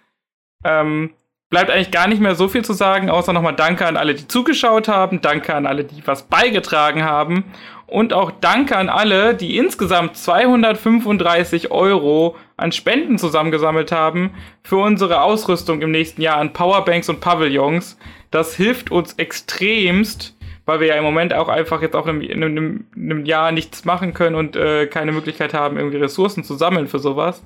Ähm, 0.63 1.11
bleibt 1.51 1.69
eigentlich 1.69 1.91
gar 1.91 2.07
nicht 2.07 2.19
mehr 2.19 2.33
so 2.33 2.47
viel 2.47 2.65
zu 2.65 2.73
sagen, 2.73 3.11
außer 3.11 3.31
nochmal 3.31 3.55
Danke 3.55 3.85
an 3.85 3.95
alle, 3.95 4.15
die 4.15 4.27
zugeschaut 4.27 4.87
haben, 4.87 5.21
Danke 5.21 5.53
an 5.53 5.67
alle, 5.67 5.83
die 5.83 6.05
was 6.05 6.23
beigetragen 6.23 7.03
haben 7.03 7.45
und 7.85 8.11
auch 8.11 8.31
Danke 8.41 8.75
an 8.75 8.89
alle, 8.89 9.33
die 9.33 9.57
insgesamt 9.57 10.17
235 10.17 11.71
Euro 11.71 12.35
an 12.57 12.71
Spenden 12.71 13.17
zusammengesammelt 13.17 13.91
haben 13.91 14.31
für 14.63 14.77
unsere 14.77 15.21
Ausrüstung 15.21 15.81
im 15.81 15.91
nächsten 15.91 16.21
Jahr 16.21 16.37
an 16.37 16.53
Powerbanks 16.53 17.07
und 17.07 17.21
Pavillons. 17.21 17.97
Das 18.31 18.55
hilft 18.55 18.91
uns 18.91 19.13
extremst, 19.13 20.37
weil 20.65 20.79
wir 20.79 20.87
ja 20.87 20.95
im 20.95 21.03
Moment 21.03 21.33
auch 21.33 21.47
einfach 21.47 21.81
jetzt 21.81 21.95
auch 21.95 22.07
in, 22.07 22.21
in, 22.21 22.41
in, 22.41 22.57
in 22.95 23.11
einem 23.11 23.25
Jahr 23.25 23.51
nichts 23.51 23.85
machen 23.85 24.13
können 24.13 24.35
und 24.35 24.55
äh, 24.55 24.87
keine 24.87 25.11
Möglichkeit 25.11 25.53
haben, 25.53 25.77
irgendwie 25.77 25.97
Ressourcen 25.97 26.43
zu 26.43 26.55
sammeln 26.55 26.87
für 26.87 26.99
sowas. 26.99 27.43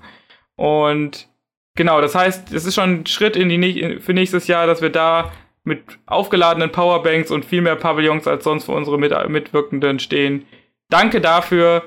Und 0.55 1.27
genau, 1.75 2.01
das 2.01 2.15
heißt, 2.15 2.51
es 2.51 2.65
ist 2.65 2.75
schon 2.75 3.01
ein 3.01 3.05
Schritt 3.05 3.35
in 3.35 3.49
die, 3.49 3.99
für 3.99 4.13
nächstes 4.13 4.47
Jahr, 4.47 4.67
dass 4.67 4.81
wir 4.81 4.89
da 4.89 5.31
mit 5.63 5.83
aufgeladenen 6.07 6.71
Powerbanks 6.71 7.29
und 7.29 7.45
viel 7.45 7.61
mehr 7.61 7.75
Pavillons 7.75 8.27
als 8.27 8.43
sonst 8.43 8.65
für 8.65 8.71
unsere 8.71 8.97
mit 8.97 9.13
Mitwirkenden 9.29 9.99
stehen. 9.99 10.45
Danke 10.89 11.21
dafür. 11.21 11.83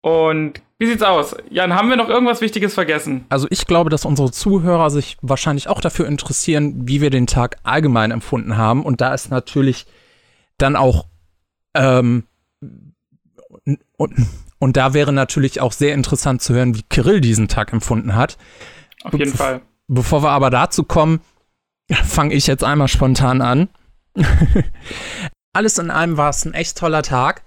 Und 0.00 0.62
wie 0.82 0.86
sieht's 0.86 1.02
aus? 1.04 1.36
Jan, 1.48 1.74
haben 1.74 1.90
wir 1.90 1.96
noch 1.96 2.08
irgendwas 2.08 2.40
Wichtiges 2.40 2.74
vergessen? 2.74 3.24
Also 3.28 3.46
ich 3.50 3.66
glaube, 3.66 3.88
dass 3.88 4.04
unsere 4.04 4.32
Zuhörer 4.32 4.90
sich 4.90 5.16
wahrscheinlich 5.22 5.68
auch 5.68 5.80
dafür 5.80 6.08
interessieren, 6.08 6.88
wie 6.88 7.00
wir 7.00 7.10
den 7.10 7.28
Tag 7.28 7.58
allgemein 7.62 8.10
empfunden 8.10 8.56
haben. 8.56 8.84
Und 8.84 9.00
da 9.00 9.14
ist 9.14 9.30
natürlich 9.30 9.86
dann 10.58 10.74
auch 10.74 11.06
ähm, 11.74 12.24
und, 13.96 14.26
und 14.58 14.76
da 14.76 14.92
wäre 14.92 15.12
natürlich 15.12 15.60
auch 15.60 15.70
sehr 15.70 15.94
interessant 15.94 16.42
zu 16.42 16.52
hören, 16.52 16.74
wie 16.74 16.82
Kirill 16.82 17.20
diesen 17.20 17.46
Tag 17.46 17.72
empfunden 17.72 18.16
hat. 18.16 18.36
Auf 19.04 19.12
jeden 19.12 19.30
Be 19.30 19.38
Fall. 19.38 19.62
Bevor 19.86 20.24
wir 20.24 20.30
aber 20.30 20.50
dazu 20.50 20.82
kommen, 20.82 21.20
fange 22.04 22.34
ich 22.34 22.48
jetzt 22.48 22.64
einmal 22.64 22.88
spontan 22.88 23.40
an. 23.40 23.68
Alles 25.52 25.78
in 25.78 25.92
allem 25.92 26.16
war 26.16 26.30
es 26.30 26.44
ein 26.44 26.54
echt 26.54 26.76
toller 26.76 27.04
Tag. 27.04 27.44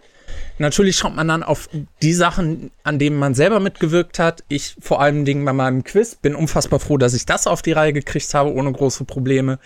Natürlich 0.58 0.97
schaut 0.97 1.16
man 1.16 1.28
dann 1.28 1.43
auf 1.43 1.70
die 2.01 2.14
Sachen, 2.14 2.72
an 2.84 2.97
denen 2.97 3.18
man 3.18 3.34
selber 3.34 3.60
mitgewirkt 3.60 4.20
hat. 4.20 4.43
Ich 4.47 4.76
vor 4.80 5.01
allen 5.01 5.26
Dingen 5.26 5.43
bei 5.43 5.53
meinem 5.53 5.84
Quiz 5.84 6.16
bin 6.16 6.36
unfassbar 6.36 6.80
froh, 6.80 6.97
dass 6.97 7.14
ich 7.14 7.26
das 7.26 7.45
auf 7.47 7.62
die 7.62 7.74
Reihe 7.74 7.93
gekriegt 7.93 8.34
habe, 8.34 8.53
ohne 8.53 8.72
große 8.72 9.03
Probleme. 9.03 9.60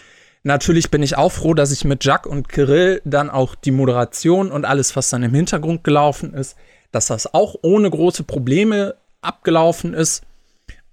Natürlich 0.44 0.90
bin 0.90 1.04
ich 1.04 1.18
auch 1.18 1.32
froh, 1.32 1.54
dass 1.54 1.72
ich 1.72 1.86
mit 1.86 2.04
Jack 2.04 2.26
und 2.26 2.50
Kirill 2.50 3.02
dann 3.06 3.30
auch 3.30 3.56
die 3.56 3.72
Moderation 3.72 4.52
und 4.52 4.66
alles, 4.66 4.96
was 4.96 5.10
dann 5.10 5.22
im 5.22 5.34
Hintergrund 5.34 5.84
gelaufen 5.84 6.34
ist, 6.34 6.56
dass 6.92 7.08
das 7.08 7.34
auch 7.34 7.56
ohne 7.62 7.90
große 7.90 8.24
Probleme 8.24 8.96
abgelaufen 9.22 9.94
ist 9.94 10.24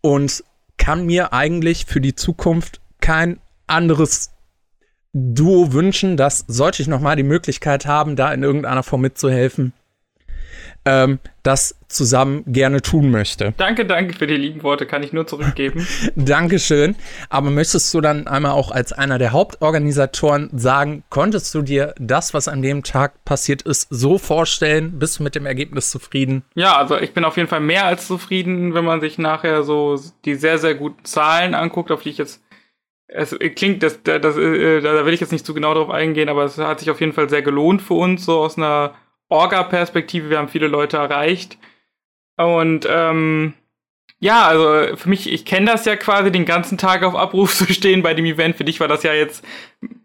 und 0.01 0.44
kann 0.76 1.07
mir 1.07 1.32
eigentlich 1.32 1.86
für 1.86 2.01
die 2.01 2.14
Zukunft 2.14 2.80
kein 3.01 3.40
anderes 3.66 4.32
Duo 5.12 5.72
wünschen, 5.72 6.16
dass 6.16 6.44
sollte 6.47 6.82
ich 6.82 6.88
noch 6.88 7.01
mal 7.01 7.16
die 7.16 7.22
Möglichkeit 7.22 7.86
haben, 7.86 8.16
da 8.16 8.32
in 8.34 8.42
irgendeiner 8.42 8.82
Form 8.82 9.01
mitzuhelfen, 9.01 9.72
ähm, 10.84 11.18
das 11.42 11.78
zusammen 11.88 12.42
gerne 12.46 12.82
tun 12.82 13.11
möchte. 13.11 13.54
Danke, 13.57 13.86
danke 13.86 14.14
für 14.14 14.26
die 14.26 14.36
lieben 14.36 14.62
Worte, 14.62 14.86
kann 14.86 15.02
ich 15.02 15.12
nur 15.12 15.26
zurückgeben. 15.26 15.86
Dankeschön. 16.16 16.96
Aber 17.28 17.50
möchtest 17.50 17.92
du 17.94 18.00
dann 18.00 18.26
einmal 18.26 18.52
auch 18.52 18.70
als 18.70 18.92
einer 18.92 19.18
der 19.18 19.32
Hauptorganisatoren 19.32 20.50
sagen, 20.52 21.04
konntest 21.09 21.54
du 21.54 21.62
dir 21.62 21.94
das, 21.98 22.34
was 22.34 22.48
an 22.48 22.62
dem 22.62 22.82
Tag 22.82 23.24
passiert 23.24 23.62
ist, 23.62 23.88
so 23.90 24.18
vorstellen? 24.18 24.98
Bist 24.98 25.18
du 25.18 25.22
mit 25.22 25.34
dem 25.34 25.46
Ergebnis 25.46 25.90
zufrieden? 25.90 26.44
Ja, 26.54 26.76
also 26.76 26.98
ich 26.98 27.14
bin 27.14 27.24
auf 27.24 27.36
jeden 27.36 27.48
Fall 27.48 27.61
mehr 27.61 27.86
als 27.86 28.07
zufrieden, 28.07 28.74
wenn 28.74 28.84
man 28.84 29.00
sich 29.00 29.18
nachher 29.18 29.62
so 29.62 30.00
die 30.24 30.34
sehr, 30.34 30.59
sehr 30.59 30.74
guten 30.74 31.04
Zahlen 31.04 31.54
anguckt, 31.54 31.90
auf 31.90 32.02
die 32.02 32.11
ich 32.11 32.18
jetzt 32.18 32.42
es 33.09 33.36
klingt, 33.54 33.84
das, 33.84 34.02
das, 34.02 34.20
das, 34.20 34.36
äh, 34.36 34.80
da 34.80 35.07
will 35.07 35.14
ich 35.14 35.20
jetzt 35.20 35.32
nicht 35.32 35.46
zu 35.46 35.54
genau 35.54 35.74
drauf 35.74 35.90
eingehen, 35.90 36.28
aber 36.28 36.44
es 36.44 36.59
hat 36.59 36.80
sich 36.80 36.90
auf 36.90 37.00
jeden 37.00 37.12
Fall 37.12 37.28
sehr 37.28 37.42
gelohnt 37.42 37.80
für 37.80 37.94
uns, 37.94 38.24
so 38.24 38.40
aus 38.40 38.59
einer 38.59 38.94
Orga-Perspektive, 39.29 40.31
wir 40.31 40.39
haben 40.39 40.49
viele 40.49 40.68
Leute 40.68 40.97
erreicht. 40.97 41.59
Und 42.37 42.87
ähm, 42.89 43.55
ja, 44.18 44.47
also 44.47 44.97
für 44.97 45.09
mich, 45.09 45.31
ich 45.31 45.45
kenne 45.45 45.70
das 45.70 45.85
ja 45.85 45.97
quasi, 45.97 46.33
den 46.33 46.47
ganzen 46.47 46.79
Tag 46.79 47.03
auf 47.03 47.14
Abruf 47.14 47.55
zu 47.57 47.72
stehen 47.72 48.03
bei 48.03 48.14
dem 48.14 48.24
Event. 48.24 48.57
Für 48.57 48.64
dich 48.64 48.81
war 48.81 48.89
das 48.89 49.03
ja 49.03 49.12
jetzt, 49.12 49.45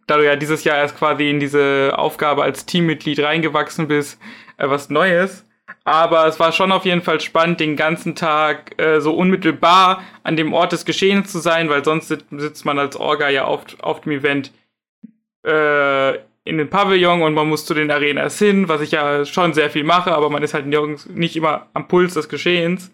da 0.07 0.17
du 0.17 0.25
ja 0.25 0.35
dieses 0.35 0.63
Jahr 0.63 0.77
erst 0.77 0.97
quasi 0.97 1.29
in 1.29 1.39
diese 1.39 1.93
Aufgabe 1.95 2.43
als 2.43 2.65
Teammitglied 2.65 3.19
reingewachsen 3.19 3.87
bist, 3.87 4.19
äh, 4.57 4.69
was 4.69 4.89
Neues. 4.89 5.45
Aber 5.83 6.27
es 6.27 6.39
war 6.39 6.51
schon 6.51 6.71
auf 6.71 6.85
jeden 6.85 7.01
Fall 7.01 7.21
spannend, 7.21 7.59
den 7.59 7.75
ganzen 7.75 8.13
Tag 8.15 8.79
äh, 8.79 8.99
so 8.99 9.13
unmittelbar 9.13 10.03
an 10.23 10.35
dem 10.35 10.53
Ort 10.53 10.73
des 10.73 10.85
Geschehens 10.85 11.31
zu 11.31 11.39
sein, 11.39 11.69
weil 11.69 11.83
sonst 11.83 12.09
sitzt 12.09 12.65
man 12.65 12.77
als 12.77 12.95
Orga 12.97 13.29
ja 13.29 13.47
oft 13.47 13.81
auf 13.83 14.01
dem 14.01 14.11
Event 14.11 14.51
äh, 15.43 16.19
in 16.43 16.57
den 16.57 16.69
Pavillon 16.69 17.21
und 17.21 17.33
man 17.33 17.47
muss 17.47 17.65
zu 17.65 17.73
den 17.73 17.91
Arenas 17.91 18.39
hin, 18.39 18.67
was 18.67 18.81
ich 18.81 18.91
ja 18.91 19.25
schon 19.25 19.53
sehr 19.53 19.69
viel 19.69 19.83
mache, 19.83 20.11
aber 20.13 20.29
man 20.29 20.43
ist 20.43 20.53
halt 20.53 20.65
nirgends, 20.65 21.07
nicht 21.07 21.35
immer 21.35 21.67
am 21.73 21.87
Puls 21.87 22.15
des 22.15 22.29
Geschehens. 22.29 22.91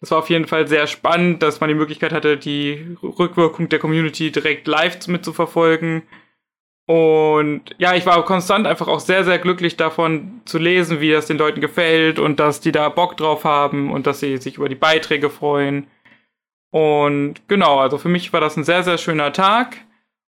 Das 0.00 0.10
war 0.10 0.18
auf 0.18 0.30
jeden 0.30 0.48
Fall 0.48 0.66
sehr 0.66 0.88
spannend, 0.88 1.42
dass 1.44 1.60
man 1.60 1.68
die 1.68 1.76
Möglichkeit 1.76 2.12
hatte, 2.12 2.36
die 2.36 2.96
Rückwirkung 3.02 3.68
der 3.68 3.78
Community 3.78 4.32
direkt 4.32 4.66
live 4.66 5.06
mitzuverfolgen. 5.06 6.02
Und 6.86 7.76
ja, 7.78 7.94
ich 7.94 8.04
war 8.04 8.24
konstant 8.24 8.66
einfach 8.66 8.88
auch 8.88 8.98
sehr, 8.98 9.24
sehr 9.24 9.38
glücklich 9.38 9.76
davon 9.76 10.40
zu 10.44 10.58
lesen, 10.58 11.00
wie 11.00 11.12
das 11.12 11.26
den 11.26 11.38
Leuten 11.38 11.60
gefällt 11.60 12.18
und 12.18 12.40
dass 12.40 12.60
die 12.60 12.72
da 12.72 12.88
Bock 12.88 13.16
drauf 13.16 13.44
haben 13.44 13.92
und 13.92 14.08
dass 14.08 14.18
sie 14.18 14.36
sich 14.38 14.56
über 14.56 14.68
die 14.68 14.74
Beiträge 14.74 15.30
freuen. 15.30 15.86
Und 16.72 17.46
genau, 17.46 17.78
also 17.78 17.98
für 17.98 18.08
mich 18.08 18.32
war 18.32 18.40
das 18.40 18.56
ein 18.56 18.64
sehr, 18.64 18.82
sehr 18.82 18.98
schöner 18.98 19.32
Tag. 19.32 19.76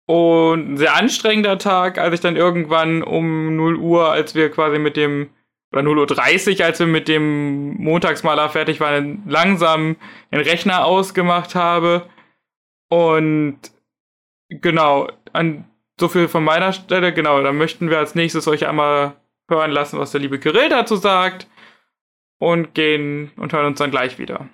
Und 0.07 0.73
ein 0.73 0.77
sehr 0.77 0.95
anstrengender 0.95 1.59
Tag, 1.59 1.99
als 1.99 2.15
ich 2.15 2.21
dann 2.21 2.37
irgendwann 2.37 3.03
um 3.03 3.57
0 3.57 3.77
Uhr, 3.77 4.11
als 4.11 4.37
wir 4.37 4.51
quasi 4.51 4.79
mit 4.79 4.97
dem, 4.97 5.31
oder 5.73 5.83
0.30 5.83 6.61
Uhr, 6.61 6.67
als 6.67 6.79
wir 6.79 6.87
mit 6.87 7.09
dem 7.09 7.75
Montagsmaler 7.83 8.49
fertig 8.49 8.79
waren, 8.79 9.25
langsam 9.27 9.97
den 10.33 10.41
Rechner 10.41 10.85
ausgemacht 10.85 11.57
habe. 11.57 12.09
Und 12.89 13.59
genau, 14.49 15.09
an, 15.33 15.65
so 15.99 16.09
viel 16.09 16.29
von 16.29 16.45
meiner 16.45 16.73
Stelle, 16.73 17.13
genau, 17.13 17.43
dann 17.43 17.59
möchten 17.59 17.91
wir 17.91 17.99
als 17.99 18.15
nächstes 18.15 18.47
euch 18.47 18.67
einmal 18.69 19.15
hören 19.49 19.73
lassen, 19.73 19.99
was 19.99 20.13
der 20.13 20.21
liebe 20.21 20.39
Kirill 20.39 20.69
dazu 20.69 20.97
sagt. 20.97 21.49
Und 22.39 22.75
gehen 22.75 23.33
und 23.39 23.55
hören 23.55 23.67
uns 23.67 23.79
dann 23.79 23.91
gleich 23.91 24.19
wieder. 24.19 24.47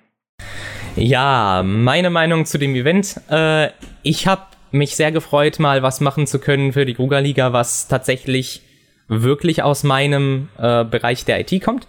Ja, 0.95 1.65
meine 1.65 2.11
Meinung 2.11 2.47
zu 2.47 2.59
dem 2.59 2.77
Event. 2.77 3.21
Äh, 3.29 3.71
ich 4.05 4.29
habe 4.29 4.43
mich 4.73 4.97
sehr 4.97 5.13
gefreut, 5.13 5.59
mal 5.59 5.83
was 5.83 6.01
machen 6.01 6.27
zu 6.27 6.39
können 6.39 6.73
für 6.73 6.85
die 6.85 6.95
Gruga-Liga, 6.95 7.53
was 7.53 7.89
tatsächlich 7.89 8.63
wirklich 9.09 9.63
aus 9.63 9.85
meinem 9.85 10.49
äh, 10.59 10.85
Bereich 10.85 11.25
der 11.25 11.41
IT 11.41 11.63
kommt. 11.63 11.87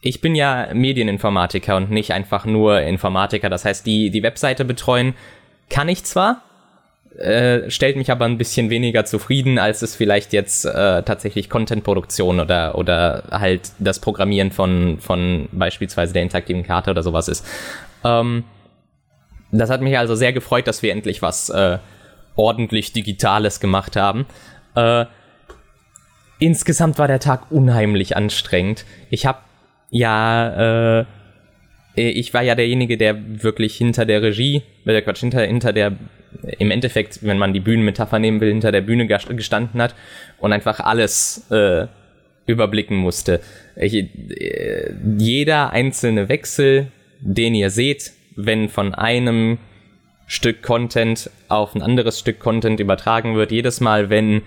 Ich 0.00 0.20
bin 0.20 0.34
ja 0.34 0.68
Medieninformatiker 0.72 1.76
und 1.76 1.90
nicht 1.90 2.12
einfach 2.12 2.44
nur 2.44 2.80
Informatiker. 2.80 3.48
Das 3.48 3.64
heißt, 3.64 3.86
die, 3.86 4.10
die 4.10 4.22
Webseite 4.22 4.64
betreuen 4.64 5.14
kann 5.70 5.88
ich 5.88 6.04
zwar, 6.04 6.42
äh, 7.18 7.68
stellt 7.70 7.96
mich 7.96 8.10
aber 8.10 8.24
ein 8.24 8.38
bisschen 8.38 8.70
weniger 8.70 9.04
zufrieden, 9.04 9.58
als 9.58 9.82
es 9.82 9.96
vielleicht 9.96 10.32
jetzt 10.32 10.64
äh, 10.64 11.02
tatsächlich 11.02 11.50
Contentproduktion 11.50 12.38
oder, 12.38 12.76
oder 12.76 13.24
halt 13.30 13.72
das 13.78 13.98
Programmieren 13.98 14.52
von, 14.52 14.98
von 15.00 15.48
beispielsweise 15.52 16.12
der 16.12 16.22
interaktiven 16.22 16.62
Karte 16.62 16.90
oder 16.90 17.02
sowas 17.02 17.28
ist. 17.28 17.44
Ähm, 18.04 18.44
das 19.50 19.70
hat 19.70 19.80
mich 19.80 19.98
also 19.98 20.14
sehr 20.14 20.32
gefreut, 20.32 20.66
dass 20.66 20.82
wir 20.82 20.92
endlich 20.92 21.22
was 21.22 21.48
äh, 21.50 21.78
ordentlich 22.38 22.92
Digitales 22.92 23.60
gemacht 23.60 23.96
haben. 23.96 24.26
Äh, 24.74 25.04
insgesamt 26.38 26.98
war 26.98 27.08
der 27.08 27.20
Tag 27.20 27.50
unheimlich 27.50 28.16
anstrengend. 28.16 28.84
Ich 29.10 29.26
habe 29.26 29.40
ja, 29.90 31.00
äh, 31.00 31.04
ich 31.94 32.32
war 32.32 32.42
ja 32.42 32.54
derjenige, 32.54 32.96
der 32.96 33.42
wirklich 33.42 33.76
hinter 33.76 34.06
der 34.06 34.22
Regie, 34.22 34.62
äh, 34.86 35.02
Quatsch, 35.02 35.20
hinter, 35.20 35.42
hinter 35.42 35.72
der, 35.72 35.96
im 36.58 36.70
Endeffekt, 36.70 37.22
wenn 37.22 37.38
man 37.38 37.52
die 37.52 37.60
Bühnenmetapher 37.60 38.18
nehmen 38.18 38.40
will, 38.40 38.50
hinter 38.50 38.70
der 38.70 38.82
Bühne 38.82 39.06
gestanden 39.06 39.82
hat 39.82 39.94
und 40.38 40.52
einfach 40.52 40.80
alles 40.80 41.50
äh, 41.50 41.86
überblicken 42.46 42.96
musste. 42.96 43.40
Ich, 43.76 43.94
äh, 43.94 44.92
jeder 45.16 45.70
einzelne 45.70 46.28
Wechsel, 46.28 46.92
den 47.20 47.54
ihr 47.54 47.70
seht, 47.70 48.12
wenn 48.36 48.68
von 48.68 48.94
einem 48.94 49.58
Stück 50.28 50.62
Content 50.62 51.30
auf 51.48 51.74
ein 51.74 51.82
anderes 51.82 52.20
Stück 52.20 52.38
Content 52.38 52.78
übertragen 52.78 53.34
wird, 53.34 53.50
jedes 53.50 53.80
Mal, 53.80 54.10
wenn 54.10 54.42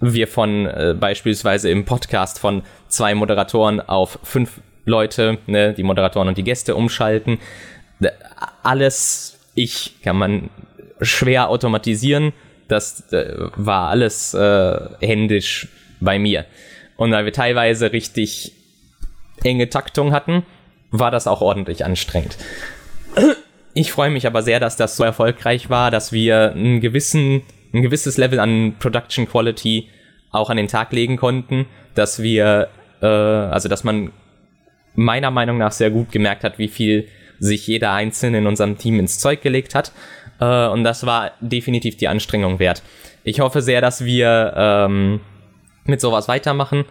wir 0.00 0.28
von 0.28 0.66
äh, 0.66 0.94
beispielsweise 0.98 1.70
im 1.70 1.84
Podcast 1.84 2.38
von 2.38 2.62
zwei 2.86 3.14
Moderatoren 3.14 3.80
auf 3.80 4.20
fünf 4.22 4.60
Leute, 4.84 5.38
ne, 5.46 5.74
die 5.74 5.82
Moderatoren 5.82 6.28
und 6.28 6.38
die 6.38 6.44
Gäste 6.44 6.76
umschalten. 6.76 7.38
Alles 8.62 9.38
ich 9.54 10.00
kann 10.02 10.16
man 10.16 10.50
schwer 11.00 11.48
automatisieren. 11.48 12.32
Das 12.68 13.12
äh, 13.12 13.34
war 13.56 13.88
alles 13.88 14.34
äh, 14.34 14.78
händisch 15.00 15.68
bei 16.00 16.18
mir. 16.18 16.44
Und 16.96 17.12
weil 17.12 17.24
wir 17.24 17.32
teilweise 17.32 17.92
richtig 17.92 18.52
enge 19.42 19.68
Taktung 19.68 20.12
hatten, 20.12 20.44
war 20.90 21.10
das 21.10 21.26
auch 21.26 21.40
ordentlich 21.40 21.84
anstrengend. 21.84 22.36
Ich 23.80 23.92
freue 23.92 24.10
mich 24.10 24.26
aber 24.26 24.42
sehr, 24.42 24.58
dass 24.58 24.74
das 24.74 24.96
so 24.96 25.04
erfolgreich 25.04 25.70
war, 25.70 25.92
dass 25.92 26.10
wir 26.10 26.50
einen 26.50 26.80
gewissen, 26.80 27.42
ein 27.72 27.82
gewisses 27.82 28.16
Level 28.16 28.40
an 28.40 28.74
Production 28.80 29.28
Quality 29.28 29.88
auch 30.32 30.50
an 30.50 30.56
den 30.56 30.66
Tag 30.66 30.92
legen 30.92 31.16
konnten, 31.16 31.64
dass 31.94 32.20
wir, 32.20 32.70
äh, 33.00 33.06
also 33.06 33.68
dass 33.68 33.84
man 33.84 34.10
meiner 34.96 35.30
Meinung 35.30 35.58
nach 35.58 35.70
sehr 35.70 35.90
gut 35.90 36.10
gemerkt 36.10 36.42
hat, 36.42 36.58
wie 36.58 36.66
viel 36.66 37.06
sich 37.38 37.68
jeder 37.68 37.92
Einzelne 37.92 38.38
in 38.38 38.48
unserem 38.48 38.78
Team 38.78 38.98
ins 38.98 39.20
Zeug 39.20 39.42
gelegt 39.42 39.76
hat. 39.76 39.92
Äh, 40.40 40.66
und 40.66 40.82
das 40.82 41.06
war 41.06 41.30
definitiv 41.40 41.96
die 41.96 42.08
Anstrengung 42.08 42.58
wert. 42.58 42.82
Ich 43.22 43.38
hoffe 43.38 43.62
sehr, 43.62 43.80
dass 43.80 44.04
wir 44.04 44.54
ähm, 44.56 45.20
mit 45.84 46.00
sowas 46.00 46.26
weitermachen. 46.26 46.84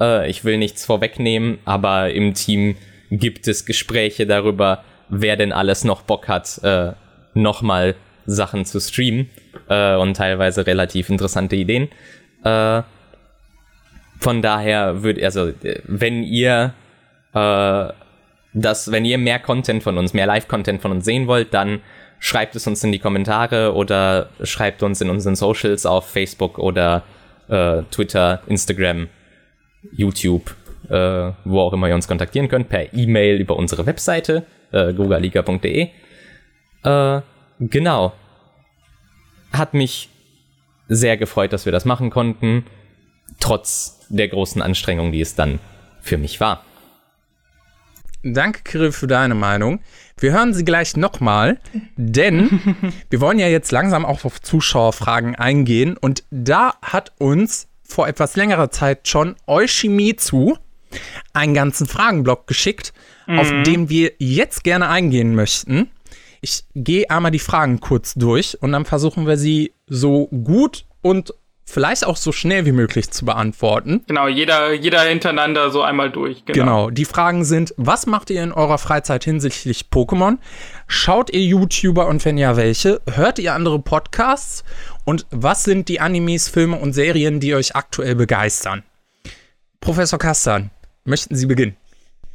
Äh, 0.00 0.28
ich 0.28 0.44
will 0.44 0.58
nichts 0.58 0.84
vorwegnehmen, 0.84 1.60
aber 1.64 2.10
im 2.12 2.34
Team 2.34 2.74
gibt 3.12 3.46
es 3.46 3.64
Gespräche 3.64 4.26
darüber, 4.26 4.82
wer 5.12 5.36
denn 5.36 5.52
alles 5.52 5.84
noch 5.84 6.02
Bock 6.02 6.28
hat, 6.28 6.58
äh, 6.64 6.92
nochmal 7.34 7.94
Sachen 8.24 8.64
zu 8.64 8.80
streamen 8.80 9.30
äh, 9.68 9.96
und 9.96 10.16
teilweise 10.16 10.66
relativ 10.66 11.10
interessante 11.10 11.56
Ideen. 11.56 11.88
Äh, 12.44 12.82
von 14.18 14.40
daher 14.40 15.02
würde, 15.02 15.24
also 15.24 15.52
wenn 15.84 16.22
ihr 16.22 16.74
äh, 17.34 17.92
dass 18.54 18.92
wenn 18.92 19.04
ihr 19.04 19.18
mehr 19.18 19.38
Content 19.38 19.82
von 19.82 19.98
uns, 19.98 20.12
mehr 20.12 20.26
Live-Content 20.26 20.82
von 20.82 20.92
uns 20.92 21.04
sehen 21.04 21.26
wollt, 21.26 21.54
dann 21.54 21.80
schreibt 22.18 22.54
es 22.54 22.66
uns 22.66 22.84
in 22.84 22.92
die 22.92 22.98
Kommentare 22.98 23.74
oder 23.74 24.28
schreibt 24.42 24.82
uns 24.82 25.00
in 25.00 25.10
unseren 25.10 25.34
Socials 25.36 25.86
auf 25.86 26.08
Facebook 26.08 26.58
oder 26.58 27.02
äh, 27.48 27.82
Twitter, 27.90 28.42
Instagram, 28.46 29.08
YouTube, 29.90 30.54
äh, 30.88 31.32
wo 31.44 31.60
auch 31.60 31.72
immer 31.72 31.88
ihr 31.88 31.94
uns 31.94 32.06
kontaktieren 32.06 32.48
könnt, 32.48 32.68
per 32.68 32.92
E-Mail 32.92 33.40
über 33.40 33.56
unsere 33.56 33.86
Webseite, 33.86 34.44
äh, 34.72 34.92
gogaliga.de. 34.92 35.88
Äh, 36.84 37.20
genau. 37.60 38.12
Hat 39.52 39.74
mich 39.74 40.08
sehr 40.88 41.16
gefreut, 41.16 41.52
dass 41.52 41.64
wir 41.64 41.72
das 41.72 41.84
machen 41.84 42.10
konnten, 42.10 42.64
trotz 43.40 44.06
der 44.08 44.28
großen 44.28 44.62
Anstrengung, 44.62 45.12
die 45.12 45.20
es 45.20 45.34
dann 45.34 45.58
für 46.00 46.18
mich 46.18 46.40
war. 46.40 46.64
Danke, 48.24 48.62
Kirill, 48.62 48.92
für 48.92 49.08
deine 49.08 49.34
Meinung. 49.34 49.80
Wir 50.18 50.32
hören 50.32 50.54
sie 50.54 50.64
gleich 50.64 50.96
nochmal, 50.96 51.58
denn 51.96 52.60
wir 53.10 53.20
wollen 53.20 53.40
ja 53.40 53.48
jetzt 53.48 53.72
langsam 53.72 54.04
auch 54.04 54.24
auf 54.24 54.40
Zuschauerfragen 54.40 55.34
eingehen. 55.34 55.96
Und 55.96 56.22
da 56.30 56.74
hat 56.82 57.12
uns 57.18 57.68
vor 57.82 58.06
etwas 58.06 58.36
längerer 58.36 58.70
Zeit 58.70 59.08
schon 59.08 59.34
Eushimizu 59.46 60.56
einen 61.32 61.54
ganzen 61.54 61.86
Fragenblock 61.86 62.46
geschickt, 62.46 62.92
mhm. 63.26 63.38
auf 63.38 63.48
den 63.66 63.88
wir 63.88 64.12
jetzt 64.18 64.64
gerne 64.64 64.88
eingehen 64.88 65.34
möchten. 65.34 65.90
Ich 66.40 66.64
gehe 66.74 67.08
einmal 67.08 67.30
die 67.30 67.38
Fragen 67.38 67.80
kurz 67.80 68.14
durch 68.14 68.58
und 68.60 68.72
dann 68.72 68.84
versuchen 68.84 69.26
wir 69.26 69.36
sie 69.36 69.72
so 69.86 70.26
gut 70.26 70.86
und 71.00 71.32
vielleicht 71.64 72.04
auch 72.04 72.16
so 72.16 72.32
schnell 72.32 72.66
wie 72.66 72.72
möglich 72.72 73.10
zu 73.10 73.24
beantworten. 73.24 74.02
Genau, 74.06 74.28
jeder, 74.28 74.72
jeder 74.72 75.02
hintereinander 75.02 75.70
so 75.70 75.82
einmal 75.82 76.10
durch. 76.10 76.44
Genau. 76.44 76.58
genau. 76.58 76.90
Die 76.90 77.04
Fragen 77.04 77.44
sind: 77.44 77.74
Was 77.76 78.06
macht 78.06 78.30
ihr 78.30 78.42
in 78.42 78.52
eurer 78.52 78.78
Freizeit 78.78 79.24
hinsichtlich 79.24 79.86
Pokémon? 79.92 80.38
Schaut 80.86 81.30
ihr 81.30 81.40
YouTuber 81.40 82.06
und 82.06 82.24
wenn 82.24 82.38
ja, 82.38 82.56
welche? 82.56 83.00
Hört 83.10 83.38
ihr 83.38 83.54
andere 83.54 83.78
Podcasts? 83.78 84.64
Und 85.04 85.26
was 85.30 85.64
sind 85.64 85.88
die 85.88 86.00
Animes, 86.00 86.48
Filme 86.48 86.76
und 86.76 86.92
Serien, 86.92 87.40
die 87.40 87.54
euch 87.54 87.74
aktuell 87.74 88.14
begeistern? 88.14 88.82
Professor 89.80 90.18
Kastan, 90.18 90.70
möchten 91.04 91.34
Sie 91.34 91.46
beginnen? 91.46 91.76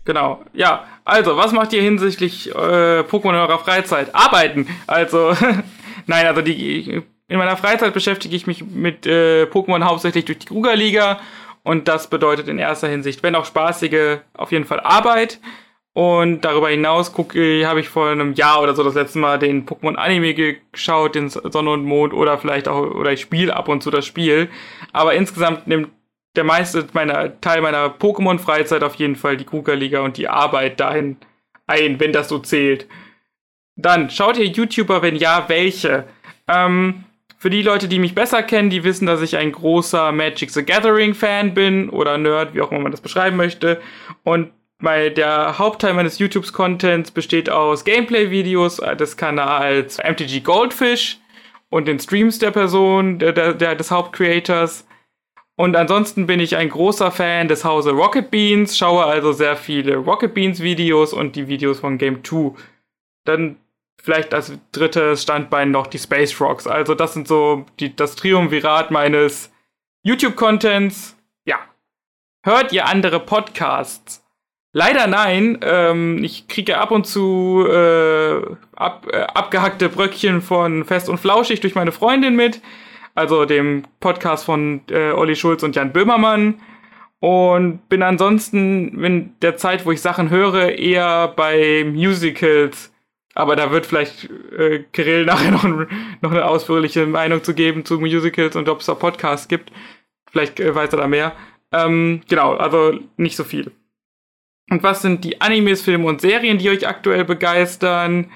Genau, 0.06 0.44
ja. 0.54 0.86
Also, 1.04 1.36
was 1.38 1.52
macht 1.52 1.74
ihr 1.74 1.82
hinsichtlich 1.82 2.50
äh, 2.50 3.02
Pokémon 3.02 3.30
in 3.30 3.36
eurer 3.36 3.60
Freizeit? 3.60 4.16
Arbeiten. 4.16 4.68
Also, 4.88 5.36
nein, 6.06 6.26
also 6.26 6.42
die 6.42 7.04
in 7.30 7.38
meiner 7.38 7.58
Freizeit 7.58 7.94
beschäftige 7.94 8.36
ich 8.36 8.48
mich 8.48 8.66
mit 8.66 9.06
äh, 9.06 9.44
Pokémon 9.44 9.84
hauptsächlich 9.84 10.26
durch 10.26 10.40
die 10.40 10.48
Krugerliga 10.48 11.20
und 11.68 11.90
das 11.90 12.10
bedeutet 12.10 12.48
in 12.48 12.60
erster 12.60 12.88
Hinsicht, 12.88 13.24
wenn 13.24 13.36
auch 13.36 13.44
spaßige, 13.44 14.20
auf 14.34 14.54
jeden 14.54 14.64
Fall 14.64 14.80
Arbeit. 14.80 15.42
Und 15.92 16.46
darüber 16.46 16.70
hinaus 16.70 17.12
habe 17.14 17.80
ich 17.82 17.90
vor 17.90 18.08
einem 18.08 18.34
Jahr 18.34 18.62
oder 18.62 18.74
so 18.74 18.84
das 18.84 18.94
letzte 18.94 19.20
Mal 19.20 19.38
den 19.38 19.66
Pokémon 19.66 19.96
Anime 19.96 20.34
geschaut, 20.34 21.16
den 21.16 21.28
Sonne 21.28 21.72
und 21.72 21.84
Mond 21.84 22.14
oder 22.14 22.38
vielleicht 22.38 22.70
auch, 22.70 22.96
oder 22.96 23.12
ich 23.12 23.20
spiele 23.20 23.54
ab 23.54 23.68
und 23.68 23.84
zu 23.84 23.92
das 23.92 24.06
Spiel. 24.06 24.48
Aber 24.94 25.16
insgesamt 25.16 25.68
nimmt 25.68 25.90
der 26.38 26.44
meiste 26.44 26.88
meiner 26.94 27.40
Teil 27.42 27.62
meiner 27.62 27.88
Pokémon-Freizeit 27.90 28.84
auf 28.84 28.96
jeden 28.96 29.16
Fall 29.16 29.38
die 29.38 29.46
Krugerliga 29.46 30.02
und 30.02 30.18
die 30.18 30.30
Arbeit 30.30 30.80
dahin 30.80 31.18
ein, 31.66 32.00
wenn 32.00 32.14
das 32.14 32.30
so 32.30 32.40
zählt. 32.40 32.88
Dann 33.76 34.10
schaut 34.10 34.38
ihr 34.38 34.46
YouTuber, 34.46 35.02
wenn 35.02 35.16
ja, 35.16 35.46
welche? 35.48 36.06
Ähm, 36.48 37.04
für 37.38 37.50
die 37.50 37.62
Leute, 37.62 37.88
die 37.88 38.00
mich 38.00 38.16
besser 38.16 38.42
kennen, 38.42 38.70
die 38.70 38.84
wissen, 38.84 39.06
dass 39.06 39.22
ich 39.22 39.38
ein 39.38 39.52
großer 39.52 40.12
Magic 40.12 40.50
the 40.50 40.64
Gathering 40.64 41.14
Fan 41.14 41.54
bin 41.54 41.90
oder 41.90 42.18
Nerd, 42.18 42.56
wie 42.56 42.62
auch 42.62 42.72
immer 42.72 42.82
man 42.82 42.92
das 42.92 43.02
beschreiben 43.02 43.38
möchte. 43.38 43.80
Und 44.24 44.52
bei 44.80 45.10
der 45.10 45.60
Hauptteil 45.60 45.94
meines 45.94 46.20
YouTube-Contents 46.20 47.12
besteht 47.12 47.50
aus 47.50 47.84
Gameplay-Videos 47.84 48.78
des 49.00 49.18
Kanals 49.18 49.98
MTG 49.98 50.40
Goldfish 50.42 51.20
und 51.70 51.88
den 51.88 52.00
Streams 52.00 52.40
der 52.40 52.52
Person, 52.52 53.20
der, 53.20 53.34
der, 53.34 53.76
des 53.76 53.92
Hauptcreators. 53.92 54.87
Und 55.58 55.76
ansonsten 55.76 56.28
bin 56.28 56.40
ich 56.40 56.56
ein 56.56 56.70
großer 56.70 57.12
Fan 57.12 57.48
des 57.48 57.66
Hause 57.66 57.92
Rocket 57.92 58.30
Beans, 58.30 58.78
schaue 58.78 59.06
also 59.06 59.32
sehr 59.32 59.56
viele 59.56 59.96
Rocket 59.96 60.36
Beans 60.36 60.62
Videos 60.62 61.14
und 61.14 61.36
die 61.36 61.48
Videos 61.48 61.80
von 61.80 61.98
Game 61.98 62.24
2. 62.24 62.52
Dann 63.26 63.58
vielleicht 64.02 64.36
als 64.36 64.54
drittes 64.72 65.24
Standbein 65.24 65.72
noch 65.72 65.88
die 65.88 65.98
Space 65.98 66.40
Rocks. 66.40 66.68
Also 66.68 66.94
das 66.94 67.14
sind 67.14 67.28
so 67.28 67.66
die, 67.80 67.96
das 67.96 68.16
Triumvirat 68.16 68.92
meines 68.92 69.52
YouTube-Contents. 70.04 71.18
Ja. 71.46 71.58
Hört 72.46 72.72
ihr 72.72 72.86
andere 72.86 73.20
Podcasts? 73.20 74.24
Leider 74.74 75.08
nein. 75.08 75.58
Ähm, 75.64 76.24
ich 76.24 76.48
kriege 76.48 76.78
ab 76.78 76.92
und 76.92 77.08
zu 77.08 77.66
äh, 77.68 78.42
ab, 78.76 79.08
äh, 79.12 79.22
abgehackte 79.22 79.90
Bröckchen 79.90 80.44
von 80.44 80.86
Fest 80.86 81.10
und 81.10 81.18
Flauschig 81.18 81.62
durch 81.62 81.74
meine 81.74 81.92
Freundin 81.92 82.36
mit. 82.36 82.62
Also 83.18 83.46
dem 83.46 83.84
Podcast 84.00 84.46
von 84.46 84.82
äh, 84.90 85.12
Olli 85.12 85.36
Schulz 85.36 85.64
und 85.64 85.76
Jan 85.76 85.92
Böhmermann. 85.92 86.62
Und 87.20 87.90
bin 87.90 88.04
ansonsten 88.04 89.04
in 89.04 89.34
der 89.42 89.58
Zeit, 89.58 89.86
wo 89.86 89.92
ich 89.92 90.02
Sachen 90.02 90.30
höre, 90.30 90.78
eher 90.78 91.30
bei 91.36 91.84
Musicals 91.84 92.92
aber 93.38 93.56
da 93.56 93.70
wird 93.72 93.86
vielleicht 93.86 94.28
äh, 94.58 94.84
Kirill 94.92 95.26
nachher 95.26 95.52
noch, 95.52 95.64
noch 95.64 96.32
eine 96.32 96.46
ausführliche 96.46 97.06
Meinung 97.06 97.44
zu 97.44 97.54
geben 97.54 97.86
zu 97.86 98.00
Musicals 98.00 98.56
und 98.56 98.68
ob 98.68 98.80
es 98.80 98.88
da 98.88 98.96
Podcasts 98.96 99.48
gibt. 99.48 99.72
Vielleicht 100.32 100.60
äh, 100.60 100.74
weiß 100.74 100.92
er 100.92 100.98
da 100.98 101.08
mehr. 101.08 101.34
Ähm, 101.72 102.22
genau, 102.28 102.56
also 102.56 103.00
nicht 103.16 103.36
so 103.36 103.44
viel. 103.44 103.72
Und 104.72 104.82
was 104.82 105.04
sind 105.04 105.24
die 105.24 105.40
Animes, 105.40 105.84
Filme 105.84 106.08
und 106.08 106.20
Serien, 106.20 106.58
die 106.58 106.70
euch 106.70 106.88
aktuell 106.88 107.26
begeistern? 107.26 108.32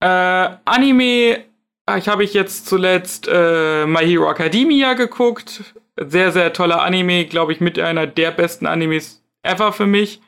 Äh, 0.00 0.06
Anime, 0.64 1.44
ich 1.98 2.08
habe 2.08 2.24
ich 2.24 2.34
jetzt 2.34 2.66
zuletzt 2.66 3.28
äh, 3.30 3.86
My 3.86 4.04
Hero 4.06 4.30
Academia 4.30 4.94
geguckt. 4.94 5.74
Sehr, 5.96 6.32
sehr 6.32 6.52
toller 6.52 6.82
Anime, 6.82 7.26
glaube 7.26 7.52
ich, 7.52 7.60
mit 7.60 7.78
einer 7.78 8.06
der 8.06 8.30
besten 8.30 8.66
Animes 8.66 9.22
ever 9.42 9.72
für 9.72 9.86
mich. 9.86 10.20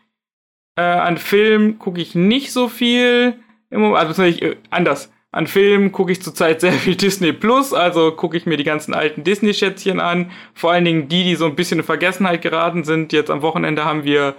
Äh, 0.77 0.83
an 0.83 1.19
Film 1.19 1.79
gucke 1.79 2.01
ich 2.01 2.15
nicht 2.15 2.53
so 2.53 2.69
viel 2.69 3.39
also 3.75 4.23
äh, 4.23 4.57
anders. 4.71 5.11
An 5.33 5.47
Filmen 5.47 5.91
gucke 5.91 6.13
ich 6.13 6.23
zurzeit 6.23 6.61
sehr 6.61 6.73
viel 6.73 6.97
Disney 6.97 7.33
Plus, 7.33 7.73
also 7.73 8.13
gucke 8.13 8.37
ich 8.37 8.47
mir 8.47 8.57
die 8.57 8.65
ganzen 8.65 8.95
alten 8.95 9.25
Disney-Schätzchen 9.25 10.01
an. 10.01 10.31
Vor 10.55 10.73
allen 10.73 10.85
Dingen 10.85 11.09
die, 11.09 11.25
die 11.25 11.37
so 11.37 11.47
ein 11.47 11.57
bisschen 11.57 11.81
in 11.81 11.85
Vergessenheit 11.85 12.43
geraten 12.43 12.85
sind. 12.85 13.13
Jetzt 13.13 13.31
am 13.31 13.43
Wochenende 13.43 13.85
haben 13.85 14.05
wir 14.05 14.37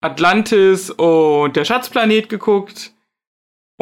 Atlantis 0.00 0.90
und 0.90 1.56
der 1.56 1.64
Schatzplanet 1.64 2.28
geguckt. 2.28 2.92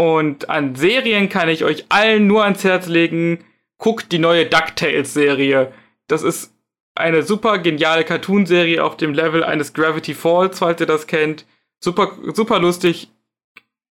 Und 0.01 0.49
an 0.49 0.77
Serien 0.77 1.29
kann 1.29 1.51
ich 1.51 1.63
euch 1.63 1.85
allen 1.91 2.27
nur 2.27 2.43
ans 2.45 2.65
Herz 2.65 2.87
legen, 2.87 3.45
guckt 3.77 4.13
die 4.13 4.19
neue 4.19 4.47
DuckTales-Serie. 4.47 5.75
Das 6.07 6.23
ist 6.23 6.55
eine 6.95 7.23
super 7.23 7.59
geniale 7.59 8.05
Cartoonserie 8.05 8.83
auf 8.83 8.97
dem 8.97 9.13
Level 9.13 9.45
eines 9.45 9.75
Gravity 9.75 10.15
Falls, 10.15 10.61
falls 10.61 10.81
ihr 10.81 10.87
das 10.87 11.07
kennt. 11.07 11.45
Super, 11.81 12.13
super 12.33 12.59
lustig. 12.61 13.11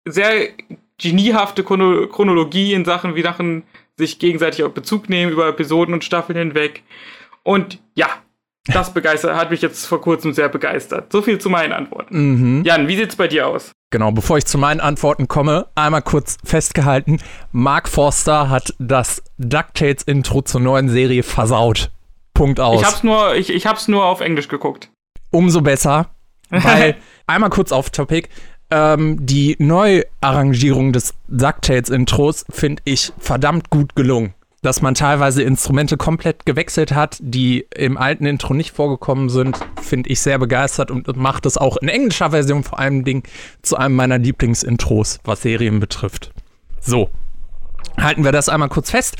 Sehr 0.06 0.48
geniehafte 0.96 1.62
Chronologie 1.62 2.72
in 2.72 2.86
Sachen, 2.86 3.14
wie 3.14 3.22
Sachen 3.22 3.64
sich 3.98 4.18
gegenseitig 4.18 4.64
auf 4.64 4.72
Bezug 4.72 5.10
nehmen 5.10 5.30
über 5.30 5.46
Episoden 5.46 5.92
und 5.92 6.04
Staffeln 6.04 6.38
hinweg. 6.38 6.84
Und 7.42 7.82
ja, 7.94 8.08
das 8.74 8.92
begeistert, 8.92 9.36
hat 9.36 9.50
mich 9.50 9.62
jetzt 9.62 9.86
vor 9.86 10.00
kurzem 10.00 10.32
sehr 10.32 10.48
begeistert. 10.48 11.12
So 11.12 11.22
viel 11.22 11.38
zu 11.38 11.50
meinen 11.50 11.72
Antworten. 11.72 12.58
Mhm. 12.58 12.64
Jan, 12.64 12.88
wie 12.88 12.96
sieht's 12.96 13.16
bei 13.16 13.28
dir 13.28 13.46
aus? 13.46 13.72
Genau, 13.90 14.12
bevor 14.12 14.36
ich 14.36 14.44
zu 14.44 14.58
meinen 14.58 14.80
Antworten 14.80 15.28
komme, 15.28 15.66
einmal 15.74 16.02
kurz 16.02 16.36
festgehalten. 16.44 17.20
Mark 17.52 17.88
Forster 17.88 18.50
hat 18.50 18.74
das 18.78 19.22
DuckTales-Intro 19.38 20.42
zur 20.42 20.60
neuen 20.60 20.88
Serie 20.88 21.22
versaut. 21.22 21.90
Punkt 22.34 22.60
aus. 22.60 22.80
Ich 22.80 22.86
hab's 22.86 23.02
nur, 23.02 23.34
ich, 23.34 23.50
ich 23.50 23.66
hab's 23.66 23.88
nur 23.88 24.04
auf 24.04 24.20
Englisch 24.20 24.48
geguckt. 24.48 24.90
Umso 25.30 25.62
besser, 25.62 26.10
weil, 26.50 26.96
einmal 27.26 27.50
kurz 27.50 27.72
auf 27.72 27.90
Topic, 27.90 28.28
ähm, 28.70 29.24
die 29.24 29.56
Neuarrangierung 29.58 30.92
des 30.92 31.14
DuckTales-Intros 31.28 32.44
finde 32.50 32.82
ich 32.84 33.12
verdammt 33.18 33.70
gut 33.70 33.96
gelungen 33.96 34.34
dass 34.62 34.82
man 34.82 34.94
teilweise 34.94 35.42
Instrumente 35.42 35.96
komplett 35.96 36.44
gewechselt 36.44 36.92
hat, 36.92 37.18
die 37.20 37.66
im 37.74 37.96
alten 37.96 38.26
Intro 38.26 38.54
nicht 38.54 38.74
vorgekommen 38.74 39.28
sind, 39.28 39.58
finde 39.80 40.10
ich 40.10 40.20
sehr 40.20 40.38
begeistert 40.38 40.90
und 40.90 41.16
macht 41.16 41.46
es 41.46 41.56
auch 41.56 41.76
in 41.76 41.88
englischer 41.88 42.30
Version 42.30 42.64
vor 42.64 42.78
allem 42.78 43.04
Ding 43.04 43.22
zu 43.62 43.76
einem 43.76 43.94
meiner 43.94 44.18
Lieblingsintros, 44.18 45.20
was 45.24 45.42
Serien 45.42 45.80
betrifft. 45.80 46.32
So, 46.80 47.10
halten 47.96 48.24
wir 48.24 48.32
das 48.32 48.48
einmal 48.48 48.68
kurz 48.68 48.90
fest. 48.90 49.16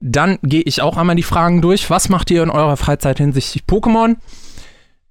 Dann 0.00 0.38
gehe 0.42 0.62
ich 0.62 0.80
auch 0.80 0.96
einmal 0.96 1.16
die 1.16 1.22
Fragen 1.22 1.60
durch. 1.60 1.90
Was 1.90 2.08
macht 2.08 2.30
ihr 2.30 2.42
in 2.42 2.50
eurer 2.50 2.76
Freizeit 2.76 3.18
hinsichtlich 3.18 3.64
Pokémon? 3.64 4.16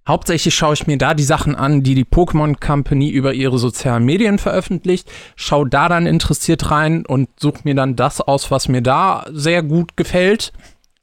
Hauptsächlich 0.08 0.56
schaue 0.56 0.74
ich 0.74 0.88
mir 0.88 0.98
da 0.98 1.14
die 1.14 1.24
Sachen 1.24 1.56
an, 1.56 1.84
die 1.84 1.94
die 1.94 2.06
Pokémon 2.06 2.60
Company 2.60 3.10
über 3.10 3.34
ihre 3.34 3.60
sozialen 3.60 4.06
Medien 4.06 4.40
veröffentlicht, 4.40 5.12
schaue 5.36 5.70
da 5.70 5.88
dann 5.88 6.08
interessiert 6.08 6.72
rein 6.72 7.06
und 7.06 7.30
suche 7.40 7.62
mir 7.64 7.76
dann 7.76 7.96
das 7.96 8.20
aus, 8.20 8.50
was 8.50 8.68
mir 8.68 8.82
da 8.82 9.26
sehr 9.32 9.62
gut 9.62 9.98
gefällt. 9.98 10.52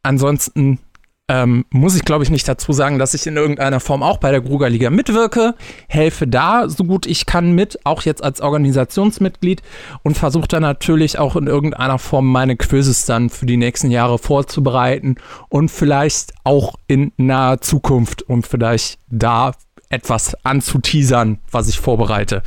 Ansonsten 0.03 0.81
ähm, 1.29 1.65
muss 1.71 1.97
ich, 1.97 2.05
glaube 2.05 2.23
ich, 2.23 2.31
nicht 2.31 2.47
dazu 2.47 2.73
sagen, 2.73 2.99
dass 2.99 3.15
ich 3.15 3.27
in 3.27 3.37
irgendeiner 3.37 3.81
Form 3.81 4.03
auch 4.03 4.19
bei 4.19 4.31
der 4.31 4.41
Grugerliga 4.41 4.91
mitwirke, 4.91 5.55
helfe 5.89 6.29
da 6.29 6.69
so 6.69 6.85
gut 6.85 7.07
ich 7.07 7.27
kann 7.27 7.53
mit, 7.53 7.85
auch 7.85 8.03
jetzt 8.03 8.23
als 8.23 8.41
Organisationsmitglied 8.41 9.63
und 10.05 10.17
versuche 10.17 10.47
dann 10.47 10.63
natürlich 10.63 11.19
auch 11.19 11.35
in 11.35 11.49
irgendeiner 11.49 11.99
Form 11.99 12.31
meine 12.31 12.57
Quizzes 12.57 13.07
dann 13.07 13.29
für 13.29 13.47
die 13.47 13.57
nächsten 13.57 13.91
Jahre 13.91 14.19
vorzubereiten 14.19 15.17
und 15.49 15.71
vielleicht 15.71 16.33
auch 16.45 16.77
in 16.87 17.13
naher 17.17 17.61
Zukunft, 17.61 18.23
um 18.29 18.45
vielleicht 18.45 19.01
da 19.09 19.53
etwas 19.89 20.37
anzuteasern, 20.45 21.39
was 21.51 21.69
ich 21.69 21.81
vorbereite. 21.81 22.43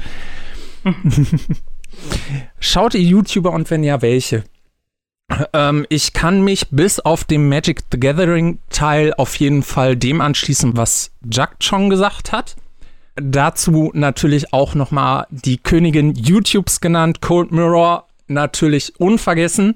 Schaut 2.60 2.94
ihr 2.94 3.02
YouTuber 3.02 3.52
und 3.52 3.70
wenn 3.72 3.84
ja, 3.84 4.02
welche? 4.02 4.46
Ähm, 5.54 5.86
ich 5.90 6.14
kann 6.14 6.44
mich 6.44 6.68
bis 6.72 7.00
auf 7.00 7.24
den 7.24 7.48
Magic 7.48 7.84
the 7.92 8.00
Gathering 8.00 8.60
Teil 8.70 9.14
auf 9.16 9.36
jeden 9.36 9.64
Fall 9.64 9.96
dem 9.96 10.22
anschließen, 10.22 10.76
was 10.76 11.12
Jack 11.30 11.58
schon 11.62 11.90
gesagt 11.90 12.32
hat. 12.32 12.56
Dazu 13.16 13.92
natürlich 13.94 14.54
auch 14.54 14.76
noch 14.76 14.92
mal 14.92 15.28
die 15.30 15.58
Königin 15.58 16.16
YouTubes 16.16 16.82
genannt, 16.82 17.22
Cold 17.22 17.52
Mirror, 17.52 18.08
natürlich 18.28 19.00
unvergessen. 19.00 19.76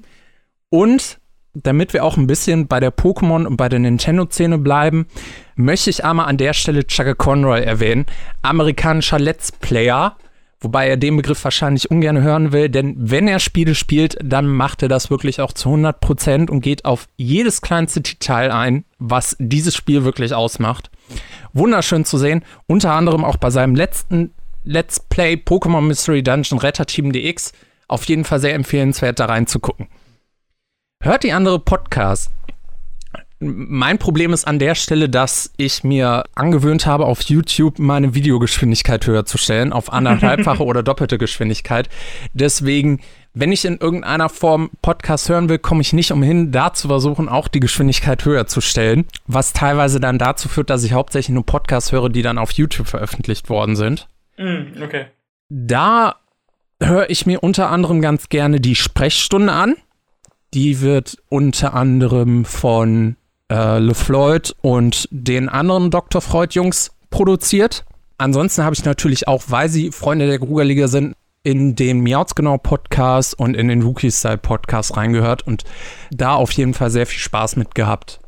Und 0.70 1.18
damit 1.54 1.92
wir 1.92 2.04
auch 2.04 2.16
ein 2.16 2.26
bisschen 2.26 2.66
bei 2.66 2.80
der 2.80 2.94
Pokémon 2.94 3.46
und 3.46 3.56
bei 3.56 3.68
der 3.68 3.78
Nintendo-Szene 3.78 4.58
bleiben, 4.58 5.06
möchte 5.54 5.90
ich 5.90 6.04
einmal 6.04 6.26
an 6.26 6.36
der 6.36 6.52
Stelle 6.52 6.86
Chaka 6.86 7.14
Conroy 7.14 7.62
erwähnen, 7.62 8.06
amerikanischer 8.42 9.18
Let's 9.18 9.52
Player, 9.52 10.16
Wobei 10.64 10.88
er 10.88 10.96
den 10.96 11.18
Begriff 11.18 11.44
wahrscheinlich 11.44 11.90
ungern 11.90 12.22
hören 12.22 12.50
will, 12.50 12.70
denn 12.70 12.94
wenn 12.96 13.28
er 13.28 13.38
Spiele 13.38 13.74
spielt, 13.74 14.16
dann 14.24 14.46
macht 14.46 14.82
er 14.82 14.88
das 14.88 15.10
wirklich 15.10 15.42
auch 15.42 15.52
zu 15.52 15.68
100 15.68 16.00
Prozent 16.00 16.50
und 16.50 16.62
geht 16.62 16.86
auf 16.86 17.06
jedes 17.18 17.60
kleinste 17.60 18.00
Detail 18.00 18.50
ein, 18.50 18.86
was 18.98 19.36
dieses 19.38 19.76
Spiel 19.76 20.04
wirklich 20.04 20.32
ausmacht. 20.32 20.90
Wunderschön 21.52 22.06
zu 22.06 22.16
sehen, 22.16 22.42
unter 22.66 22.92
anderem 22.92 23.26
auch 23.26 23.36
bei 23.36 23.50
seinem 23.50 23.74
letzten 23.74 24.32
Let's 24.64 25.00
Play 25.00 25.34
Pokémon 25.34 25.82
Mystery 25.82 26.22
Dungeon 26.22 26.58
Retter 26.58 26.86
Team 26.86 27.12
DX. 27.12 27.52
Auf 27.86 28.04
jeden 28.04 28.24
Fall 28.24 28.40
sehr 28.40 28.54
empfehlenswert, 28.54 29.20
da 29.20 29.26
reinzugucken. 29.26 29.88
Hört 31.02 31.24
die 31.24 31.32
andere 31.32 31.58
Podcasts 31.58 32.30
mein 33.40 33.98
Problem 33.98 34.32
ist 34.32 34.46
an 34.46 34.58
der 34.58 34.74
Stelle, 34.74 35.08
dass 35.08 35.52
ich 35.56 35.84
mir 35.84 36.24
angewöhnt 36.34 36.86
habe, 36.86 37.06
auf 37.06 37.22
YouTube 37.22 37.78
meine 37.78 38.14
Videogeschwindigkeit 38.14 39.06
höher 39.06 39.26
zu 39.26 39.38
stellen, 39.38 39.72
auf 39.72 39.92
anderthalbfache 39.92 40.64
oder 40.64 40.82
doppelte 40.82 41.18
Geschwindigkeit. 41.18 41.88
Deswegen, 42.32 43.00
wenn 43.34 43.52
ich 43.52 43.64
in 43.64 43.78
irgendeiner 43.78 44.28
Form 44.28 44.70
Podcast 44.82 45.28
hören 45.28 45.48
will, 45.48 45.58
komme 45.58 45.80
ich 45.80 45.92
nicht 45.92 46.12
umhin, 46.12 46.52
da 46.52 46.72
zu 46.72 46.88
versuchen, 46.88 47.28
auch 47.28 47.48
die 47.48 47.60
Geschwindigkeit 47.60 48.24
höher 48.24 48.46
zu 48.46 48.60
stellen, 48.60 49.06
was 49.26 49.52
teilweise 49.52 50.00
dann 50.00 50.18
dazu 50.18 50.48
führt, 50.48 50.70
dass 50.70 50.84
ich 50.84 50.92
hauptsächlich 50.92 51.34
nur 51.34 51.44
Podcasts 51.44 51.92
höre, 51.92 52.08
die 52.08 52.22
dann 52.22 52.38
auf 52.38 52.52
YouTube 52.52 52.86
veröffentlicht 52.86 53.48
worden 53.48 53.76
sind. 53.76 54.08
Mm, 54.38 54.82
okay. 54.82 55.06
Da 55.48 56.16
höre 56.80 57.10
ich 57.10 57.26
mir 57.26 57.42
unter 57.42 57.70
anderem 57.70 58.00
ganz 58.00 58.28
gerne 58.28 58.60
die 58.60 58.74
Sprechstunde 58.74 59.52
an. 59.52 59.76
Die 60.54 60.80
wird 60.80 61.18
unter 61.28 61.74
anderem 61.74 62.44
von 62.44 63.16
äh, 63.54 63.78
LeFloid 63.78 64.56
und 64.62 65.08
den 65.12 65.48
anderen 65.48 65.90
Dr. 65.90 66.20
Freud-Jungs 66.20 66.90
produziert. 67.10 67.84
Ansonsten 68.18 68.64
habe 68.64 68.74
ich 68.74 68.84
natürlich 68.84 69.28
auch, 69.28 69.44
weil 69.48 69.68
sie 69.68 69.92
Freunde 69.92 70.26
der 70.26 70.40
Grugerliga 70.40 70.88
sind, 70.88 71.14
in 71.44 71.76
den 71.76 72.00
Miautsgenau 72.00 72.58
Podcast 72.58 73.38
und 73.38 73.54
in 73.54 73.68
den 73.68 73.82
Rookie 73.82 74.10
Style 74.10 74.38
Podcast 74.38 74.96
reingehört 74.96 75.46
und 75.46 75.62
da 76.10 76.34
auf 76.34 76.50
jeden 76.52 76.74
Fall 76.74 76.90
sehr 76.90 77.06
viel 77.06 77.20
Spaß 77.20 77.56
mit 77.56 77.74
gehabt. 77.74 78.18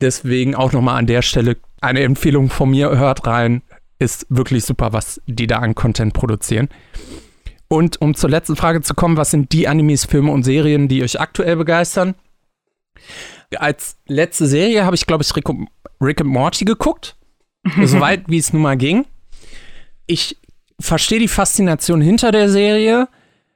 Deswegen 0.00 0.54
auch 0.54 0.72
nochmal 0.72 0.98
an 0.98 1.06
der 1.06 1.22
Stelle 1.22 1.56
eine 1.80 2.02
Empfehlung 2.02 2.50
von 2.50 2.70
mir, 2.70 2.90
hört 2.96 3.26
rein. 3.26 3.62
Ist 3.98 4.26
wirklich 4.28 4.64
super, 4.64 4.92
was 4.92 5.20
die 5.26 5.46
da 5.46 5.58
an 5.58 5.74
Content 5.74 6.12
produzieren. 6.12 6.68
Und 7.68 8.00
um 8.00 8.14
zur 8.14 8.30
letzten 8.30 8.56
Frage 8.56 8.82
zu 8.82 8.94
kommen, 8.94 9.16
was 9.16 9.30
sind 9.30 9.52
die 9.52 9.66
Animes, 9.66 10.04
Filme 10.04 10.30
und 10.30 10.42
Serien, 10.42 10.88
die 10.88 11.02
euch 11.02 11.18
aktuell 11.18 11.56
begeistern? 11.56 12.14
Als 13.56 13.96
letzte 14.06 14.46
Serie 14.46 14.84
habe 14.84 14.96
ich, 14.96 15.06
glaube 15.06 15.24
ich, 15.24 15.34
Rick, 15.34 15.48
Rick 16.00 16.20
and 16.20 16.30
Morty 16.30 16.64
geguckt. 16.64 17.16
Soweit 17.84 18.24
wie 18.28 18.38
es 18.38 18.52
nun 18.52 18.62
mal 18.62 18.76
ging. 18.76 19.06
Ich 20.06 20.38
verstehe 20.80 21.18
die 21.18 21.28
Faszination 21.28 22.00
hinter 22.00 22.32
der 22.32 22.48
Serie. 22.48 23.08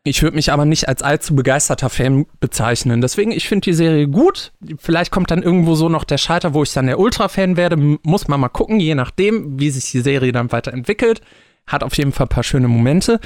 Ich 0.07 0.23
würde 0.23 0.37
mich 0.37 0.53
aber 0.53 0.67
nicht 0.67 0.87
als 0.87 1.03
allzu 1.03 1.35
begeisterter 1.35 1.89
Fan 1.89 2.27
bezeichnen. 2.39 3.01
Deswegen, 3.01 3.33
ich 3.33 3.49
finde 3.49 3.65
die 3.65 3.73
Serie 3.73 4.07
gut. 4.07 4.53
Vielleicht 4.79 5.11
kommt 5.11 5.31
dann 5.31 5.43
irgendwo 5.43 5.75
so 5.75 5.89
noch 5.89 6.05
der 6.05 6.19
Scheiter, 6.19 6.53
wo 6.53 6.63
ich 6.63 6.75
dann 6.75 6.87
der 6.87 6.99
Ultra-Fan 6.99 7.57
werde. 7.57 7.99
Muss 8.03 8.29
man 8.29 8.39
mal 8.39 8.51
gucken, 8.51 8.81
je 8.81 8.95
nachdem, 8.95 9.59
wie 9.59 9.71
sich 9.71 9.91
die 9.91 10.01
Serie 10.01 10.33
dann 10.33 10.53
weiterentwickelt. 10.53 11.23
Hat 11.67 11.83
auf 11.83 11.97
jeden 11.97 12.13
Fall 12.13 12.27
ein 12.27 12.29
paar 12.29 12.45
schöne 12.45 12.69
Momente. 12.69 13.19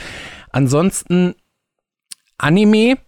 Ansonsten 0.51 1.35
Anime 2.39 2.99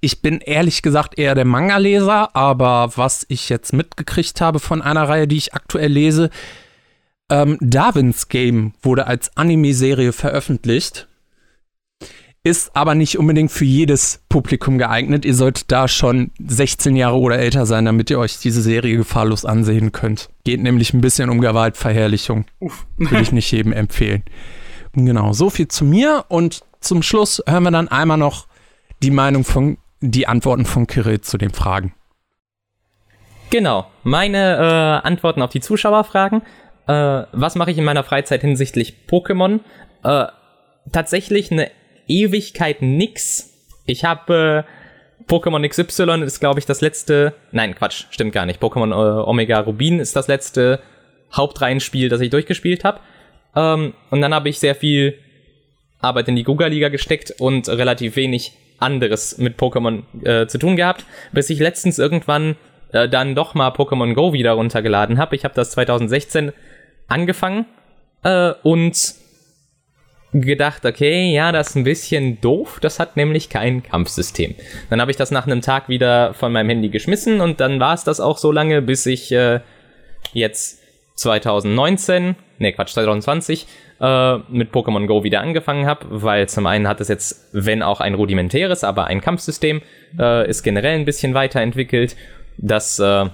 ich 0.00 0.22
bin 0.22 0.40
ehrlich 0.40 0.82
gesagt 0.82 1.18
eher 1.18 1.34
der 1.34 1.44
Manga-Leser, 1.44 2.34
aber 2.34 2.92
was 2.96 3.24
ich 3.28 3.48
jetzt 3.48 3.72
mitgekriegt 3.72 4.40
habe 4.40 4.58
von 4.58 4.82
einer 4.82 5.08
Reihe, 5.08 5.28
die 5.28 5.36
ich 5.36 5.54
aktuell 5.54 5.92
lese, 5.92 6.30
ähm, 7.30 7.58
Darwins 7.60 8.28
Game 8.28 8.72
wurde 8.82 9.06
als 9.06 9.36
Anime-Serie 9.36 10.12
veröffentlicht. 10.12 11.06
Ist 12.44 12.74
aber 12.74 12.94
nicht 12.94 13.18
unbedingt 13.18 13.50
für 13.50 13.64
jedes 13.64 14.22
Publikum 14.28 14.78
geeignet. 14.78 15.24
Ihr 15.24 15.34
solltet 15.34 15.70
da 15.70 15.86
schon 15.86 16.30
16 16.38 16.96
Jahre 16.96 17.18
oder 17.18 17.38
älter 17.38 17.66
sein, 17.66 17.84
damit 17.84 18.10
ihr 18.10 18.18
euch 18.18 18.38
diese 18.38 18.62
Serie 18.62 18.96
gefahrlos 18.96 19.44
ansehen 19.44 19.92
könnt. 19.92 20.30
Geht 20.44 20.62
nämlich 20.62 20.94
ein 20.94 21.00
bisschen 21.00 21.30
um 21.30 21.40
Gewaltverherrlichung. 21.40 22.46
Uff. 22.60 22.86
Würde 22.96 23.20
ich 23.20 23.32
nicht 23.32 23.50
jedem 23.50 23.72
empfehlen. 23.72 24.22
Genau, 24.94 25.32
so 25.32 25.50
viel 25.50 25.68
zu 25.68 25.84
mir. 25.84 26.24
Und 26.28 26.62
zum 26.80 27.02
Schluss 27.02 27.42
hören 27.46 27.64
wir 27.64 27.70
dann 27.70 27.88
einmal 27.88 28.18
noch 28.18 28.47
die 29.02 29.10
Meinung 29.10 29.44
von, 29.44 29.78
die 30.00 30.26
Antworten 30.26 30.64
von 30.64 30.86
Kirill 30.86 31.20
zu 31.20 31.38
den 31.38 31.50
Fragen. 31.50 31.94
Genau, 33.50 33.86
meine 34.02 34.56
äh, 34.56 35.06
Antworten 35.06 35.42
auf 35.42 35.50
die 35.50 35.60
Zuschauerfragen. 35.60 36.42
Äh, 36.86 37.24
was 37.32 37.54
mache 37.54 37.70
ich 37.70 37.78
in 37.78 37.84
meiner 37.84 38.04
Freizeit 38.04 38.42
hinsichtlich 38.42 38.94
Pokémon? 39.08 39.60
Äh, 40.04 40.26
tatsächlich 40.92 41.50
eine 41.50 41.70
Ewigkeit 42.06 42.82
nix. 42.82 43.50
Ich 43.86 44.04
habe 44.04 44.64
äh, 44.66 45.24
Pokémon 45.28 45.66
XY 45.66 46.24
ist, 46.24 46.40
glaube 46.40 46.60
ich, 46.60 46.66
das 46.66 46.80
letzte. 46.80 47.34
Nein, 47.52 47.74
Quatsch, 47.74 48.06
stimmt 48.10 48.32
gar 48.32 48.46
nicht. 48.46 48.60
Pokémon 48.62 48.90
äh, 48.90 49.28
Omega 49.28 49.60
Rubin 49.60 50.00
ist 50.00 50.16
das 50.16 50.28
letzte 50.28 50.80
Hauptreihenspiel, 51.32 52.08
das 52.08 52.20
ich 52.20 52.30
durchgespielt 52.30 52.84
habe. 52.84 53.00
Ähm, 53.54 53.94
und 54.10 54.20
dann 54.20 54.34
habe 54.34 54.48
ich 54.48 54.58
sehr 54.58 54.74
viel 54.74 55.18
Arbeit 56.00 56.28
in 56.28 56.36
die 56.36 56.44
Guga-Liga 56.44 56.88
gesteckt 56.88 57.34
und 57.38 57.68
relativ 57.68 58.16
wenig 58.16 58.52
anderes 58.78 59.38
mit 59.38 59.58
Pokémon 59.58 60.02
äh, 60.24 60.46
zu 60.46 60.58
tun 60.58 60.76
gehabt, 60.76 61.04
bis 61.32 61.50
ich 61.50 61.58
letztens 61.58 61.98
irgendwann 61.98 62.56
äh, 62.92 63.08
dann 63.08 63.34
doch 63.34 63.54
mal 63.54 63.70
Pokémon 63.70 64.14
Go 64.14 64.32
wieder 64.32 64.52
runtergeladen 64.52 65.18
habe. 65.18 65.36
Ich 65.36 65.44
habe 65.44 65.54
das 65.54 65.72
2016 65.72 66.52
angefangen 67.08 67.66
äh, 68.22 68.52
und 68.62 69.14
gedacht, 70.32 70.84
okay, 70.84 71.32
ja, 71.32 71.52
das 71.52 71.70
ist 71.70 71.76
ein 71.76 71.84
bisschen 71.84 72.40
doof, 72.40 72.78
das 72.80 73.00
hat 73.00 73.16
nämlich 73.16 73.48
kein 73.48 73.82
Kampfsystem. 73.82 74.54
Dann 74.90 75.00
habe 75.00 75.10
ich 75.10 75.16
das 75.16 75.30
nach 75.30 75.46
einem 75.46 75.62
Tag 75.62 75.88
wieder 75.88 76.34
von 76.34 76.52
meinem 76.52 76.68
Handy 76.68 76.90
geschmissen 76.90 77.40
und 77.40 77.60
dann 77.60 77.80
war 77.80 77.94
es 77.94 78.04
das 78.04 78.20
auch 78.20 78.36
so 78.36 78.52
lange, 78.52 78.82
bis 78.82 79.06
ich 79.06 79.32
äh, 79.32 79.60
jetzt 80.32 80.80
2019, 81.16 82.36
nee 82.58 82.72
Quatsch, 82.72 82.92
2020 82.92 83.66
äh, 84.00 84.38
mit 84.48 84.72
Pokémon 84.72 85.06
Go 85.06 85.24
wieder 85.24 85.40
angefangen 85.40 85.86
habe, 85.86 86.06
weil 86.08 86.48
zum 86.48 86.66
einen 86.66 86.88
hat 86.88 87.00
es 87.00 87.08
jetzt, 87.08 87.48
wenn 87.52 87.82
auch 87.82 88.00
ein 88.00 88.14
rudimentäres, 88.14 88.84
aber 88.84 89.06
ein 89.06 89.20
Kampfsystem, 89.20 89.82
äh, 90.18 90.48
ist 90.48 90.62
generell 90.62 90.98
ein 90.98 91.04
bisschen 91.04 91.34
weiterentwickelt. 91.34 92.16
Das 92.58 92.98
äh, 92.98 93.26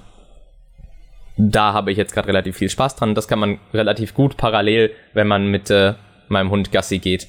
da 1.37 1.73
habe 1.73 1.91
ich 1.91 1.99
jetzt 1.99 2.15
gerade 2.15 2.29
relativ 2.29 2.57
viel 2.57 2.71
Spaß 2.71 2.97
dran. 2.97 3.15
Das 3.15 3.29
kann 3.29 3.39
man 3.39 3.59
relativ 3.73 4.15
gut 4.15 4.37
parallel, 4.37 4.93
wenn 5.15 5.27
man 5.27 5.51
mit 5.51 5.71
äh, 5.71 5.95
meinem 6.29 6.51
Hund 6.51 6.71
Gassi 6.73 6.99
geht, 6.99 7.25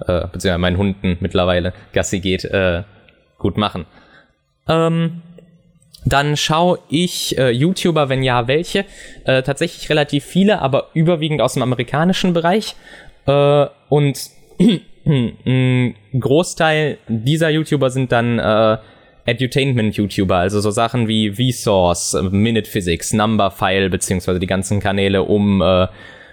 äh, 0.00 0.22
beziehungsweise 0.22 0.58
meinen 0.58 0.78
Hunden 0.78 1.18
mittlerweile 1.20 1.72
Gassi 1.92 2.20
geht, 2.20 2.44
äh, 2.44 2.82
gut 3.38 3.56
machen. 3.56 3.86
Ähm, 4.68 5.22
dann 6.04 6.36
schaue 6.36 6.78
ich 6.88 7.36
äh, 7.38 7.50
YouTuber, 7.50 8.08
wenn 8.08 8.22
ja, 8.22 8.48
welche. 8.48 8.84
Äh, 9.24 9.42
tatsächlich 9.42 9.88
relativ 9.90 10.24
viele, 10.24 10.60
aber 10.60 10.88
überwiegend 10.94 11.42
aus 11.42 11.54
dem 11.54 11.62
amerikanischen 11.62 12.32
Bereich. 12.32 12.74
Äh, 13.26 13.66
und 13.88 14.18
ein 15.06 15.94
Großteil 16.18 16.98
dieser 17.08 17.50
YouTuber 17.50 17.90
sind 17.90 18.12
dann 18.12 18.38
äh, 18.38 18.78
Edutainment-YouTuber, 19.26 20.36
also 20.36 20.60
so 20.60 20.70
Sachen 20.70 21.06
wie 21.06 21.32
Vsauce, 21.32 22.16
Minute 22.30 22.68
Physics, 22.68 23.12
Numberphile, 23.12 23.90
beziehungsweise 23.90 24.40
die 24.40 24.46
ganzen 24.46 24.80
Kanäle 24.80 25.22
um 25.22 25.60
äh, 25.60 25.86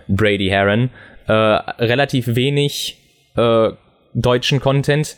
Brady 0.07 0.47
Heron. 0.47 0.89
Äh, 1.27 1.33
relativ 1.33 2.35
wenig 2.35 2.97
äh, 3.35 3.69
deutschen 4.13 4.61
Content. 4.61 5.17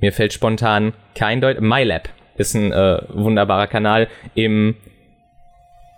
Mir 0.00 0.12
fällt 0.12 0.32
spontan 0.32 0.94
kein 1.14 1.40
Deutsch. 1.42 1.60
MyLab 1.60 2.08
ist 2.36 2.54
ein 2.54 2.72
äh, 2.72 3.00
wunderbarer 3.08 3.66
Kanal 3.66 4.08
im, 4.34 4.76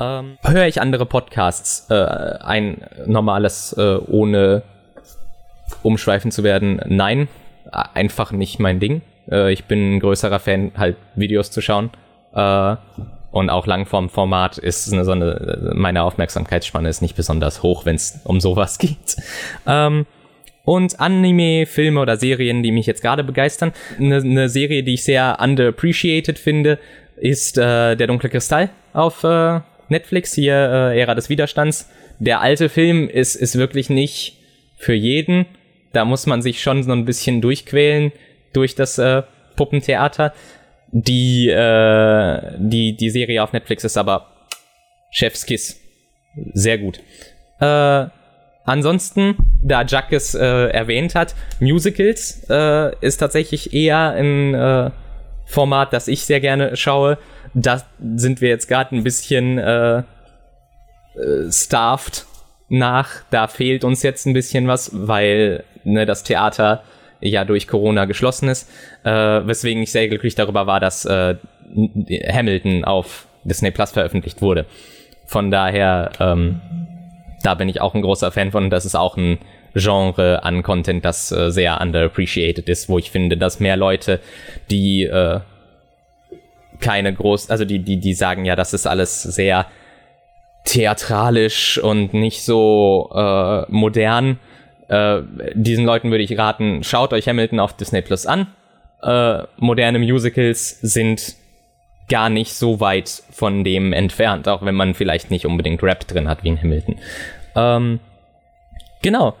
ähm, 0.00 0.38
höre 0.42 0.66
ich 0.66 0.80
andere 0.80 1.04
Podcasts, 1.06 1.86
äh, 1.90 1.94
ein 1.94 2.84
normales, 3.06 3.76
ohne 3.76 4.62
umschweifen 5.82 6.30
zu 6.30 6.44
werden? 6.44 6.80
Nein, 6.86 7.28
einfach 7.70 8.32
nicht 8.32 8.58
mein 8.58 8.80
Ding. 8.80 9.02
Ich 9.26 9.66
bin 9.66 9.94
ein 9.94 10.00
größerer 10.00 10.40
Fan, 10.40 10.72
halt 10.76 10.96
Videos 11.14 11.52
zu 11.52 11.60
schauen. 11.60 11.90
Und 13.32 13.50
auch 13.50 13.66
Langform-Format 13.66 14.58
ist 14.58 14.92
eine, 14.92 15.04
so 15.04 15.12
eine, 15.12 15.72
meine 15.74 16.04
Aufmerksamkeitsspanne 16.04 16.88
ist 16.88 17.00
nicht 17.00 17.16
besonders 17.16 17.62
hoch, 17.62 17.84
wenn 17.86 17.96
es 17.96 18.20
um 18.24 18.40
sowas 18.40 18.78
geht. 18.78 19.16
Ähm, 19.66 20.06
und 20.64 21.00
Anime, 21.00 21.66
Filme 21.66 22.00
oder 22.00 22.16
Serien, 22.16 22.62
die 22.62 22.70
mich 22.70 22.86
jetzt 22.86 23.02
gerade 23.02 23.24
begeistern. 23.24 23.72
Eine, 23.98 24.18
eine 24.18 24.48
Serie, 24.48 24.84
die 24.84 24.94
ich 24.94 25.04
sehr 25.04 25.38
underappreciated 25.40 26.38
finde, 26.38 26.78
ist 27.16 27.58
äh, 27.58 27.96
Der 27.96 28.06
dunkle 28.06 28.28
Kristall 28.28 28.70
auf 28.92 29.24
äh, 29.24 29.60
Netflix, 29.88 30.34
hier 30.34 30.54
äh, 30.54 31.00
Ära 31.00 31.14
des 31.14 31.28
Widerstands. 31.28 31.90
Der 32.18 32.40
alte 32.40 32.68
Film 32.68 33.08
ist, 33.08 33.34
ist 33.34 33.56
wirklich 33.56 33.90
nicht 33.90 34.36
für 34.76 34.94
jeden. 34.94 35.46
Da 35.92 36.04
muss 36.04 36.26
man 36.26 36.42
sich 36.42 36.62
schon 36.62 36.82
so 36.82 36.92
ein 36.92 37.04
bisschen 37.04 37.40
durchquälen 37.40 38.12
durch 38.52 38.74
das 38.74 38.98
äh, 38.98 39.22
Puppentheater. 39.56 40.32
Die, 40.92 41.48
äh, 41.48 42.52
die, 42.58 42.96
die 42.96 43.10
Serie 43.10 43.42
auf 43.42 43.52
Netflix 43.52 43.82
ist 43.84 43.96
aber 43.96 44.26
Chefskiss. 45.10 45.80
Sehr 46.52 46.78
gut. 46.78 47.00
Äh, 47.60 48.06
ansonsten, 48.64 49.36
da 49.62 49.84
Jack 49.84 50.12
es 50.12 50.34
äh, 50.34 50.68
erwähnt 50.68 51.14
hat, 51.14 51.34
Musicals 51.60 52.46
äh, 52.50 52.94
ist 53.00 53.16
tatsächlich 53.18 53.72
eher 53.72 54.10
ein 54.10 54.54
äh, 54.54 54.90
Format, 55.46 55.94
das 55.94 56.08
ich 56.08 56.24
sehr 56.26 56.40
gerne 56.40 56.76
schaue. 56.76 57.18
Da 57.54 57.82
sind 58.16 58.40
wir 58.42 58.50
jetzt 58.50 58.68
gerade 58.68 58.94
ein 58.94 59.02
bisschen 59.02 59.58
äh, 59.58 59.98
äh, 59.98 60.02
starved 61.50 62.26
nach. 62.68 63.22
Da 63.30 63.48
fehlt 63.48 63.84
uns 63.84 64.02
jetzt 64.02 64.26
ein 64.26 64.34
bisschen 64.34 64.68
was, 64.68 64.90
weil 64.92 65.64
ne, 65.84 66.04
das 66.04 66.22
Theater 66.22 66.82
ja 67.22 67.44
durch 67.44 67.68
Corona 67.68 68.04
geschlossen 68.04 68.48
ist, 68.48 68.68
äh, 69.04 69.10
weswegen 69.10 69.82
ich 69.82 69.92
sehr 69.92 70.08
glücklich 70.08 70.34
darüber 70.34 70.66
war, 70.66 70.80
dass 70.80 71.04
äh, 71.04 71.36
Hamilton 72.30 72.84
auf 72.84 73.26
Disney 73.44 73.70
Plus 73.70 73.92
veröffentlicht 73.92 74.42
wurde. 74.42 74.66
Von 75.26 75.50
daher, 75.50 76.10
ähm, 76.20 76.60
da 77.42 77.54
bin 77.54 77.68
ich 77.68 77.80
auch 77.80 77.94
ein 77.94 78.02
großer 78.02 78.30
Fan 78.32 78.50
von. 78.50 78.70
Das 78.70 78.84
ist 78.84 78.94
auch 78.94 79.16
ein 79.16 79.38
Genre 79.74 80.44
an 80.44 80.62
Content, 80.62 81.04
das 81.04 81.32
äh, 81.32 81.50
sehr 81.50 81.80
underappreciated 81.80 82.68
ist, 82.68 82.88
wo 82.88 82.98
ich 82.98 83.10
finde, 83.10 83.36
dass 83.36 83.58
mehr 83.58 83.76
Leute, 83.76 84.20
die 84.70 85.04
äh, 85.04 85.40
keine 86.80 87.14
groß, 87.14 87.50
also 87.50 87.64
die, 87.64 87.78
die, 87.78 87.98
die 87.98 88.14
sagen 88.14 88.44
ja, 88.44 88.56
das 88.56 88.74
ist 88.74 88.86
alles 88.86 89.22
sehr 89.22 89.66
theatralisch 90.64 91.78
und 91.78 92.12
nicht 92.12 92.44
so 92.44 93.10
äh, 93.14 93.64
modern 93.68 94.38
äh, 94.92 95.22
diesen 95.54 95.86
Leuten 95.86 96.10
würde 96.10 96.22
ich 96.22 96.36
raten, 96.36 96.84
schaut 96.84 97.14
euch 97.14 97.26
Hamilton 97.26 97.60
auf 97.60 97.72
Disney 97.72 98.02
Plus 98.02 98.26
an. 98.26 98.48
Äh, 99.02 99.44
moderne 99.56 99.98
Musicals 99.98 100.80
sind 100.82 101.34
gar 102.10 102.28
nicht 102.28 102.52
so 102.52 102.78
weit 102.78 103.22
von 103.30 103.64
dem 103.64 103.94
entfernt, 103.94 104.48
auch 104.48 104.62
wenn 104.62 104.74
man 104.74 104.92
vielleicht 104.92 105.30
nicht 105.30 105.46
unbedingt 105.46 105.82
Rap 105.82 106.06
drin 106.06 106.28
hat 106.28 106.44
wie 106.44 106.48
in 106.48 106.60
Hamilton. 106.60 106.96
Ähm, 107.56 108.00
genau, 109.00 109.34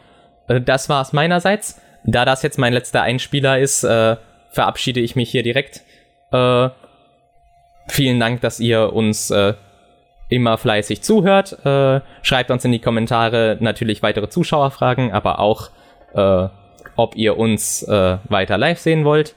äh, 0.48 0.60
das 0.60 0.88
war's 0.88 1.12
meinerseits. 1.12 1.80
Da 2.04 2.24
das 2.24 2.42
jetzt 2.42 2.58
mein 2.58 2.72
letzter 2.72 3.02
Einspieler 3.02 3.58
ist, 3.58 3.84
äh, 3.84 4.16
verabschiede 4.50 5.00
ich 5.00 5.16
mich 5.16 5.30
hier 5.30 5.42
direkt. 5.42 5.82
Äh, 6.32 6.70
vielen 7.88 8.18
Dank, 8.18 8.40
dass 8.40 8.58
ihr 8.58 8.92
uns 8.94 9.30
äh, 9.30 9.52
immer 10.32 10.58
fleißig 10.58 11.02
zuhört. 11.02 11.64
Äh, 11.64 12.00
schreibt 12.22 12.50
uns 12.50 12.64
in 12.64 12.72
die 12.72 12.80
Kommentare 12.80 13.58
natürlich 13.60 14.02
weitere 14.02 14.28
Zuschauerfragen, 14.28 15.12
aber 15.12 15.38
auch, 15.38 15.70
äh, 16.14 16.48
ob 16.96 17.16
ihr 17.16 17.38
uns 17.38 17.82
äh, 17.82 18.18
weiter 18.28 18.58
live 18.58 18.78
sehen 18.78 19.04
wollt. 19.04 19.34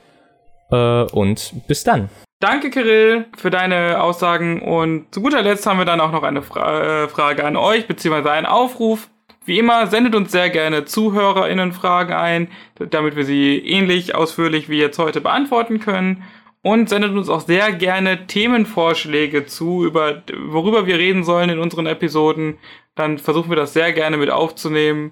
Äh, 0.72 1.04
und 1.04 1.54
bis 1.68 1.84
dann. 1.84 2.10
Danke, 2.39 2.70
Kirill, 2.70 3.26
für 3.38 3.50
deine 3.50 4.02
Aussagen. 4.02 4.62
Und 4.62 5.14
zu 5.14 5.22
guter 5.22 5.41
Letzt 5.41 5.66
haben 5.66 5.78
wir 5.78 5.86
dann 5.86 6.02
auch 6.02 6.12
noch 6.12 6.24
eine 6.24 6.41
Fra 6.41 7.04
äh, 7.04 7.08
Frage 7.08 7.43
an 7.43 7.58
euch, 7.58 7.88
beziehungsweise 7.88 8.32
einen 8.32 8.46
Aufruf. 8.46 9.10
Wie 9.46 9.60
immer, 9.60 9.88
sendet 9.88 10.16
uns 10.16 10.32
sehr 10.32 10.50
gerne 10.50 10.86
ZuhörerInnen-Fragen 10.86 12.14
ein, 12.14 12.48
damit 12.89 13.16
wir 13.16 13.26
sie 13.26 13.58
ähnlich 13.60 14.16
ausführlich 14.16 14.70
wie 14.70 14.80
jetzt 14.80 14.98
heute 14.98 15.22
beantworten 15.22 15.80
können 15.80 16.24
und 16.66 16.89
sendet 16.89 17.11
uns 17.11 17.30
auch 17.30 17.41
sehr 17.41 17.72
gerne 17.74 18.26
Themenvorschläge 18.26 19.45
zu, 19.45 19.86
über 19.86 20.24
worüber 20.47 20.88
wir 20.88 20.97
reden 20.97 21.24
sollen 21.24 21.51
in 21.51 21.59
unseren 21.59 21.86
Episoden. 21.86 22.57
Dann 22.95 23.20
versuchen 23.20 23.51
wir 23.51 23.55
das 23.55 23.74
sehr 23.74 23.93
gerne 23.93 24.18
mit 24.18 24.32
aufzunehmen. 24.32 25.11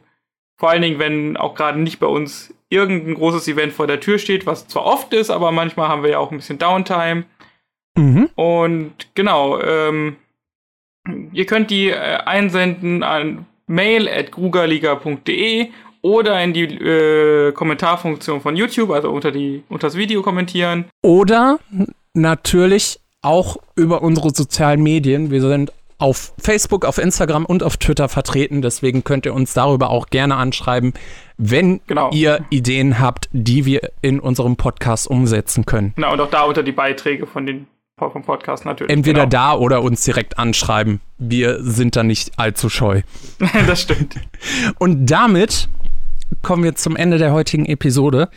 Vor 0.57 0.71
allen 0.71 0.81
Dingen, 0.81 0.97
wenn 0.97 1.37
auch 1.37 1.53
gerade 1.53 1.79
nicht 1.79 1.99
bei 1.99 2.07
uns 2.07 2.55
irgendein 2.69 3.13
großes 3.13 3.47
Event 3.47 3.71
vor 3.71 3.85
der 3.85 3.99
Tür 3.99 4.17
steht, 4.17 4.47
was 4.47 4.67
zwar 4.67 4.83
oft 4.83 5.13
ist, 5.13 5.29
aber 5.29 5.51
manchmal 5.51 5.89
haben 5.89 6.01
wir 6.01 6.09
ja 6.09 6.17
auch 6.17 6.31
ein 6.31 6.37
bisschen 6.37 6.57
Downtime. 6.57 7.25
Mhm. 7.95 8.29
Und 8.33 8.93
genau, 9.13 9.61
ähm, 9.61 10.15
ihr 11.33 11.45
könnt 11.45 11.69
die 11.69 11.89
äh, 11.89 12.17
einsenden 12.25 13.03
an 13.03 13.45
mail 13.67 14.09
at 14.09 14.31
grugerliga.de 14.31 15.69
oder 16.03 16.43
in 16.43 16.53
die 16.53 16.65
äh, 16.65 17.51
Kommentarfunktion 17.53 18.41
von 18.41 18.55
YouTube, 18.55 18.91
also 18.91 19.09
unter, 19.09 19.31
die, 19.31 19.63
unter 19.69 19.87
das 19.87 19.95
Video 19.95 20.21
kommentieren. 20.21 20.85
Oder 21.01 21.59
natürlich 22.13 22.99
auch 23.21 23.57
über 23.75 24.03
unsere 24.03 24.31
sozialen 24.31 24.83
Medien. 24.83 25.31
Wir 25.31 25.41
sind 25.41 25.71
auf 25.97 26.33
Facebook, 26.37 26.83
auf 26.83 26.97
Instagram 26.97 27.45
und 27.45 27.63
auf 27.63 27.77
Twitter 27.77 28.09
vertreten. 28.09 28.61
Deswegen 28.61 29.05
könnt 29.05 29.25
ihr 29.25 29.33
uns 29.33 29.53
darüber 29.53 29.89
auch 29.89 30.07
gerne 30.07 30.35
anschreiben, 30.35 30.93
wenn 31.37 31.79
genau. 31.87 32.11
ihr 32.11 32.43
Ideen 32.49 32.99
habt, 32.99 33.29
die 33.31 33.65
wir 33.65 33.89
in 34.01 34.19
unserem 34.19 34.57
Podcast 34.57 35.07
umsetzen 35.07 35.65
können. 35.65 35.93
Genau, 35.95 36.11
und 36.11 36.19
auch 36.19 36.29
da 36.29 36.43
unter 36.43 36.63
die 36.63 36.73
Beiträge 36.73 37.25
von 37.25 37.45
den 37.45 37.67
vom 37.97 38.23
Podcast 38.23 38.65
natürlich. 38.65 38.91
Entweder 38.91 39.21
genau. 39.21 39.29
da 39.29 39.53
oder 39.53 39.81
uns 39.81 40.03
direkt 40.03 40.37
anschreiben. 40.37 40.99
Wir 41.19 41.63
sind 41.63 41.95
da 41.95 42.03
nicht 42.03 42.37
allzu 42.37 42.67
scheu. 42.67 43.01
das 43.67 43.83
stimmt. 43.83 44.15
Und 44.77 45.05
damit 45.05 45.69
kommen 46.43 46.63
wir 46.63 46.75
zum 46.75 46.95
Ende 46.95 47.17
der 47.17 47.33
heutigen 47.33 47.65
Episode. 47.65 48.29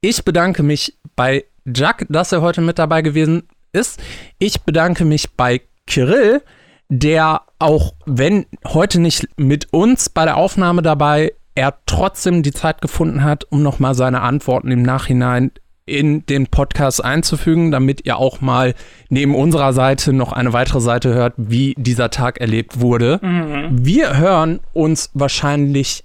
Ich 0.00 0.24
bedanke 0.24 0.64
mich 0.64 0.98
bei 1.14 1.44
Jack, 1.64 2.06
dass 2.08 2.32
er 2.32 2.42
heute 2.42 2.60
mit 2.60 2.78
dabei 2.78 3.02
gewesen 3.02 3.44
ist. 3.72 4.02
Ich 4.38 4.62
bedanke 4.62 5.04
mich 5.04 5.36
bei 5.36 5.60
Kirill, 5.86 6.42
der 6.88 7.42
auch 7.58 7.94
wenn 8.04 8.46
heute 8.66 9.00
nicht 9.00 9.28
mit 9.36 9.72
uns 9.72 10.08
bei 10.08 10.24
der 10.24 10.36
Aufnahme 10.36 10.82
dabei, 10.82 11.32
er 11.54 11.74
trotzdem 11.86 12.42
die 12.42 12.52
Zeit 12.52 12.80
gefunden 12.80 13.22
hat, 13.22 13.44
um 13.50 13.62
nochmal 13.62 13.94
seine 13.94 14.22
Antworten 14.22 14.70
im 14.70 14.82
Nachhinein 14.82 15.52
in 15.84 16.24
den 16.26 16.46
Podcast 16.46 17.04
einzufügen, 17.04 17.70
damit 17.70 18.06
ihr 18.06 18.16
auch 18.16 18.40
mal 18.40 18.74
neben 19.08 19.34
unserer 19.34 19.72
Seite 19.72 20.12
noch 20.12 20.32
eine 20.32 20.52
weitere 20.52 20.80
Seite 20.80 21.12
hört, 21.12 21.34
wie 21.36 21.74
dieser 21.76 22.10
Tag 22.10 22.40
erlebt 22.40 22.80
wurde. 22.80 23.18
Mhm. 23.22 23.84
Wir 23.84 24.16
hören 24.16 24.60
uns 24.72 25.10
wahrscheinlich 25.12 26.04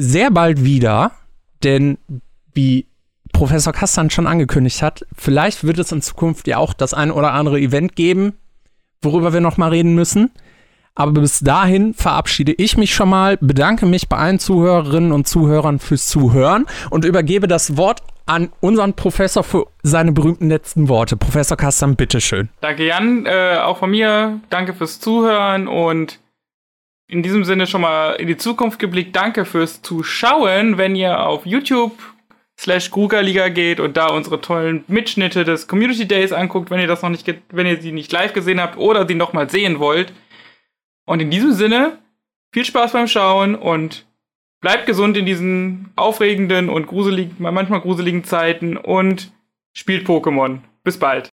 sehr 0.00 0.30
bald 0.30 0.64
wieder, 0.64 1.12
denn 1.62 1.98
wie 2.54 2.86
Professor 3.32 3.72
Kastan 3.72 4.10
schon 4.10 4.26
angekündigt 4.26 4.82
hat, 4.82 5.06
vielleicht 5.16 5.64
wird 5.64 5.78
es 5.78 5.92
in 5.92 6.02
Zukunft 6.02 6.48
ja 6.48 6.58
auch 6.58 6.72
das 6.72 6.94
ein 6.94 7.10
oder 7.10 7.32
andere 7.32 7.60
Event 7.60 7.94
geben, 7.94 8.34
worüber 9.02 9.32
wir 9.32 9.40
noch 9.40 9.56
mal 9.56 9.70
reden 9.70 9.94
müssen. 9.94 10.30
Aber 10.94 11.20
bis 11.20 11.38
dahin 11.38 11.94
verabschiede 11.94 12.52
ich 12.52 12.76
mich 12.76 12.92
schon 12.92 13.08
mal, 13.08 13.36
bedanke 13.40 13.86
mich 13.86 14.08
bei 14.08 14.16
allen 14.16 14.40
Zuhörerinnen 14.40 15.12
und 15.12 15.28
Zuhörern 15.28 15.78
fürs 15.78 16.08
Zuhören 16.08 16.66
und 16.90 17.04
übergebe 17.04 17.46
das 17.46 17.76
Wort 17.76 18.02
an 18.26 18.48
unseren 18.60 18.94
Professor 18.94 19.44
für 19.44 19.68
seine 19.84 20.10
berühmten 20.10 20.48
letzten 20.48 20.88
Worte. 20.88 21.16
Professor 21.16 21.56
Kastan, 21.56 21.94
bitteschön. 21.94 22.48
Danke, 22.60 22.84
Jan. 22.84 23.26
Äh, 23.26 23.58
auch 23.62 23.78
von 23.78 23.90
mir. 23.90 24.40
Danke 24.50 24.74
fürs 24.74 24.98
Zuhören 24.98 25.68
und 25.68 26.18
in 27.08 27.22
diesem 27.22 27.44
Sinne 27.44 27.66
schon 27.66 27.80
mal 27.80 28.12
in 28.12 28.28
die 28.28 28.36
Zukunft 28.36 28.78
geblickt. 28.78 29.16
Danke 29.16 29.44
fürs 29.44 29.82
Zuschauen. 29.82 30.78
Wenn 30.78 30.94
ihr 30.94 31.26
auf 31.26 31.46
YouTube 31.46 31.98
slash 32.58 32.90
Liga 32.94 33.48
geht 33.48 33.80
und 33.80 33.96
da 33.96 34.08
unsere 34.08 34.40
tollen 34.40 34.84
Mitschnitte 34.88 35.44
des 35.44 35.66
Community 35.66 36.06
Days 36.06 36.32
anguckt, 36.32 36.70
wenn 36.70 36.80
ihr 36.80 36.86
das 36.86 37.02
noch 37.02 37.08
nicht, 37.08 37.32
wenn 37.50 37.66
ihr 37.66 37.80
sie 37.80 37.92
nicht 37.92 38.12
live 38.12 38.34
gesehen 38.34 38.60
habt 38.60 38.76
oder 38.76 39.08
sie 39.08 39.14
noch 39.14 39.32
mal 39.32 39.48
sehen 39.48 39.78
wollt. 39.78 40.12
Und 41.06 41.20
in 41.20 41.30
diesem 41.30 41.52
Sinne, 41.52 41.98
viel 42.52 42.66
Spaß 42.66 42.92
beim 42.92 43.08
Schauen 43.08 43.54
und 43.54 44.06
bleibt 44.60 44.86
gesund 44.86 45.16
in 45.16 45.24
diesen 45.24 45.92
aufregenden 45.96 46.68
und 46.68 46.86
gruseligen, 46.86 47.36
manchmal 47.38 47.80
gruseligen 47.80 48.24
Zeiten 48.24 48.76
und 48.76 49.32
spielt 49.72 50.06
Pokémon. 50.06 50.58
Bis 50.84 50.98
bald. 50.98 51.30